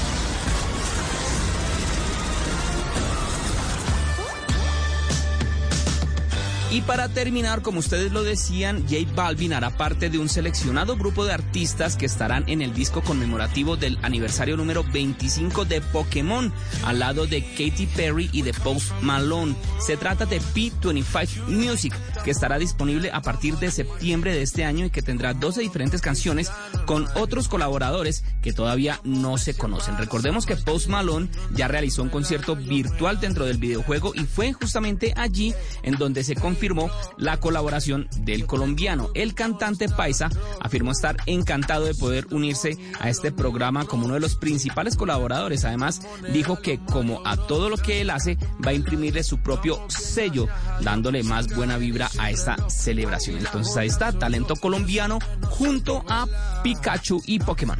Y 6.71 6.79
para 6.83 7.09
terminar, 7.09 7.61
como 7.61 7.79
ustedes 7.79 8.13
lo 8.13 8.23
decían, 8.23 8.83
J 8.83 8.99
Balvin 9.13 9.51
hará 9.51 9.71
parte 9.71 10.09
de 10.09 10.19
un 10.19 10.29
seleccionado 10.29 10.95
grupo 10.95 11.25
de 11.25 11.33
artistas 11.33 11.97
que 11.97 12.05
estarán 12.05 12.45
en 12.47 12.61
el 12.61 12.73
disco 12.73 13.01
conmemorativo 13.01 13.75
del 13.75 13.99
aniversario 14.03 14.55
número 14.55 14.85
25 14.85 15.65
de 15.65 15.81
Pokémon, 15.81 16.53
al 16.85 16.99
lado 16.99 17.27
de 17.27 17.43
Katy 17.43 17.87
Perry 17.87 18.29
y 18.31 18.43
de 18.43 18.53
Post 18.53 18.93
Malone. 19.01 19.53
Se 19.85 19.97
trata 19.97 20.25
de 20.25 20.39
P25 20.39 21.47
Music, 21.47 21.93
que 22.23 22.31
estará 22.31 22.57
disponible 22.57 23.11
a 23.11 23.21
partir 23.21 23.57
de 23.57 23.69
septiembre 23.69 24.33
de 24.33 24.41
este 24.41 24.63
año 24.63 24.85
y 24.85 24.91
que 24.91 25.01
tendrá 25.01 25.33
12 25.33 25.59
diferentes 25.59 25.99
canciones 25.99 26.49
con 26.85 27.05
otros 27.15 27.49
colaboradores 27.49 28.23
que 28.41 28.53
todavía 28.53 29.01
no 29.03 29.37
se 29.37 29.57
conocen. 29.57 29.97
Recordemos 29.97 30.45
que 30.45 30.55
Post 30.55 30.87
Malone 30.87 31.27
ya 31.53 31.67
realizó 31.67 32.01
un 32.01 32.09
concierto 32.09 32.55
virtual 32.55 33.19
dentro 33.19 33.45
del 33.45 33.57
videojuego 33.57 34.13
y 34.15 34.21
fue 34.21 34.53
justamente 34.53 35.13
allí 35.17 35.53
en 35.83 35.97
donde 35.97 36.23
se 36.23 36.35
confirmó 36.35 36.60
firmó 36.61 36.91
la 37.17 37.39
colaboración 37.39 38.07
del 38.19 38.45
colombiano. 38.45 39.09
El 39.15 39.33
cantante 39.33 39.89
Paisa 39.89 40.29
afirmó 40.61 40.91
estar 40.91 41.17
encantado 41.25 41.85
de 41.85 41.95
poder 41.95 42.27
unirse 42.29 42.77
a 42.99 43.09
este 43.09 43.31
programa 43.31 43.85
como 43.85 44.05
uno 44.05 44.13
de 44.13 44.19
los 44.19 44.35
principales 44.35 44.95
colaboradores. 44.95 45.65
Además, 45.65 46.01
dijo 46.31 46.61
que 46.61 46.79
como 46.85 47.25
a 47.25 47.35
todo 47.35 47.67
lo 47.67 47.77
que 47.77 48.01
él 48.01 48.11
hace, 48.11 48.37
va 48.63 48.69
a 48.69 48.73
imprimirle 48.73 49.23
su 49.23 49.39
propio 49.39 49.83
sello, 49.89 50.47
dándole 50.81 51.23
más 51.23 51.47
buena 51.47 51.77
vibra 51.77 52.09
a 52.19 52.29
esta 52.29 52.69
celebración. 52.69 53.39
Entonces 53.39 53.75
ahí 53.75 53.87
está, 53.87 54.11
talento 54.11 54.55
colombiano 54.55 55.17
junto 55.49 56.05
a 56.07 56.27
Pikachu 56.61 57.23
y 57.25 57.39
Pokémon. 57.39 57.79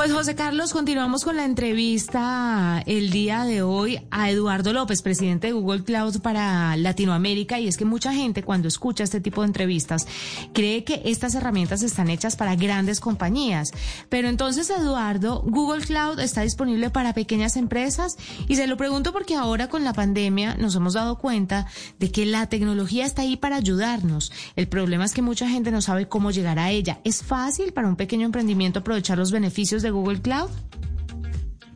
Pues 0.00 0.14
José 0.14 0.34
Carlos, 0.34 0.72
continuamos 0.72 1.24
con 1.24 1.36
la 1.36 1.44
entrevista 1.44 2.82
el 2.86 3.10
día 3.10 3.44
de 3.44 3.60
hoy 3.60 4.00
a 4.10 4.30
Eduardo 4.30 4.72
López, 4.72 5.02
presidente 5.02 5.48
de 5.48 5.52
Google 5.52 5.84
Cloud 5.84 6.22
para 6.22 6.74
Latinoamérica. 6.78 7.60
Y 7.60 7.68
es 7.68 7.76
que 7.76 7.84
mucha 7.84 8.14
gente 8.14 8.42
cuando 8.42 8.66
escucha 8.66 9.04
este 9.04 9.20
tipo 9.20 9.42
de 9.42 9.48
entrevistas 9.48 10.06
cree 10.54 10.84
que 10.84 11.02
estas 11.04 11.34
herramientas 11.34 11.82
están 11.82 12.08
hechas 12.08 12.34
para 12.34 12.56
grandes 12.56 12.98
compañías. 12.98 13.72
Pero 14.08 14.28
entonces, 14.28 14.70
Eduardo, 14.70 15.42
Google 15.42 15.84
Cloud 15.84 16.18
está 16.18 16.40
disponible 16.40 16.88
para 16.88 17.12
pequeñas 17.12 17.58
empresas. 17.58 18.16
Y 18.48 18.56
se 18.56 18.66
lo 18.66 18.78
pregunto 18.78 19.12
porque 19.12 19.34
ahora 19.34 19.68
con 19.68 19.84
la 19.84 19.92
pandemia 19.92 20.54
nos 20.54 20.74
hemos 20.76 20.94
dado 20.94 21.18
cuenta 21.18 21.66
de 21.98 22.10
que 22.10 22.24
la 22.24 22.46
tecnología 22.46 23.04
está 23.04 23.20
ahí 23.20 23.36
para 23.36 23.56
ayudarnos. 23.56 24.32
El 24.56 24.66
problema 24.66 25.04
es 25.04 25.12
que 25.12 25.20
mucha 25.20 25.46
gente 25.46 25.70
no 25.70 25.82
sabe 25.82 26.08
cómo 26.08 26.30
llegar 26.30 26.58
a 26.58 26.70
ella. 26.70 27.00
¿Es 27.04 27.22
fácil 27.22 27.74
para 27.74 27.88
un 27.88 27.96
pequeño 27.96 28.24
emprendimiento 28.24 28.78
aprovechar 28.78 29.18
los 29.18 29.30
beneficios 29.30 29.82
de 29.82 29.89
Google 29.90 30.20
Cloud? 30.20 30.50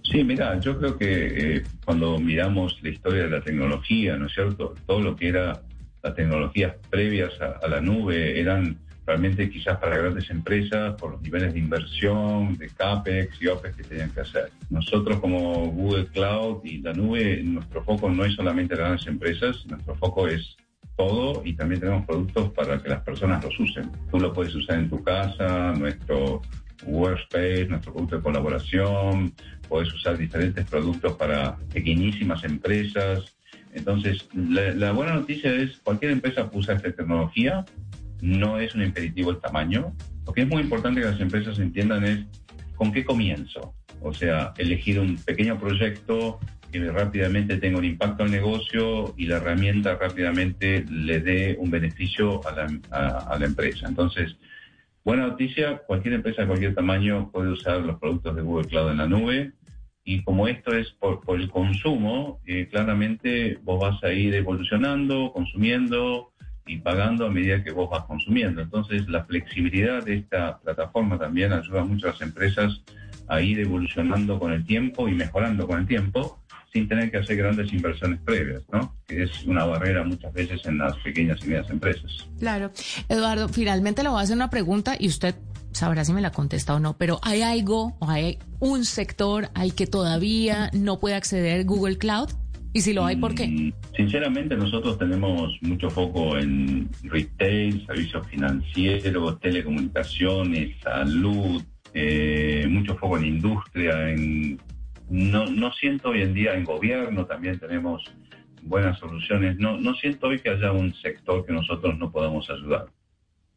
Sí, 0.02 0.22
mira, 0.22 0.60
yo 0.60 0.78
creo 0.78 0.96
que 0.96 1.56
eh, 1.56 1.62
cuando 1.84 2.18
miramos 2.18 2.78
la 2.82 2.90
historia 2.90 3.24
de 3.24 3.30
la 3.30 3.40
tecnología, 3.40 4.16
¿no 4.16 4.26
es 4.26 4.34
cierto? 4.34 4.74
Todo 4.86 5.00
lo 5.00 5.16
que 5.16 5.28
era 5.28 5.62
las 6.02 6.14
tecnologías 6.14 6.74
previas 6.90 7.32
a, 7.40 7.58
a, 7.64 7.68
la 7.68 7.80
nube 7.80 8.38
eran 8.38 8.78
realmente 9.06 9.50
quizás 9.50 9.78
para 9.78 9.98
grandes 9.98 10.30
empresas 10.30 10.94
por 10.94 11.12
los 11.12 11.22
niveles 11.22 11.52
de 11.52 11.58
inversión, 11.58 12.56
de 12.56 12.68
CAPEX 12.68 13.40
y 13.40 13.48
OPEX 13.48 13.76
que 13.76 13.82
tenían 13.84 14.10
que 14.10 14.20
hacer. 14.20 14.50
Nosotros 14.70 15.20
como 15.20 15.66
Google 15.70 16.06
Cloud 16.06 16.64
y 16.64 16.78
la 16.78 16.92
nube, 16.92 17.42
nuestro 17.42 17.82
foco 17.84 18.10
no 18.10 18.24
es 18.24 18.34
solamente 18.34 18.74
las 18.74 18.86
grandes 18.86 19.06
empresas, 19.06 19.64
nuestro 19.66 19.94
foco 19.96 20.28
es 20.28 20.56
todo 20.96 21.42
y 21.44 21.54
también 21.54 21.80
tenemos 21.80 22.06
productos 22.06 22.50
para 22.50 22.80
que 22.82 22.88
las 22.88 23.02
personas 23.02 23.44
los 23.44 23.58
usen. 23.58 23.90
Tú 24.10 24.20
lo 24.20 24.32
puedes 24.32 24.54
usar 24.54 24.78
en 24.78 24.88
tu 24.88 25.02
casa, 25.02 25.72
nuestro 25.72 26.40
Workspace, 26.87 27.66
nuestro 27.66 27.93
producto 27.93 28.16
de 28.16 28.22
colaboración, 28.22 29.35
puedes 29.68 29.93
usar 29.93 30.18
diferentes 30.18 30.64
productos 30.66 31.14
para 31.14 31.57
pequeñísimas 31.72 32.45
empresas. 32.45 33.37
Entonces, 33.72 34.28
la, 34.35 34.72
la, 34.72 34.93
buena 34.93 35.14
noticia 35.14 35.53
es, 35.53 35.78
cualquier 35.78 36.12
empresa 36.12 36.49
usa 36.53 36.74
esta 36.74 36.93
tecnología, 36.93 37.64
no 38.20 38.59
es 38.59 38.74
un 38.74 38.82
impeditivo 38.82 39.30
el 39.30 39.41
tamaño. 39.41 39.93
Lo 40.26 40.32
que 40.32 40.43
es 40.43 40.49
muy 40.49 40.62
importante 40.62 41.01
que 41.01 41.07
las 41.07 41.20
empresas 41.20 41.59
entiendan 41.59 42.05
es 42.05 42.20
con 42.76 42.93
qué 42.93 43.05
comienzo. 43.05 43.74
O 44.01 44.12
sea, 44.12 44.53
elegir 44.59 45.01
un 45.01 45.16
pequeño 45.16 45.59
proyecto 45.59 46.39
que 46.70 46.91
rápidamente 46.91 47.57
tenga 47.59 47.78
un 47.78 47.85
impacto 47.85 48.24
al 48.24 48.30
negocio 48.30 49.14
y 49.16 49.26
la 49.26 49.37
herramienta 49.37 49.97
rápidamente 49.97 50.85
le 50.91 51.20
dé 51.20 51.57
un 51.59 51.70
beneficio 51.70 52.41
a 52.47 52.53
la, 52.53 52.66
a 52.91 53.39
la 53.39 53.47
empresa. 53.47 53.87
Entonces, 53.89 54.37
Buena 55.05 55.26
noticia, 55.26 55.82
cualquier 55.86 56.14
empresa 56.14 56.42
de 56.42 56.48
cualquier 56.48 56.74
tamaño 56.74 57.30
puede 57.30 57.50
usar 57.50 57.82
los 57.82 57.98
productos 57.98 58.34
de 58.34 58.40
Google 58.40 58.66
Cloud 58.66 58.90
en 58.90 58.96
la 58.96 59.07
nube 59.07 59.52
y 60.02 60.22
como 60.22 60.48
esto 60.48 60.74
es 60.74 60.92
por, 60.92 61.20
por 61.20 61.38
el 61.38 61.50
consumo, 61.50 62.40
eh, 62.46 62.68
claramente 62.70 63.59
vos 63.62 63.80
vas 63.80 64.02
a 64.02 64.12
ir 64.12 64.34
evolucionando, 64.34 65.30
consumiendo 65.34 66.32
y 66.66 66.78
pagando 66.78 67.26
a 67.26 67.30
medida 67.30 67.62
que 67.62 67.70
vos 67.70 67.90
vas 67.90 68.05
consumiendo. 68.05 68.62
Entonces 68.62 69.07
la 69.07 69.26
flexibilidad 69.26 70.02
de 70.02 70.16
esta 70.16 70.59
plataforma 70.61 71.18
también 71.18 71.52
ayuda 71.52 71.84
mucho 71.84 72.07
a 72.07 72.12
las 72.12 72.22
empresas 72.22 72.82
a 73.28 73.42
ir 73.42 73.61
evolucionando 73.61 74.38
con 74.38 74.52
el 74.52 74.64
tiempo 74.64 75.07
y 75.07 75.12
mejorando 75.12 75.66
con 75.66 75.80
el 75.80 75.86
tiempo 75.86 76.42
sin 76.75 76.89
tener 76.89 77.09
que 77.11 77.18
hacer 77.18 77.37
grandes 77.37 77.72
inversiones 77.72 78.20
previas, 78.25 78.62
¿no? 78.72 78.93
Que 79.07 79.22
es 79.22 79.45
una 79.45 79.64
barrera 79.64 80.03
muchas 80.03 80.33
veces 80.33 80.61
en 80.66 80.79
las 80.79 80.97
pequeñas 80.99 81.39
y 81.43 81.47
medianas 81.47 81.70
empresas. 81.70 82.29
Claro. 82.41 82.72
Eduardo, 83.09 83.49
finalmente 83.49 84.03
le 84.03 84.09
voy 84.09 84.18
a 84.18 84.22
hacer 84.22 84.35
una 84.35 84.51
pregunta 84.51 84.97
y 84.99 85.07
usted 85.07 85.37
sabrá 85.70 86.05
si 86.05 86.12
me 86.12 86.20
la 86.20 86.33
contesta 86.33 86.75
o 86.75 86.81
no, 86.81 86.97
pero 86.99 87.20
¿hay 87.22 87.43
algo 87.43 87.97
o 88.01 88.11
hay 88.11 88.39
un 88.59 88.85
sector 88.85 89.51
al 89.55 89.75
que 89.77 89.87
todavía 89.87 90.70
no 90.72 90.99
puede 90.99 91.14
acceder 91.14 91.64
Google 91.64 91.97
Cloud? 91.97 92.31
Y 92.72 92.81
si 92.81 92.93
lo 92.93 93.07
hay, 93.07 93.14
¿por 93.14 93.37
qué? 93.37 93.47
Mm, 93.47 93.72
sinceramente, 93.97 94.57
nosotros 94.57 94.99
tenemos 94.99 95.57
mucho 95.61 95.89
foco 95.91 96.37
en 96.37 96.89
retail, 97.05 97.87
servicios 97.87 98.27
financieros, 98.27 99.39
telecomunicaciones, 99.39 100.75
salud, 100.83 101.62
eh, 101.93 102.66
mucho 102.68 102.97
foco 102.97 103.16
en 103.18 103.27
industria, 103.27 104.11
en 104.11 104.59
no, 105.11 105.46
no 105.46 105.72
siento 105.72 106.11
hoy 106.11 106.22
en 106.22 106.34
día 106.34 106.55
en 106.55 106.64
gobierno, 106.64 107.26
también 107.26 107.59
tenemos 107.59 108.05
buenas 108.62 108.98
soluciones. 108.98 109.59
No, 109.59 109.78
no 109.78 109.94
siento 109.94 110.28
hoy 110.28 110.40
que 110.40 110.50
haya 110.50 110.72
un 110.72 110.94
sector 110.94 111.44
que 111.44 111.52
nosotros 111.52 111.98
no 111.98 112.11
podamos 112.11 112.48
ayudar. 112.50 112.86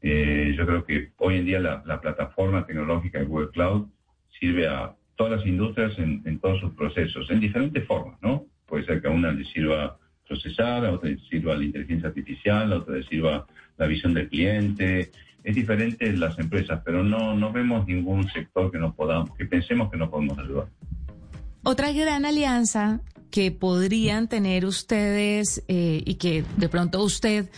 Eh, 0.01 0.53
yo 0.55 0.65
creo 0.65 0.85
que 0.85 1.11
hoy 1.17 1.37
en 1.37 1.45
día 1.45 1.59
la, 1.59 1.81
la, 1.85 1.99
plataforma 1.99 2.65
tecnológica 2.65 3.19
de 3.19 3.25
Google 3.25 3.49
Cloud 3.49 3.87
sirve 4.39 4.67
a 4.67 4.93
todas 5.15 5.39
las 5.39 5.47
industrias 5.47 5.97
en, 5.97 6.39
todos 6.39 6.59
sus 6.59 6.73
procesos, 6.73 7.29
en 7.31 7.39
diferentes 7.39 7.83
formas, 7.85 8.21
¿no? 8.21 8.45
Puede 8.67 8.85
ser 8.85 9.01
que 9.01 9.07
a 9.07 9.11
una 9.11 9.31
le 9.31 9.43
sirva 9.45 9.97
procesar, 10.27 10.85
a 10.85 10.91
otra 10.91 11.09
le 11.09 11.17
sirva 11.29 11.55
la 11.55 11.63
inteligencia 11.63 12.09
artificial, 12.09 12.71
a 12.71 12.77
otra 12.77 12.97
le 12.97 13.03
sirva 13.03 13.47
la 13.77 13.87
visión 13.87 14.13
del 14.13 14.29
cliente. 14.29 15.11
Es 15.43 15.55
diferente 15.55 16.07
en 16.07 16.19
las 16.19 16.37
empresas, 16.37 16.81
pero 16.85 17.03
no, 17.03 17.35
no 17.35 17.51
vemos 17.51 17.87
ningún 17.87 18.29
sector 18.29 18.71
que 18.71 18.77
no 18.77 18.93
podamos, 18.93 19.35
que 19.35 19.45
pensemos 19.45 19.89
que 19.89 19.97
no 19.97 20.09
podemos 20.09 20.37
ayudar. 20.37 20.67
Otra 21.69 21.91
gran 21.91 22.23
alianza 22.23 23.01
que 23.29 23.51
podrían 23.51 24.29
tener 24.29 24.65
ustedes 24.65 25.65
eh, 25.67 26.01
y 26.05 26.15
que 26.15 26.45
de 26.55 26.69
pronto 26.69 27.03
usted 27.03 27.49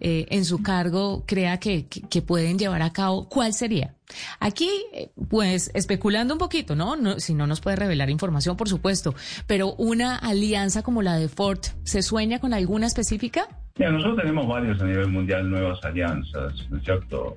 eh, 0.00 0.24
en 0.30 0.46
su 0.46 0.62
cargo 0.62 1.24
crea 1.26 1.60
que, 1.60 1.84
pueden 2.26 2.58
llevar 2.58 2.80
a 2.80 2.94
cabo, 2.94 3.28
¿cuál 3.28 3.52
sería? 3.52 3.94
Aquí, 4.40 4.70
eh, 4.94 5.10
pues, 5.28 5.70
especulando 5.74 6.32
un 6.32 6.38
poquito, 6.38 6.76
¿no? 6.76 7.20
Si 7.20 7.34
no 7.34 7.46
nos 7.46 7.60
puede 7.60 7.76
revelar 7.76 8.08
información, 8.08 8.56
por 8.56 8.70
supuesto, 8.70 9.14
pero 9.46 9.74
una 9.74 10.16
alianza 10.16 10.82
como 10.82 11.02
la 11.02 11.16
de 11.16 11.28
Ford, 11.28 11.60
¿se 11.84 12.00
sueña 12.00 12.38
con 12.38 12.54
alguna 12.54 12.86
específica? 12.86 13.48
Mira, 13.76 13.92
nosotros 13.92 14.16
tenemos 14.16 14.48
varios 14.48 14.80
a 14.80 14.86
nivel 14.86 15.08
mundial 15.08 15.50
nuevas 15.50 15.78
alianzas, 15.84 16.54
¿no 16.70 16.78
es 16.78 16.84
cierto? 16.84 17.36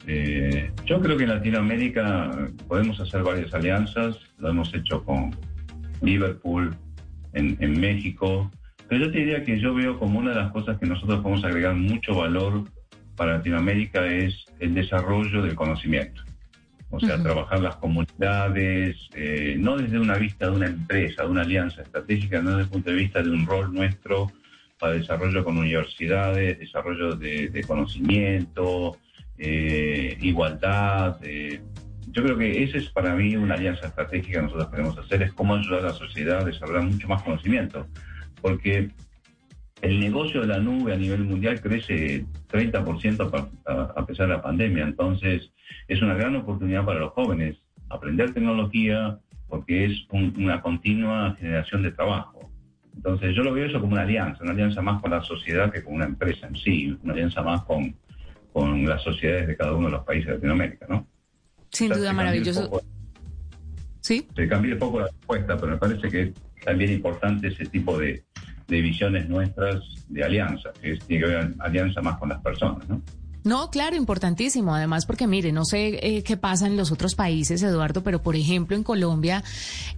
Yo 0.86 1.02
creo 1.02 1.18
que 1.18 1.24
en 1.24 1.30
Latinoamérica 1.30 2.32
podemos 2.70 2.98
hacer 3.02 3.22
varias 3.22 3.54
alianzas, 3.54 4.16
lo 4.38 4.50
hemos 4.50 4.74
hecho 4.74 5.04
con 5.04 5.36
Liverpool, 6.02 6.76
en, 7.34 7.58
en, 7.60 7.80
México. 7.80 8.52
Pero 8.88 9.06
yo 9.06 9.12
te 9.12 9.20
diría 9.20 9.44
que 9.44 9.60
yo 9.60 9.74
veo 9.74 9.98
como 9.98 10.20
una 10.20 10.32
de 10.32 10.38
las 10.38 10.52
cosas 10.52 10.78
que 10.80 10.86
nosotros 10.86 11.22
podemos 11.22 11.44
agregar 11.44 11.76
mucho 11.76 12.16
valor 12.16 12.66
para 13.16 13.38
Latinoamérica 13.38 14.06
es 14.08 14.46
el 14.60 14.74
desarrollo 14.74 15.42
del 15.42 15.56
conocimiento. 15.56 16.24
O 16.90 17.00
sea, 17.00 17.16
uh 17.16 17.20
-huh. 17.20 17.24
trabajar 17.24 17.60
las 17.62 17.78
comunidades, 17.78 18.98
eh, 19.14 19.56
no 19.58 19.78
desde 19.78 19.98
una 19.98 20.18
vista 20.18 20.48
de 20.48 20.52
una 20.52 20.68
empresa, 20.68 21.24
de 21.24 21.30
una 21.30 21.42
alianza 21.42 21.84
estratégica, 21.84 22.42
no 22.42 22.50
desde 22.52 22.64
el 22.64 22.70
punto 22.70 22.90
de 22.90 22.98
vista 22.98 23.24
de 23.24 23.30
un 23.30 23.46
rol 23.46 23.74
nuestro 23.74 24.32
para 24.78 24.94
desarrollo 24.94 25.44
con 25.44 25.58
universidades, 25.58 26.60
desarrollo 26.60 27.16
de, 27.16 27.50
de 27.50 27.64
conocimiento, 27.64 28.98
eh, 29.38 30.18
igualdad, 30.22 31.18
eh, 31.24 31.62
yo 32.12 32.24
creo 32.24 32.38
que 32.38 32.64
esa 32.64 32.78
es 32.78 32.90
para 32.90 33.16
mí 33.16 33.36
una 33.36 33.56
alianza 33.56 33.88
estratégica 33.88 34.40
que 34.40 34.46
nosotros 34.46 34.68
podemos 34.68 34.98
hacer, 34.98 35.22
es 35.24 35.34
cómo 35.34 35.56
ayudar 35.56 35.80
a 35.80 35.88
la 35.88 35.94
sociedad 35.94 36.42
a 36.42 36.46
desarrollar 36.46 36.84
mucho 36.84 37.08
más 37.08 37.24
conocimiento. 37.24 37.88
Porque 38.42 38.90
el 39.82 40.00
negocio 40.00 40.42
de 40.42 40.48
la 40.48 40.60
nube 40.60 40.94
a 40.94 40.98
nivel 40.98 41.24
mundial 41.24 41.62
crece 41.62 42.26
30% 42.50 43.50
a 43.66 44.06
pesar 44.06 44.28
de 44.28 44.34
la 44.34 44.42
pandemia. 44.42 44.84
Entonces, 44.84 45.52
es 45.88 46.02
una 46.02 46.16
gran 46.16 46.36
oportunidad 46.36 46.86
para 46.86 47.00
los 47.00 47.14
jóvenes 47.14 47.58
aprender 47.90 48.34
tecnología 48.34 49.18
porque 49.48 49.86
es 49.86 50.08
una 50.12 50.62
continua 50.62 51.36
generación 51.40 51.84
de 51.84 51.92
trabajo. 51.92 52.50
Entonces, 52.96 53.36
yo 53.36 53.44
lo 53.44 53.54
veo 53.54 53.66
eso 53.66 53.80
como 53.80 53.94
una 53.94 54.04
alianza, 54.04 54.44
una 54.44 54.54
alianza 54.54 54.82
más 54.82 55.02
con 55.02 55.12
la 55.12 55.22
sociedad 55.22 55.72
que 55.72 55.84
con 55.84 55.96
una 55.96 56.06
empresa 56.06 56.48
en 56.48 56.56
sí, 56.56 56.98
una 57.04 57.14
alianza 57.14 57.42
más 57.42 57.64
con, 57.64 57.96
con 58.54 58.86
las 58.86 59.02
sociedades 59.02 59.48
de 59.48 59.58
cada 59.58 59.74
uno 59.74 59.88
de 59.88 59.94
los 59.94 60.06
países 60.06 60.28
de 60.28 60.34
Latinoamérica, 60.36 60.86
¿no? 60.90 61.08
Sin 61.72 61.90
duda, 61.90 62.14
maravilloso. 62.14 62.82
sí. 64.02 64.28
Se 64.36 64.48
cambia 64.48 64.74
un 64.74 64.80
poco 64.80 65.00
la 65.00 65.08
respuesta, 65.08 65.58
pero 65.58 65.74
me 65.74 65.78
parece 65.78 66.10
que 66.10 66.22
es 66.22 66.34
también 66.66 66.92
importante 66.92 67.48
ese 67.48 67.66
tipo 67.66 67.98
de, 67.98 68.24
de 68.68 68.82
visiones 68.82 69.28
nuestras 69.30 69.82
de 70.08 70.24
alianza, 70.24 70.72
que 70.82 70.98
tiene 71.08 71.26
que 71.26 71.30
ver 71.32 71.54
alianza 71.60 72.02
más 72.02 72.18
con 72.18 72.30
las 72.30 72.42
personas, 72.42 72.88
¿no? 72.88 73.02
No, 73.44 73.72
claro, 73.72 73.96
importantísimo. 73.96 74.76
Además, 74.76 75.06
porque 75.06 75.26
mire, 75.26 75.52
no 75.52 75.66
sé 75.66 76.00
eh, 76.02 76.24
qué 76.24 76.38
pasa 76.38 76.68
en 76.68 76.78
los 76.78 76.92
otros 76.92 77.16
países, 77.16 77.64
Eduardo, 77.64 78.04
pero 78.04 78.22
por 78.22 78.36
ejemplo 78.36 78.76
en 78.76 78.84
Colombia 78.84 79.44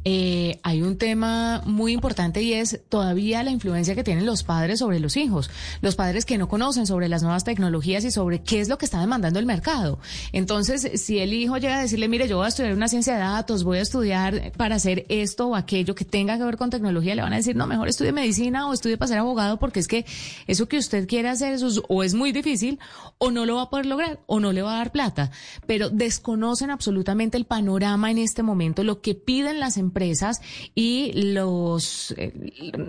eh, 0.06 0.60
hay 0.64 0.82
un 0.82 0.98
tema 0.98 1.62
muy 1.66 1.92
importante 1.92 2.42
y 2.42 2.54
es 2.54 2.80
todavía 2.88 3.44
la 3.44 3.52
influencia 3.52 3.96
que 3.96 4.04
tienen 4.04 4.26
los 4.26 4.44
padres 4.44 4.80
sobre 4.80 5.00
los 5.00 5.18
hijos. 5.18 5.50
Los 5.82 5.96
padres 5.96 6.26
que 6.26 6.38
no 6.38 6.48
conocen 6.48 6.88
sobre 6.88 7.10
las 7.10 7.22
nuevas 7.22 7.44
tecnologías 7.44 8.06
y 8.06 8.12
sobre 8.12 8.42
qué 8.42 8.62
es 8.62 8.70
lo 8.70 8.78
que 8.78 8.86
está 8.86 9.00
demandando 9.00 9.40
el 9.40 9.46
mercado. 9.46 10.00
Entonces, 10.32 11.02
si 11.02 11.20
el 11.20 11.34
hijo 11.34 11.58
llega 11.58 11.80
a 11.80 11.82
decirle, 11.82 12.08
mire, 12.08 12.28
yo 12.28 12.38
voy 12.38 12.46
a 12.46 12.50
estudiar 12.50 12.74
una 12.74 12.88
ciencia 12.88 13.14
de 13.14 13.20
datos, 13.20 13.64
voy 13.64 13.80
a 13.80 13.82
estudiar 13.82 14.54
para 14.56 14.76
hacer 14.76 15.06
esto 15.10 15.48
o 15.48 15.56
aquello 15.56 15.96
que 15.96 16.06
tenga 16.06 16.38
que 16.38 16.44
ver 16.46 16.58
con 16.58 16.70
tecnología, 16.70 17.16
le 17.16 17.22
van 17.22 17.34
a 17.34 17.38
decir, 17.38 17.56
no, 17.56 17.68
mejor 17.68 17.90
estudie 17.90 18.14
medicina 18.14 18.68
o 18.68 18.74
estudie 18.74 18.98
para 18.98 19.10
ser 19.10 19.18
abogado 19.18 19.60
porque 19.60 19.82
es 19.82 19.88
que 19.88 20.06
eso 20.48 20.68
que 20.68 20.78
usted 20.78 21.08
quiere 21.08 21.30
hacer 21.30 21.54
eso 21.54 21.68
o 21.90 22.04
es 22.04 22.14
muy 22.14 22.32
difícil 22.32 22.80
o 23.18 23.33
no 23.34 23.46
lo 23.46 23.56
va 23.56 23.64
a 23.64 23.70
poder 23.70 23.86
lograr 23.86 24.20
o 24.28 24.40
no 24.40 24.54
le 24.54 24.62
va 24.62 24.76
a 24.76 24.78
dar 24.78 24.92
plata, 24.92 25.32
pero 25.68 25.90
desconocen 25.90 26.70
absolutamente 26.70 27.38
el 27.38 27.46
panorama 27.46 28.12
en 28.12 28.18
este 28.18 28.44
momento, 28.44 28.84
lo 28.84 29.02
que 29.02 29.16
piden 29.16 29.60
las 29.60 29.78
empresas 29.78 30.42
y 30.76 31.12
los 31.14 32.14
eh, 32.18 32.32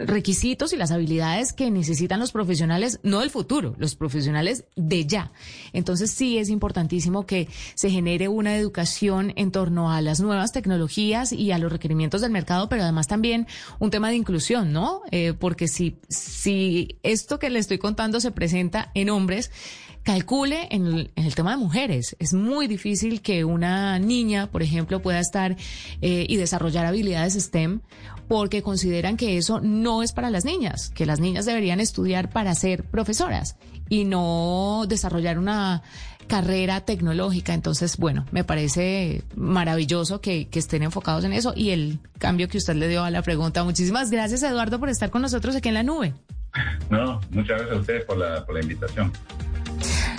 requisitos 0.06 0.72
y 0.72 0.76
las 0.76 0.90
habilidades 0.90 1.52
que 1.52 1.70
necesitan 1.70 2.20
los 2.20 2.32
profesionales, 2.32 3.00
no 3.02 3.20
del 3.20 3.30
futuro, 3.30 3.74
los 3.78 3.94
profesionales 3.94 4.64
de 4.76 5.06
ya. 5.06 5.32
Entonces 5.72 6.10
sí 6.10 6.38
es 6.38 6.48
importantísimo 6.48 7.26
que 7.26 7.48
se 7.74 7.90
genere 7.90 8.28
una 8.28 8.56
educación 8.56 9.32
en 9.36 9.50
torno 9.50 9.90
a 9.90 10.00
las 10.00 10.20
nuevas 10.20 10.52
tecnologías 10.52 11.32
y 11.32 11.52
a 11.52 11.58
los 11.58 11.72
requerimientos 11.72 12.20
del 12.20 12.30
mercado, 12.30 12.68
pero 12.68 12.82
además 12.82 13.08
también 13.08 13.46
un 13.78 13.90
tema 13.90 14.10
de 14.10 14.16
inclusión, 14.16 14.72
¿no? 14.72 15.02
Eh, 15.10 15.34
porque 15.38 15.68
si, 15.68 15.96
si 16.08 16.98
esto 17.02 17.38
que 17.38 17.50
le 17.50 17.58
estoy 17.58 17.78
contando 17.78 18.20
se 18.20 18.30
presenta 18.30 18.90
en 18.94 19.10
hombres, 19.10 19.50
calcule 20.04 20.68
en 20.70 21.10
el, 21.16 21.34
tema 21.34 21.52
de 21.52 21.56
mujeres. 21.56 22.14
Es 22.20 22.34
muy 22.34 22.68
difícil 22.68 23.22
que 23.22 23.44
una 23.44 23.98
niña, 23.98 24.46
por 24.46 24.62
ejemplo, 24.62 25.00
pueda 25.00 25.18
estar 25.18 25.56
eh, 26.00 26.26
y 26.28 26.36
desarrollar 26.36 26.86
habilidades 26.86 27.34
STEM 27.34 27.80
porque 28.28 28.62
consideran 28.62 29.16
que 29.16 29.36
eso 29.36 29.60
no 29.60 30.02
es 30.02 30.12
para 30.12 30.30
las 30.30 30.44
niñas, 30.44 30.90
que 30.90 31.06
las 31.06 31.20
niñas 31.20 31.46
deberían 31.46 31.80
estudiar 31.80 32.30
para 32.30 32.54
ser 32.54 32.84
profesoras 32.84 33.56
y 33.88 34.04
no 34.04 34.84
desarrollar 34.88 35.38
una 35.38 35.82
carrera 36.26 36.80
tecnológica. 36.80 37.52
Entonces, 37.54 37.96
bueno, 37.96 38.24
me 38.30 38.44
parece 38.44 39.22
maravilloso 39.34 40.20
que, 40.20 40.48
estén 40.52 40.82
enfocados 40.82 41.24
en 41.24 41.32
eso 41.32 41.52
y 41.56 41.70
el 41.70 41.98
cambio 42.18 42.48
que 42.48 42.58
usted 42.58 42.74
le 42.74 42.88
dio 42.88 43.04
a 43.04 43.10
la 43.10 43.22
pregunta. 43.22 43.64
Muchísimas 43.64 44.10
gracias, 44.10 44.42
Eduardo, 44.42 44.78
por 44.78 44.88
estar 44.88 45.10
con 45.10 45.22
nosotros 45.22 45.56
aquí 45.56 45.68
en 45.68 45.74
la 45.74 45.82
nube. 45.82 46.14
No, 46.88 47.20
muchas 47.30 47.58
gracias 47.58 47.76
a 47.76 47.80
ustedes 47.80 48.04
por 48.04 48.16
la, 48.16 48.44
por 48.46 48.54
la 48.54 48.62
invitación. 48.62 49.12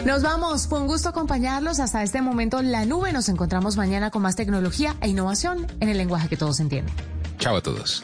Nos 0.04 0.22
vamos, 0.22 0.68
fue 0.68 0.80
un 0.80 0.88
gusto 0.88 1.10
acompañarlos 1.10 1.80
hasta 1.80 2.04
este 2.04 2.22
momento 2.22 2.62
la 2.62 2.86
nube. 2.86 3.14
Nos 3.14 3.30
encontramos 3.30 3.78
mañana 3.78 4.12
con 4.12 4.22
más 4.22 4.36
tecnología 4.36 4.96
e 5.02 5.08
innovación 5.08 5.68
en 5.80 5.90
el 5.90 5.98
lenguaje 5.98 6.28
que 6.28 6.38
todos 6.38 6.60
entienden. 6.60 6.94
Chao 7.38 7.58
a 7.58 7.62
todos. 7.62 8.04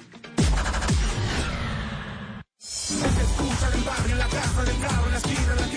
la 4.18 5.71